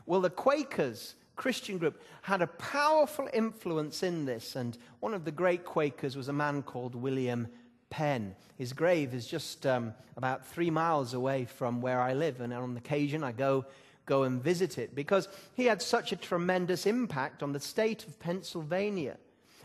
Well, 0.05 0.19
the 0.19 0.29
Quakers, 0.29 1.15
Christian 1.41 1.79
group, 1.79 1.99
had 2.21 2.43
a 2.43 2.47
powerful 2.47 3.27
influence 3.33 4.03
in 4.03 4.25
this. 4.25 4.55
And 4.55 4.77
one 4.99 5.15
of 5.15 5.25
the 5.25 5.31
great 5.31 5.65
Quakers 5.65 6.15
was 6.15 6.27
a 6.27 6.33
man 6.33 6.61
called 6.61 6.93
William 6.93 7.47
Penn. 7.89 8.35
His 8.59 8.73
grave 8.73 9.15
is 9.15 9.25
just 9.25 9.65
um, 9.65 9.95
about 10.17 10.45
three 10.45 10.69
miles 10.69 11.15
away 11.15 11.45
from 11.45 11.81
where 11.81 11.99
I 11.99 12.13
live. 12.13 12.41
And 12.41 12.53
on 12.53 12.77
occasion, 12.77 13.23
I 13.23 13.31
go, 13.31 13.65
go 14.05 14.21
and 14.21 14.39
visit 14.39 14.77
it 14.77 14.93
because 14.93 15.27
he 15.55 15.65
had 15.65 15.81
such 15.81 16.11
a 16.11 16.15
tremendous 16.15 16.85
impact 16.85 17.41
on 17.41 17.53
the 17.53 17.59
state 17.59 18.05
of 18.05 18.19
Pennsylvania, 18.19 19.17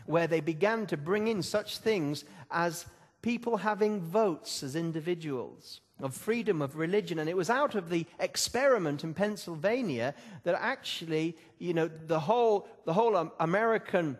where 0.07 0.25
they 0.25 0.39
began 0.39 0.87
to 0.87 0.97
bring 0.97 1.27
in 1.27 1.43
such 1.43 1.77
things 1.77 2.25
as 2.49 2.87
people 3.21 3.57
having 3.57 4.01
votes 4.01 4.63
as 4.63 4.75
individuals 4.75 5.81
of 6.01 6.13
freedom 6.13 6.61
of 6.61 6.75
religion. 6.75 7.19
And 7.19 7.29
it 7.29 7.37
was 7.37 7.49
out 7.49 7.75
of 7.75 7.89
the 7.89 8.05
experiment 8.19 9.03
in 9.03 9.13
Pennsylvania 9.13 10.13
that 10.43 10.55
actually, 10.59 11.35
you 11.59 11.73
know, 11.73 11.87
the 11.87 12.19
whole, 12.19 12.67
the 12.85 12.93
whole 12.93 13.15
um, 13.15 13.31
American 13.39 14.17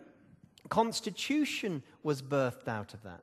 Constitution 0.68 1.82
was 2.02 2.20
birthed 2.22 2.68
out 2.68 2.94
of 2.94 3.02
that. 3.04 3.22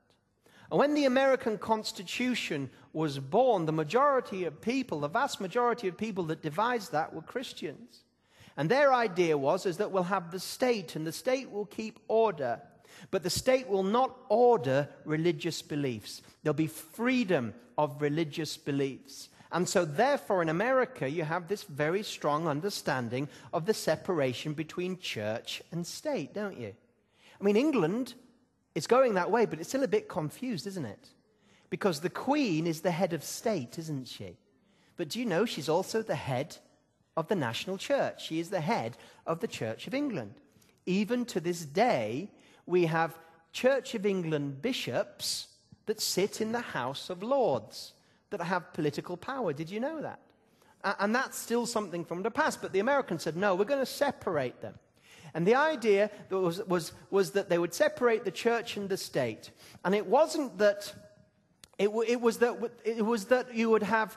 And 0.70 0.78
when 0.78 0.94
the 0.94 1.04
American 1.04 1.58
Constitution 1.58 2.70
was 2.92 3.18
born, 3.18 3.66
the 3.66 3.72
majority 3.72 4.44
of 4.44 4.60
people, 4.60 5.00
the 5.00 5.08
vast 5.08 5.40
majority 5.40 5.86
of 5.86 5.96
people 5.96 6.24
that 6.24 6.42
devised 6.42 6.92
that 6.92 7.14
were 7.14 7.22
Christians. 7.22 8.02
And 8.56 8.70
their 8.70 8.92
idea 8.92 9.36
was 9.36 9.66
is 9.66 9.76
that 9.76 9.92
we'll 9.92 10.02
have 10.04 10.30
the 10.30 10.40
state 10.40 10.96
and 10.96 11.06
the 11.06 11.12
state 11.12 11.50
will 11.50 11.66
keep 11.66 12.00
order. 12.08 12.60
But 13.10 13.22
the 13.22 13.30
state 13.30 13.68
will 13.68 13.82
not 13.82 14.16
order 14.28 14.88
religious 15.04 15.62
beliefs. 15.62 16.22
There'll 16.42 16.54
be 16.54 16.66
freedom 16.66 17.54
of 17.78 18.00
religious 18.00 18.56
beliefs. 18.56 19.28
And 19.52 19.68
so, 19.68 19.84
therefore, 19.84 20.42
in 20.42 20.48
America, 20.48 21.08
you 21.08 21.24
have 21.24 21.48
this 21.48 21.62
very 21.62 22.02
strong 22.02 22.48
understanding 22.48 23.28
of 23.52 23.64
the 23.64 23.74
separation 23.74 24.54
between 24.54 24.98
church 24.98 25.62
and 25.70 25.86
state, 25.86 26.34
don't 26.34 26.58
you? 26.58 26.74
I 27.40 27.44
mean, 27.44 27.56
England 27.56 28.14
is 28.74 28.86
going 28.86 29.14
that 29.14 29.30
way, 29.30 29.46
but 29.46 29.60
it's 29.60 29.68
still 29.68 29.84
a 29.84 29.88
bit 29.88 30.08
confused, 30.08 30.66
isn't 30.66 30.84
it? 30.84 31.08
Because 31.70 32.00
the 32.00 32.10
Queen 32.10 32.66
is 32.66 32.80
the 32.80 32.90
head 32.90 33.12
of 33.12 33.24
state, 33.24 33.78
isn't 33.78 34.08
she? 34.08 34.36
But 34.96 35.10
do 35.10 35.18
you 35.18 35.26
know 35.26 35.44
she's 35.44 35.68
also 35.68 36.02
the 36.02 36.14
head 36.14 36.56
of 37.16 37.28
the 37.28 37.34
national 37.34 37.78
church? 37.78 38.26
She 38.26 38.40
is 38.40 38.50
the 38.50 38.60
head 38.60 38.96
of 39.26 39.40
the 39.40 39.48
Church 39.48 39.86
of 39.86 39.94
England. 39.94 40.34
Even 40.86 41.24
to 41.26 41.40
this 41.40 41.64
day, 41.64 42.30
we 42.66 42.86
have 42.86 43.16
Church 43.52 43.94
of 43.94 44.04
England 44.04 44.60
bishops 44.60 45.48
that 45.86 46.00
sit 46.00 46.40
in 46.40 46.52
the 46.52 46.60
House 46.60 47.10
of 47.10 47.22
Lords 47.22 47.92
that 48.30 48.40
have 48.40 48.72
political 48.72 49.16
power. 49.16 49.52
Did 49.52 49.70
you 49.70 49.80
know 49.80 50.02
that? 50.02 50.20
And 51.00 51.14
that's 51.14 51.38
still 51.38 51.66
something 51.66 52.04
from 52.04 52.22
the 52.22 52.30
past. 52.30 52.60
But 52.60 52.72
the 52.72 52.80
Americans 52.80 53.22
said, 53.22 53.36
no, 53.36 53.54
we're 53.54 53.64
going 53.64 53.80
to 53.80 53.86
separate 53.86 54.60
them. 54.60 54.74
And 55.34 55.46
the 55.46 55.54
idea 55.54 56.10
was, 56.30 56.64
was, 56.66 56.92
was 57.10 57.32
that 57.32 57.48
they 57.48 57.58
would 57.58 57.74
separate 57.74 58.24
the 58.24 58.30
church 58.30 58.76
and 58.76 58.88
the 58.88 58.96
state. 58.96 59.50
And 59.84 59.94
it 59.94 60.06
wasn't 60.06 60.58
that, 60.58 60.92
it, 61.78 61.90
it 62.06 62.20
was, 62.20 62.38
that, 62.38 62.56
it 62.84 63.04
was 63.04 63.26
that 63.26 63.54
you 63.54 63.70
would 63.70 63.82
have 63.82 64.16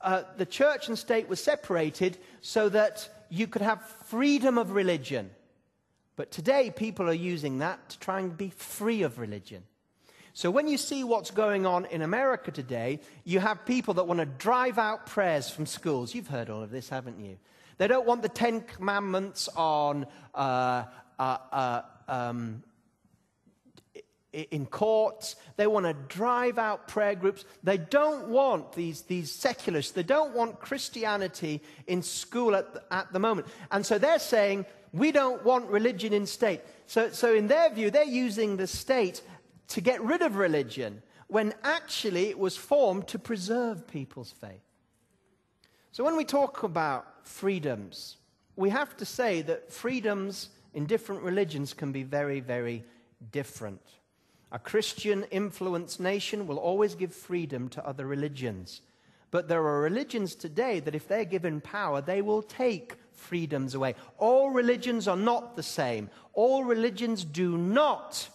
uh, 0.00 0.22
the 0.36 0.46
church 0.46 0.88
and 0.88 0.98
state 0.98 1.28
was 1.28 1.42
separated 1.42 2.18
so 2.40 2.68
that 2.68 3.08
you 3.28 3.46
could 3.46 3.62
have 3.62 3.82
freedom 4.06 4.58
of 4.58 4.72
religion. 4.72 5.30
But 6.18 6.32
today, 6.32 6.72
people 6.74 7.08
are 7.08 7.12
using 7.12 7.58
that 7.58 7.90
to 7.90 7.98
try 8.00 8.18
and 8.18 8.36
be 8.36 8.50
free 8.50 9.02
of 9.02 9.20
religion. 9.20 9.62
So 10.32 10.50
when 10.50 10.66
you 10.66 10.76
see 10.76 11.04
what's 11.04 11.30
going 11.30 11.64
on 11.64 11.84
in 11.84 12.02
America 12.02 12.50
today, 12.50 12.98
you 13.22 13.38
have 13.38 13.64
people 13.64 13.94
that 13.94 14.08
want 14.08 14.18
to 14.18 14.26
drive 14.26 14.78
out 14.78 15.06
prayers 15.06 15.48
from 15.48 15.64
schools. 15.64 16.16
You've 16.16 16.26
heard 16.26 16.50
all 16.50 16.60
of 16.60 16.72
this, 16.72 16.88
haven't 16.88 17.20
you? 17.20 17.38
They 17.76 17.86
don't 17.86 18.04
want 18.04 18.22
the 18.22 18.28
Ten 18.28 18.62
Commandments 18.62 19.48
on 19.54 20.06
uh, 20.34 20.86
uh, 21.20 21.38
uh, 21.52 21.82
um, 22.08 22.64
in 24.32 24.66
courts. 24.66 25.36
They 25.56 25.68
want 25.68 25.86
to 25.86 25.94
drive 25.94 26.58
out 26.58 26.88
prayer 26.88 27.14
groups. 27.14 27.44
They 27.62 27.78
don't 27.78 28.26
want 28.26 28.72
these, 28.72 29.02
these 29.02 29.30
secularists. 29.30 29.92
They 29.92 30.02
don't 30.02 30.34
want 30.34 30.58
Christianity 30.58 31.62
in 31.86 32.02
school 32.02 32.56
at 32.56 32.74
the, 32.74 32.82
at 32.90 33.12
the 33.12 33.20
moment. 33.20 33.46
And 33.70 33.86
so 33.86 33.98
they're 33.98 34.18
saying, 34.18 34.66
we 34.92 35.12
don't 35.12 35.44
want 35.44 35.68
religion 35.68 36.12
in 36.12 36.26
state. 36.26 36.60
So, 36.86 37.10
so 37.10 37.34
in 37.34 37.48
their 37.48 37.70
view, 37.70 37.90
they're 37.90 38.04
using 38.04 38.56
the 38.56 38.66
state 38.66 39.22
to 39.68 39.80
get 39.80 40.02
rid 40.02 40.22
of 40.22 40.36
religion 40.36 41.02
when 41.26 41.54
actually 41.62 42.28
it 42.28 42.38
was 42.38 42.56
formed 42.56 43.06
to 43.08 43.18
preserve 43.18 43.86
people's 43.86 44.32
faith. 44.32 44.62
So 45.92 46.04
when 46.04 46.16
we 46.16 46.24
talk 46.24 46.62
about 46.62 47.26
freedoms, 47.26 48.16
we 48.56 48.70
have 48.70 48.96
to 48.96 49.04
say 49.04 49.42
that 49.42 49.70
freedoms 49.72 50.48
in 50.74 50.86
different 50.86 51.22
religions 51.22 51.74
can 51.74 51.92
be 51.92 52.02
very, 52.02 52.40
very 52.40 52.84
different. 53.32 53.80
A 54.50 54.58
Christian 54.58 55.24
influenced 55.30 56.00
nation 56.00 56.46
will 56.46 56.58
always 56.58 56.94
give 56.94 57.14
freedom 57.14 57.68
to 57.70 57.86
other 57.86 58.06
religions. 58.06 58.80
But 59.30 59.48
there 59.48 59.66
are 59.66 59.80
religions 59.80 60.34
today 60.34 60.80
that, 60.80 60.94
if 60.94 61.06
they're 61.06 61.26
given 61.26 61.60
power, 61.60 62.00
they 62.00 62.22
will 62.22 62.42
take 62.42 62.94
freedoms 63.18 63.74
away. 63.74 63.94
All 64.16 64.50
religions 64.50 65.08
are 65.08 65.16
not 65.16 65.56
the 65.56 65.62
same. 65.62 66.08
All 66.34 66.64
religions 66.64 67.24
do 67.24 67.58
not 67.58 68.28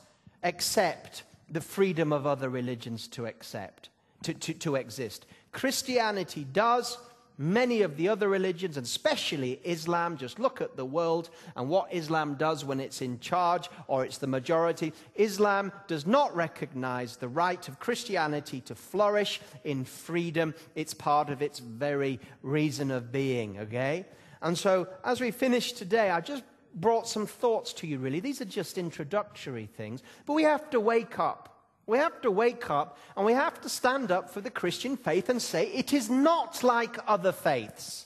accept 0.44 1.24
the 1.50 1.62
freedom 1.62 2.12
of 2.12 2.26
other 2.26 2.50
religions 2.50 3.08
to 3.10 3.26
accept, 3.26 3.90
to, 4.24 4.34
to, 4.34 4.54
to 4.54 4.76
exist. 4.76 5.26
Christianity 5.52 6.46
does, 6.52 6.98
many 7.38 7.82
of 7.82 7.96
the 7.96 8.10
other 8.10 8.28
religions, 8.28 8.78
and 8.78 8.86
especially 8.86 9.60
Islam, 9.64 10.18
just 10.18 10.40
look 10.40 10.62
at 10.62 10.76
the 10.76 10.86
world 10.86 11.30
and 11.56 11.70
what 11.70 11.94
Islam 11.94 12.36
does 12.36 12.66
when 12.66 12.80
it's 12.80 13.02
in 13.02 13.20
charge 13.20 13.70
or 13.88 14.04
it's 14.04 14.18
the 14.18 14.28
majority. 14.28 14.94
Islam 15.16 15.72
does 15.88 16.06
not 16.06 16.36
recognize 16.36 17.18
the 17.18 17.28
right 17.28 17.68
of 17.68 17.80
Christianity 17.80 18.62
to 18.62 18.76
flourish 18.76 19.40
in 19.64 19.86
freedom. 19.86 20.56
It's 20.76 20.94
part 20.94 21.30
of 21.30 21.42
its 21.42 21.60
very 21.60 22.20
reason 22.42 22.92
of 22.92 23.12
being, 23.12 23.60
okay? 23.60 24.06
And 24.44 24.58
so, 24.58 24.88
as 25.06 25.22
we 25.22 25.32
finish 25.32 25.72
today, 25.72 26.10
I've 26.10 26.26
just 26.26 26.44
brought 26.76 27.08
some 27.08 27.26
thoughts 27.26 27.72
to 27.74 27.88
you, 27.88 27.98
really. 27.98 28.20
These 28.20 28.42
are 28.42 28.46
just 28.46 28.78
introductory 28.78 29.68
things, 29.78 30.04
but 30.26 30.34
we 30.34 30.44
have 30.44 30.70
to 30.72 30.80
wake 30.80 31.18
up. 31.18 31.50
We 31.86 31.98
have 31.98 32.22
to 32.22 32.32
wake 32.32 32.70
up 32.70 32.98
and 33.18 33.26
we 33.26 33.34
have 33.34 33.60
to 33.62 33.70
stand 33.70 34.12
up 34.12 34.30
for 34.30 34.42
the 34.42 34.50
Christian 34.50 34.96
faith 34.96 35.30
and 35.30 35.42
say 35.42 35.68
it 35.68 35.92
is 35.92 36.10
not 36.10 36.64
like 36.64 36.98
other 37.08 37.32
faiths. 37.32 38.06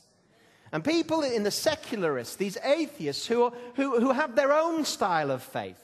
And 0.71 0.83
people 0.83 1.21
in 1.21 1.43
the 1.43 1.51
secularists, 1.51 2.35
these 2.35 2.57
atheists 2.63 3.27
who, 3.27 3.43
are, 3.43 3.53
who, 3.75 3.99
who 3.99 4.11
have 4.11 4.35
their 4.35 4.51
own 4.51 4.83
style 4.83 5.31
of 5.31 5.43
faith, 5.43 5.81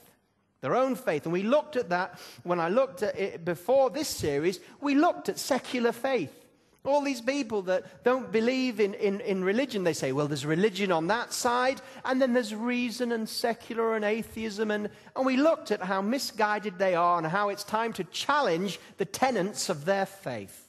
their 0.62 0.76
own 0.76 0.96
faith. 0.96 1.26
And 1.26 1.34
we 1.34 1.44
looked 1.44 1.76
at 1.76 1.90
that 1.90 2.20
when 2.44 2.60
I 2.60 2.70
looked 2.70 3.04
at 3.04 3.18
it 3.18 3.46
before 3.46 3.90
this 3.90 4.10
series, 4.10 4.60
we 4.82 4.96
looked 4.96 5.30
at 5.30 5.40
secular 5.40 5.92
faith. 5.92 6.43
All 6.86 7.02
these 7.02 7.22
people 7.22 7.62
that 7.64 8.04
don't 8.04 8.30
believe 8.30 8.82
in, 8.82 8.94
in, 8.96 9.22
in 9.22 9.44
religion, 9.44 9.86
they 9.86 9.94
say, 9.94 10.12
well, 10.12 10.28
there's 10.28 10.46
religion 10.46 10.92
on 10.92 11.08
that 11.08 11.32
side, 11.32 11.82
and 12.04 12.22
then 12.22 12.34
there's 12.34 12.54
reason 12.54 13.14
and 13.14 13.28
secular 13.28 13.96
and 13.96 14.04
atheism. 14.04 14.70
And, 14.70 14.90
and 15.16 15.26
we 15.26 15.38
looked 15.38 15.72
at 15.72 15.82
how 15.82 16.02
misguided 16.02 16.78
they 16.78 16.94
are 16.94 17.18
and 17.18 17.26
how 17.26 17.50
it's 17.50 17.64
time 17.64 17.94
to 17.94 18.04
challenge 18.06 18.82
the 18.98 19.06
tenets 19.06 19.70
of 19.70 19.86
their 19.86 20.06
faith. 20.06 20.60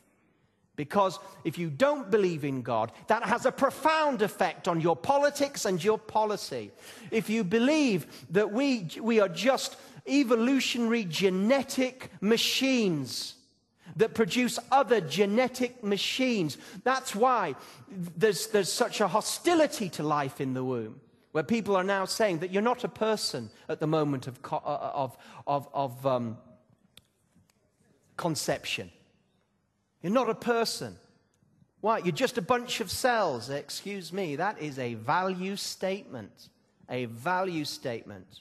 Because 0.76 1.18
if 1.44 1.58
you 1.58 1.68
don't 1.70 2.10
believe 2.10 2.44
in 2.44 2.62
God, 2.62 2.92
that 3.08 3.24
has 3.24 3.46
a 3.46 3.52
profound 3.52 4.22
effect 4.22 4.66
on 4.66 4.80
your 4.80 4.96
politics 4.96 5.64
and 5.64 5.82
your 5.82 5.98
policy. 5.98 6.70
If 7.10 7.30
you 7.30 7.44
believe 7.44 8.06
that 8.30 8.52
we, 8.52 8.88
we 9.00 9.20
are 9.20 9.28
just 9.28 9.76
evolutionary 10.08 11.04
genetic 11.04 12.10
machines, 12.20 13.34
that 13.96 14.14
produce 14.14 14.58
other 14.70 15.00
genetic 15.00 15.82
machines. 15.84 16.58
That's 16.82 17.14
why 17.14 17.54
there's, 18.16 18.48
there's 18.48 18.72
such 18.72 19.00
a 19.00 19.08
hostility 19.08 19.88
to 19.90 20.02
life 20.02 20.40
in 20.40 20.54
the 20.54 20.64
womb, 20.64 21.00
where 21.32 21.44
people 21.44 21.76
are 21.76 21.84
now 21.84 22.04
saying 22.04 22.38
that 22.38 22.50
you're 22.50 22.62
not 22.62 22.84
a 22.84 22.88
person 22.88 23.50
at 23.68 23.80
the 23.80 23.86
moment 23.86 24.26
of, 24.26 24.38
uh, 24.50 24.56
uh, 24.56 24.90
of, 24.94 25.16
of, 25.46 25.68
of 25.72 26.06
um, 26.06 26.38
conception. 28.16 28.90
You're 30.02 30.12
not 30.12 30.28
a 30.28 30.34
person. 30.34 30.96
Why? 31.80 31.98
You're 31.98 32.12
just 32.12 32.38
a 32.38 32.42
bunch 32.42 32.80
of 32.80 32.90
cells. 32.90 33.50
Excuse 33.50 34.12
me. 34.12 34.36
That 34.36 34.60
is 34.60 34.78
a 34.78 34.94
value 34.94 35.56
statement. 35.56 36.48
A 36.88 37.06
value 37.06 37.64
statement. 37.64 38.40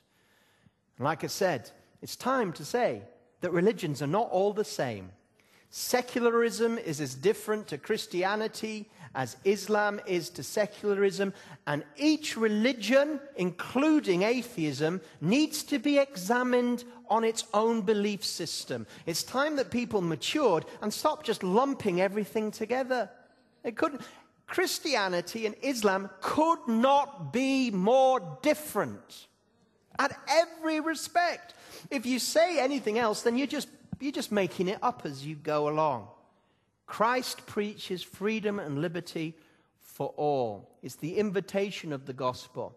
like 1.00 1.24
I 1.24 1.28
said, 1.28 1.70
it's 2.02 2.16
time 2.16 2.52
to 2.54 2.66
say 2.66 3.02
that 3.42 3.52
religions 3.52 4.02
are 4.02 4.08
not 4.08 4.30
all 4.30 4.54
the 4.54 4.66
same. 4.66 5.12
Secularism 5.76 6.78
is 6.78 7.02
as 7.02 7.16
different 7.16 7.68
to 7.70 7.80
Christianity 7.80 8.88
as 9.16 9.38
Islam 9.44 10.00
is 10.06 10.30
to 10.30 10.44
secularism, 10.44 11.34
and 11.66 11.84
each 11.98 12.38
religion, 12.38 13.20
including 13.38 14.22
atheism, 14.22 15.02
needs 15.20 15.64
to 15.64 15.80
be 15.80 15.98
examined 15.98 16.84
on 17.10 17.24
its 17.24 17.46
own 17.56 17.82
belief 17.82 18.24
system. 18.24 18.86
It's 19.08 19.24
time 19.24 19.56
that 19.56 19.72
people 19.72 20.02
matured 20.02 20.66
and 20.84 20.94
stopped 20.94 21.26
just 21.26 21.42
lumping 21.42 22.00
everything 22.00 22.52
together. 22.52 23.10
It 23.64 23.76
couldn't. 23.76 24.04
Christianity 24.46 25.48
and 25.48 25.56
Islam 25.64 26.08
could 26.22 26.68
not 26.68 27.34
be 27.34 27.72
more 27.72 28.38
different 28.44 29.26
at 29.98 30.16
every 30.30 30.82
respect. 30.82 31.56
If 31.90 32.06
you 32.06 32.20
say 32.20 32.60
anything 32.60 33.00
else, 33.00 33.24
then 33.24 33.40
you're 33.40 33.48
just 33.48 33.70
you're 34.04 34.12
just 34.12 34.32
making 34.32 34.68
it 34.68 34.80
up 34.82 35.04
as 35.06 35.26
you 35.26 35.36
go 35.36 35.70
along. 35.70 36.08
Christ 36.86 37.46
preaches 37.46 38.04
freedom 38.04 38.60
and 38.60 38.82
liberty 38.82 39.34
for 39.80 40.14
all. 40.18 40.70
It's 40.82 40.96
the 40.96 41.18
invitation 41.18 41.94
of 41.94 42.06
the 42.06 42.14
gospel. 42.14 42.76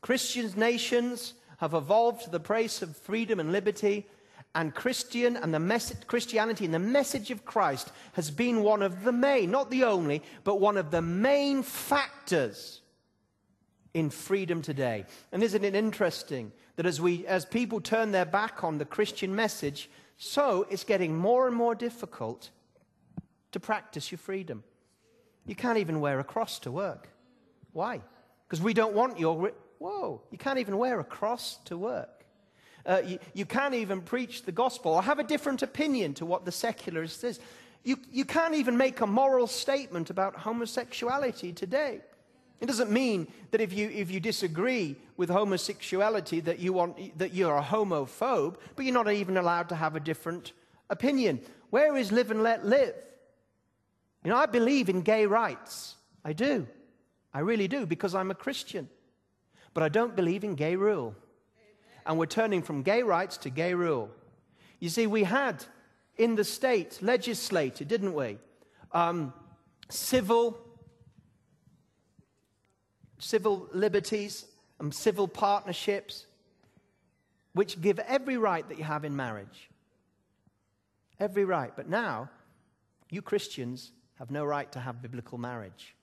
Christian 0.00 0.50
nations 0.56 1.34
have 1.58 1.74
evolved 1.74 2.24
to 2.24 2.30
the 2.30 2.40
place 2.40 2.82
of 2.82 2.96
freedom 2.96 3.40
and 3.40 3.52
liberty, 3.52 4.06
and 4.54 4.74
Christian 4.74 5.36
and 5.36 5.52
the 5.52 5.60
message, 5.60 5.98
Christianity 6.06 6.64
and 6.64 6.72
the 6.72 6.78
message 6.78 7.30
of 7.30 7.44
Christ 7.44 7.92
has 8.12 8.30
been 8.30 8.62
one 8.62 8.82
of 8.82 9.04
the 9.04 9.12
main, 9.12 9.50
not 9.50 9.70
the 9.70 9.84
only, 9.84 10.22
but 10.44 10.60
one 10.60 10.78
of 10.78 10.90
the 10.90 11.02
main 11.02 11.62
factors 11.62 12.80
in 13.92 14.08
freedom 14.08 14.62
today. 14.62 15.04
And 15.30 15.42
isn't 15.42 15.64
it 15.64 15.74
interesting 15.74 16.52
that 16.76 16.86
as 16.86 17.00
we 17.00 17.26
as 17.26 17.44
people 17.44 17.80
turn 17.80 18.12
their 18.12 18.24
back 18.24 18.64
on 18.64 18.78
the 18.78 18.84
Christian 18.86 19.34
message, 19.34 19.90
so 20.16 20.66
it's 20.70 20.84
getting 20.84 21.16
more 21.16 21.46
and 21.46 21.56
more 21.56 21.74
difficult 21.74 22.50
to 23.52 23.60
practice 23.60 24.10
your 24.10 24.18
freedom. 24.18 24.64
You 25.46 25.54
can't 25.54 25.78
even 25.78 26.00
wear 26.00 26.18
a 26.18 26.24
cross 26.24 26.58
to 26.60 26.70
work. 26.70 27.08
Why? 27.72 28.00
Because 28.46 28.60
we 28.60 28.74
don't 28.74 28.94
want 28.94 29.18
your. 29.18 29.52
Whoa, 29.78 30.22
you 30.30 30.38
can't 30.38 30.58
even 30.58 30.78
wear 30.78 30.98
a 31.00 31.04
cross 31.04 31.58
to 31.66 31.76
work. 31.76 32.24
Uh, 32.86 33.02
you, 33.04 33.18
you, 33.34 33.44
can't 33.44 33.74
even 33.74 34.00
preach 34.00 34.44
the 34.44 34.52
gospel 34.52 34.92
or 34.92 35.02
have 35.02 35.18
a 35.18 35.24
different 35.24 35.62
opinion 35.62 36.14
to 36.14 36.24
what 36.24 36.44
the 36.44 36.52
secularist 36.52 37.20
says. 37.20 37.40
You, 37.82 37.98
you 38.12 38.24
can't 38.24 38.54
even 38.54 38.76
make 38.76 39.00
a 39.00 39.06
moral 39.06 39.48
statement 39.48 40.08
about 40.08 40.36
homosexuality 40.36 41.52
today. 41.52 42.00
It 42.60 42.66
doesn't 42.66 42.90
mean 42.90 43.28
that 43.50 43.60
if 43.60 43.72
you, 43.72 43.88
if 43.90 44.10
you 44.10 44.18
disagree 44.18 44.96
with 45.16 45.28
homosexuality 45.28 46.40
that, 46.40 46.58
you 46.58 46.72
want, 46.72 47.18
that 47.18 47.34
you're 47.34 47.56
a 47.56 47.62
homophobe, 47.62 48.56
but 48.74 48.84
you're 48.84 48.94
not 48.94 49.10
even 49.10 49.36
allowed 49.36 49.68
to 49.68 49.74
have 49.74 49.94
a 49.94 50.00
different 50.00 50.52
opinion. 50.88 51.40
Where 51.70 51.96
is 51.96 52.12
live 52.12 52.30
and 52.30 52.42
let 52.42 52.64
live? 52.64 52.94
You 54.24 54.30
know, 54.30 54.38
I 54.38 54.46
believe 54.46 54.88
in 54.88 55.02
gay 55.02 55.26
rights. 55.26 55.96
I 56.24 56.32
do. 56.32 56.66
I 57.32 57.40
really 57.40 57.68
do 57.68 57.84
because 57.84 58.14
I'm 58.14 58.30
a 58.30 58.34
Christian. 58.34 58.88
But 59.74 59.82
I 59.82 59.88
don't 59.88 60.16
believe 60.16 60.42
in 60.42 60.54
gay 60.54 60.76
rule. 60.76 61.14
And 62.06 62.18
we're 62.18 62.26
turning 62.26 62.62
from 62.62 62.82
gay 62.82 63.02
rights 63.02 63.36
to 63.38 63.50
gay 63.50 63.74
rule. 63.74 64.10
You 64.80 64.88
see, 64.88 65.06
we 65.06 65.24
had 65.24 65.64
in 66.16 66.34
the 66.34 66.44
state 66.44 66.98
legislated, 67.02 67.88
didn't 67.88 68.14
we? 68.14 68.38
Um, 68.92 69.34
civil 69.90 70.58
civil 73.18 73.68
liberties 73.72 74.46
and 74.78 74.94
civil 74.94 75.28
partnerships, 75.28 76.26
which 77.52 77.80
give 77.80 77.98
every 78.00 78.36
right 78.36 78.68
that 78.68 78.78
you 78.78 78.84
have 78.84 79.04
in 79.04 79.16
marriage. 79.16 79.70
Every 81.18 81.44
right. 81.44 81.72
But 81.74 81.88
now, 81.88 82.28
you 83.10 83.22
Christians 83.22 83.92
have 84.18 84.30
no 84.30 84.44
right 84.44 84.70
to 84.72 84.80
have 84.80 85.00
biblical 85.00 85.38
marriage. 85.38 85.94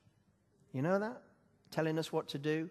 You 0.74 0.82
know 0.82 1.00
that? 1.00 1.22
Telling 1.72 2.00
us 2.00 2.12
what 2.12 2.28
to 2.30 2.38
do. 2.38 2.70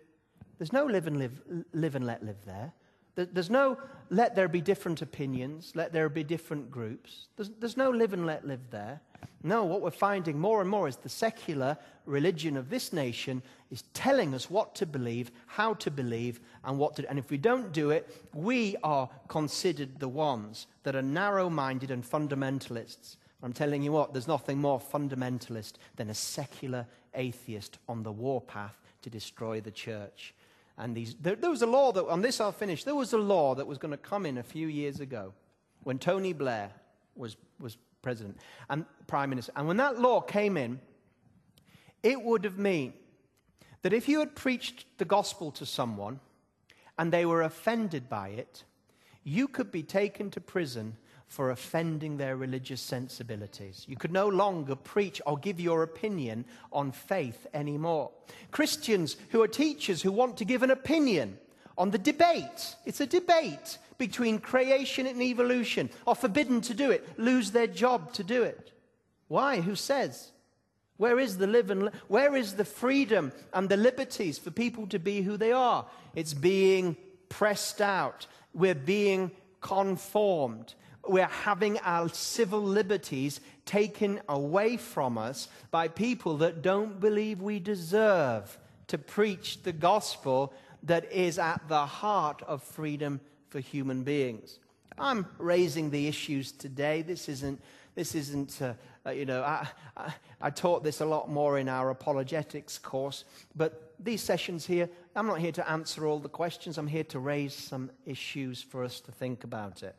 There's 0.59 0.73
no 0.73 0.85
live 0.85 1.07
and, 1.07 1.19
live, 1.19 1.41
live 1.73 1.95
and 1.95 2.07
let 2.07 2.25
live 2.25 2.45
there. 2.45 2.73
There's 3.15 3.51
no 3.51 3.77
let 4.11 4.35
there 4.35 4.49
be 4.49 4.61
different 4.61 5.03
opinions, 5.03 5.73
let 5.75 5.93
there 5.93 6.09
be 6.09 6.25
different 6.25 6.71
groups. 6.71 7.29
There's, 7.37 7.51
there's 7.59 7.77
no 7.77 7.91
live 7.91 8.13
and 8.13 8.27
let 8.27 8.47
live 8.47 8.71
there. 8.71 9.01
No, 9.43 9.65
what 9.65 9.81
we're 9.81 9.91
finding 9.91 10.39
more 10.39 10.61
and 10.61 10.71
more 10.71 10.87
is 10.87 10.97
the 10.97 11.09
secular 11.09 11.77
religion 12.07 12.57
of 12.57 12.71
this 12.71 12.93
nation 12.93 13.43
is 13.71 13.83
telling 13.95 14.35
us 14.35 14.51
what 14.51 14.75
to 14.77 14.87
believe, 14.87 15.33
how 15.47 15.75
to 15.75 15.91
believe, 15.91 16.41
and 16.65 16.79
what 16.79 16.97
to. 16.97 17.09
And 17.09 17.19
if 17.19 17.31
we 17.31 17.39
don't 17.39 17.73
do 17.73 17.91
it, 17.91 18.09
we 18.33 18.77
are 18.85 19.09
considered 19.29 19.99
the 19.99 20.09
ones 20.09 20.67
that 20.85 20.95
are 20.95 21.03
narrow 21.03 21.51
minded 21.51 21.91
and 21.91 22.05
fundamentalists. 22.05 23.17
I'm 23.43 23.53
telling 23.53 23.83
you 23.83 23.91
what, 23.91 24.13
there's 24.13 24.29
nothing 24.29 24.59
more 24.59 24.81
fundamentalist 24.81 25.73
than 25.97 26.11
a 26.11 26.15
secular 26.15 26.87
atheist 27.15 27.79
on 27.89 28.05
the 28.05 28.13
warpath 28.13 28.79
to 29.03 29.11
destroy 29.11 29.61
the 29.61 29.73
church. 29.73 30.35
And 30.79 30.97
these, 30.97 31.17
there, 31.21 31.35
there 31.35 31.51
was 31.51 31.63
a 31.63 31.67
law 31.67 31.93
that, 31.93 32.07
on 32.07 32.23
this 32.23 32.41
I'll 32.41 32.53
finish, 32.53 32.85
there 32.85 32.95
was 32.95 33.13
a 33.13 33.19
law 33.19 33.57
that 33.57 33.67
was 33.67 33.79
going 33.79 33.91
to 33.91 33.99
come 33.99 34.25
in 34.25 34.39
a 34.39 34.43
few 34.43 34.69
years 34.69 35.01
ago 35.01 35.33
when 35.83 35.99
Tony 35.99 36.33
Blair 36.33 36.71
was, 37.17 37.37
was 37.61 37.77
president 38.03 38.39
and 38.69 38.85
prime 39.07 39.31
minister. 39.31 39.53
And 39.57 39.67
when 39.67 39.79
that 39.79 39.99
law 39.99 40.21
came 40.21 40.57
in, 40.57 40.81
it 42.03 42.21
would 42.21 42.45
have 42.45 42.59
meant 42.59 42.95
that 43.83 43.93
if 43.93 44.09
you 44.09 44.19
had 44.19 44.35
preached 44.35 44.87
the 44.99 45.05
gospel 45.05 45.51
to 45.53 45.67
someone 45.67 46.21
and 46.99 47.13
they 47.13 47.25
were 47.25 47.43
offended 47.43 48.09
by 48.09 48.29
it, 48.29 48.65
you 49.25 49.49
could 49.49 49.71
be 49.71 49.83
taken 49.83 50.31
to 50.31 50.41
prison 50.41 50.97
for 51.33 51.51
offending 51.51 52.19
their 52.19 52.37
religious 52.37 52.81
sensibilities. 52.81 53.87
You 53.89 53.97
could 53.97 54.13
no 54.13 54.29
longer 54.29 54.77
preach 54.77 55.23
or 55.25 55.39
give 55.39 55.59
your 55.59 55.83
opinion 55.83 56.45
on 56.71 56.93
faith 56.93 57.47
anymore. 57.55 58.11
Christians 58.51 59.17
who 59.31 59.43
are 59.43 59.49
teachers 59.49 60.03
who 60.03 60.13
want 60.13 60.37
to 60.37 60.45
give 60.45 60.63
an 60.63 60.71
opinion 60.71 61.39
on 61.79 61.91
the 61.91 61.99
debate, 61.99 62.77
it's 62.85 63.01
a 63.01 63.07
debate 63.07 63.79
between 63.99 64.39
creation 64.39 65.07
and 65.07 65.21
evolution, 65.23 65.91
are 66.07 66.15
forbidden 66.15 66.61
to 66.63 66.75
do 66.75 66.91
it, 66.91 67.19
lose 67.19 67.51
their 67.51 67.67
job 67.67 68.13
to 68.15 68.25
do 68.25 68.43
it. 68.43 68.73
Why? 69.29 69.61
Who 69.61 69.75
says? 69.75 70.33
Where 70.97 71.19
is 71.19 71.39
the 71.39 71.47
live 71.47 71.71
and 71.71 71.91
where 72.09 72.37
is 72.37 72.55
the 72.55 72.65
freedom 72.65 73.33
and 73.53 73.69
the 73.69 73.77
liberties 73.77 74.39
for 74.39 74.51
people 74.51 74.87
to 74.89 74.99
be 74.99 75.23
who 75.23 75.37
they 75.37 75.53
are? 75.53 75.87
It's 76.15 76.35
being 76.35 76.97
pressed 77.29 77.81
out. 77.81 78.27
We're 78.55 78.75
being 78.75 79.31
conformed 79.61 80.75
we're 81.07 81.27
having 81.27 81.79
our 81.81 82.09
civil 82.09 82.63
liberties 82.63 83.41
taken 83.65 84.21
away 84.29 84.77
from 84.77 85.19
us 85.19 85.49
by 85.71 85.89
people 85.89 86.39
that 86.39 86.63
don't 86.63 87.01
believe 87.01 87.41
we 87.41 87.59
deserve 87.59 88.59
to 88.89 88.99
preach 88.99 89.63
the 89.63 89.73
gospel 89.73 90.53
that 90.85 91.11
is 91.13 91.39
at 91.39 91.67
the 91.69 91.87
heart 91.87 92.43
of 92.43 92.63
freedom 92.63 93.21
for 93.53 93.61
human 93.61 94.03
beings. 94.03 94.59
I'm 94.99 95.27
raising 95.37 95.91
the 95.91 96.09
issues 96.09 96.53
today. 96.53 97.03
This 97.03 97.29
isn't, 97.29 97.61
this 97.95 98.15
isn't 98.15 98.63
uh, 98.63 98.73
uh, 99.05 99.11
you 99.11 99.27
know, 99.27 99.43
I, 99.43 99.69
I, 99.97 100.15
I 100.41 100.51
taught 100.51 100.85
this 100.85 101.01
a 101.01 101.05
lot 101.05 101.31
more 101.31 101.59
in 101.59 101.69
our 101.69 101.91
apologetics 101.91 102.79
course, 102.79 103.25
but 103.55 103.95
these 103.99 104.23
sessions 104.23 104.65
here, 104.65 104.89
I'm 105.15 105.27
not 105.27 105.39
here 105.39 105.53
to 105.53 105.71
answer 105.71 106.07
all 106.07 106.19
the 106.19 106.29
questions. 106.29 106.79
I'm 106.79 106.87
here 106.87 107.05
to 107.05 107.19
raise 107.19 107.55
some 107.55 107.91
issues 108.07 108.63
for 108.63 108.85
us 108.85 109.01
to 109.01 109.13
think 109.13 109.45
about 109.45 109.83
it. 109.83 109.95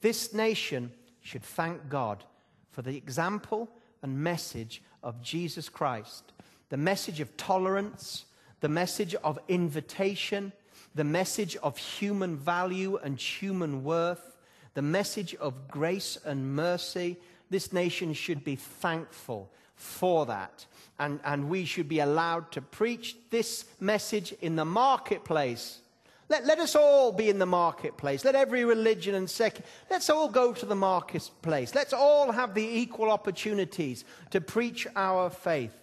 This 0.00 0.32
nation 0.32 0.92
should 1.20 1.42
thank 1.42 1.88
God 1.88 2.22
for 2.70 2.82
the 2.82 2.96
example 2.96 3.68
and 4.02 4.18
message 4.18 4.82
of 5.02 5.20
Jesus 5.22 5.68
Christ, 5.68 6.32
the 6.68 6.76
message 6.76 7.20
of 7.20 7.36
tolerance, 7.36 8.26
the 8.60 8.68
message 8.68 9.14
of 9.16 9.38
invitation, 9.48 10.52
the 10.94 11.04
message 11.04 11.56
of 11.56 11.76
human 11.76 12.36
value 12.36 12.96
and 12.96 13.20
human 13.20 13.84
worth, 13.84 14.36
the 14.74 14.82
message 14.82 15.34
of 15.36 15.68
grace 15.68 16.18
and 16.24 16.54
mercy. 16.54 17.16
This 17.50 17.72
nation 17.72 18.12
should 18.14 18.44
be 18.44 18.56
thankful 18.56 19.50
for 19.74 20.26
that. 20.26 20.66
And, 20.98 21.20
and 21.24 21.48
we 21.48 21.64
should 21.64 21.88
be 21.88 22.00
allowed 22.00 22.52
to 22.52 22.62
preach 22.62 23.16
this 23.30 23.64
message 23.80 24.32
in 24.40 24.56
the 24.56 24.64
marketplace 24.64 25.80
let, 26.28 26.46
let 26.46 26.58
us 26.58 26.74
all 26.74 27.12
be 27.12 27.28
in 27.28 27.38
the 27.38 27.46
marketplace. 27.46 28.24
Let 28.24 28.34
every 28.34 28.64
religion 28.64 29.14
and 29.14 29.28
sect, 29.28 29.60
let's 29.90 30.08
all 30.08 30.28
go 30.28 30.52
to 30.52 30.66
the 30.66 30.74
marketplace. 30.74 31.74
Let's 31.74 31.92
all 31.92 32.32
have 32.32 32.54
the 32.54 32.66
equal 32.66 33.10
opportunities 33.10 34.04
to 34.30 34.40
preach 34.40 34.86
our 34.96 35.28
faith. 35.28 35.74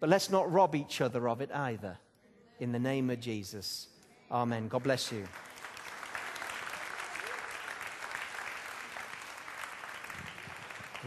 But 0.00 0.10
let's 0.10 0.30
not 0.30 0.52
rob 0.52 0.74
each 0.74 1.00
other 1.00 1.28
of 1.28 1.40
it 1.40 1.50
either. 1.52 1.96
In 2.60 2.72
the 2.72 2.78
name 2.78 3.10
of 3.10 3.20
Jesus. 3.20 3.88
Amen. 4.34 4.66
God 4.66 4.82
bless 4.82 5.12
you. 5.12 5.24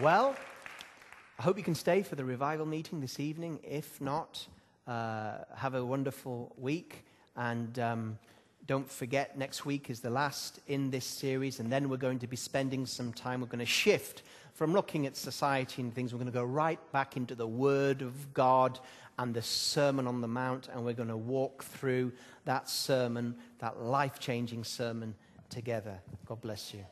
Well, 0.02 0.34
I 1.38 1.42
hope 1.42 1.58
you 1.58 1.64
can 1.64 1.76
stay 1.76 2.04
for 2.04 2.16
the 2.16 2.24
revival 2.24 2.66
meeting 2.66 3.02
this 3.02 3.20
evening. 3.20 3.60
If 3.64 4.00
not, 4.00 4.48
uh, 4.88 5.40
have 5.58 5.76
a 5.76 5.84
wonderful 5.86 6.56
week. 6.58 7.04
And. 7.36 7.78
Um, 7.78 8.20
don't 8.66 8.92
forget, 8.92 9.38
next 9.38 9.66
week 9.66 9.90
is 9.90 10.02
the 10.02 10.10
last 10.10 10.60
in 10.68 10.92
this 10.92 11.06
series, 11.06 11.62
and 11.62 11.72
then 11.72 11.88
we're 11.88 11.96
going 11.96 12.20
to 12.20 12.28
be 12.28 12.36
spending 12.36 12.86
some 12.86 13.14
time. 13.14 13.40
We're 13.40 13.48
going 13.48 13.60
to 13.60 13.66
shift 13.66 14.24
from 14.56 14.74
looking 14.74 15.06
at 15.06 15.16
society 15.16 15.82
and 15.82 15.96
things. 15.96 16.12
We're 16.12 16.18
going 16.18 16.32
to 16.32 16.38
go 16.38 16.44
right 16.44 16.80
back 16.92 17.16
into 17.16 17.34
the 17.34 17.48
Word 17.48 18.02
of 18.02 18.34
God 18.34 18.78
and 19.20 19.34
the 19.34 19.42
Sermon 19.42 20.08
on 20.08 20.22
the 20.22 20.28
Mount, 20.28 20.68
and 20.72 20.84
we're 20.86 20.94
going 20.94 21.10
to 21.10 21.18
walk 21.18 21.64
through 21.64 22.12
that 22.46 22.70
sermon, 22.70 23.36
that 23.60 23.82
life 23.82 24.20
changing 24.20 24.64
sermon 24.64 25.16
together. 25.50 26.00
God 26.26 26.42
bless 26.42 26.74
you. 26.74 26.86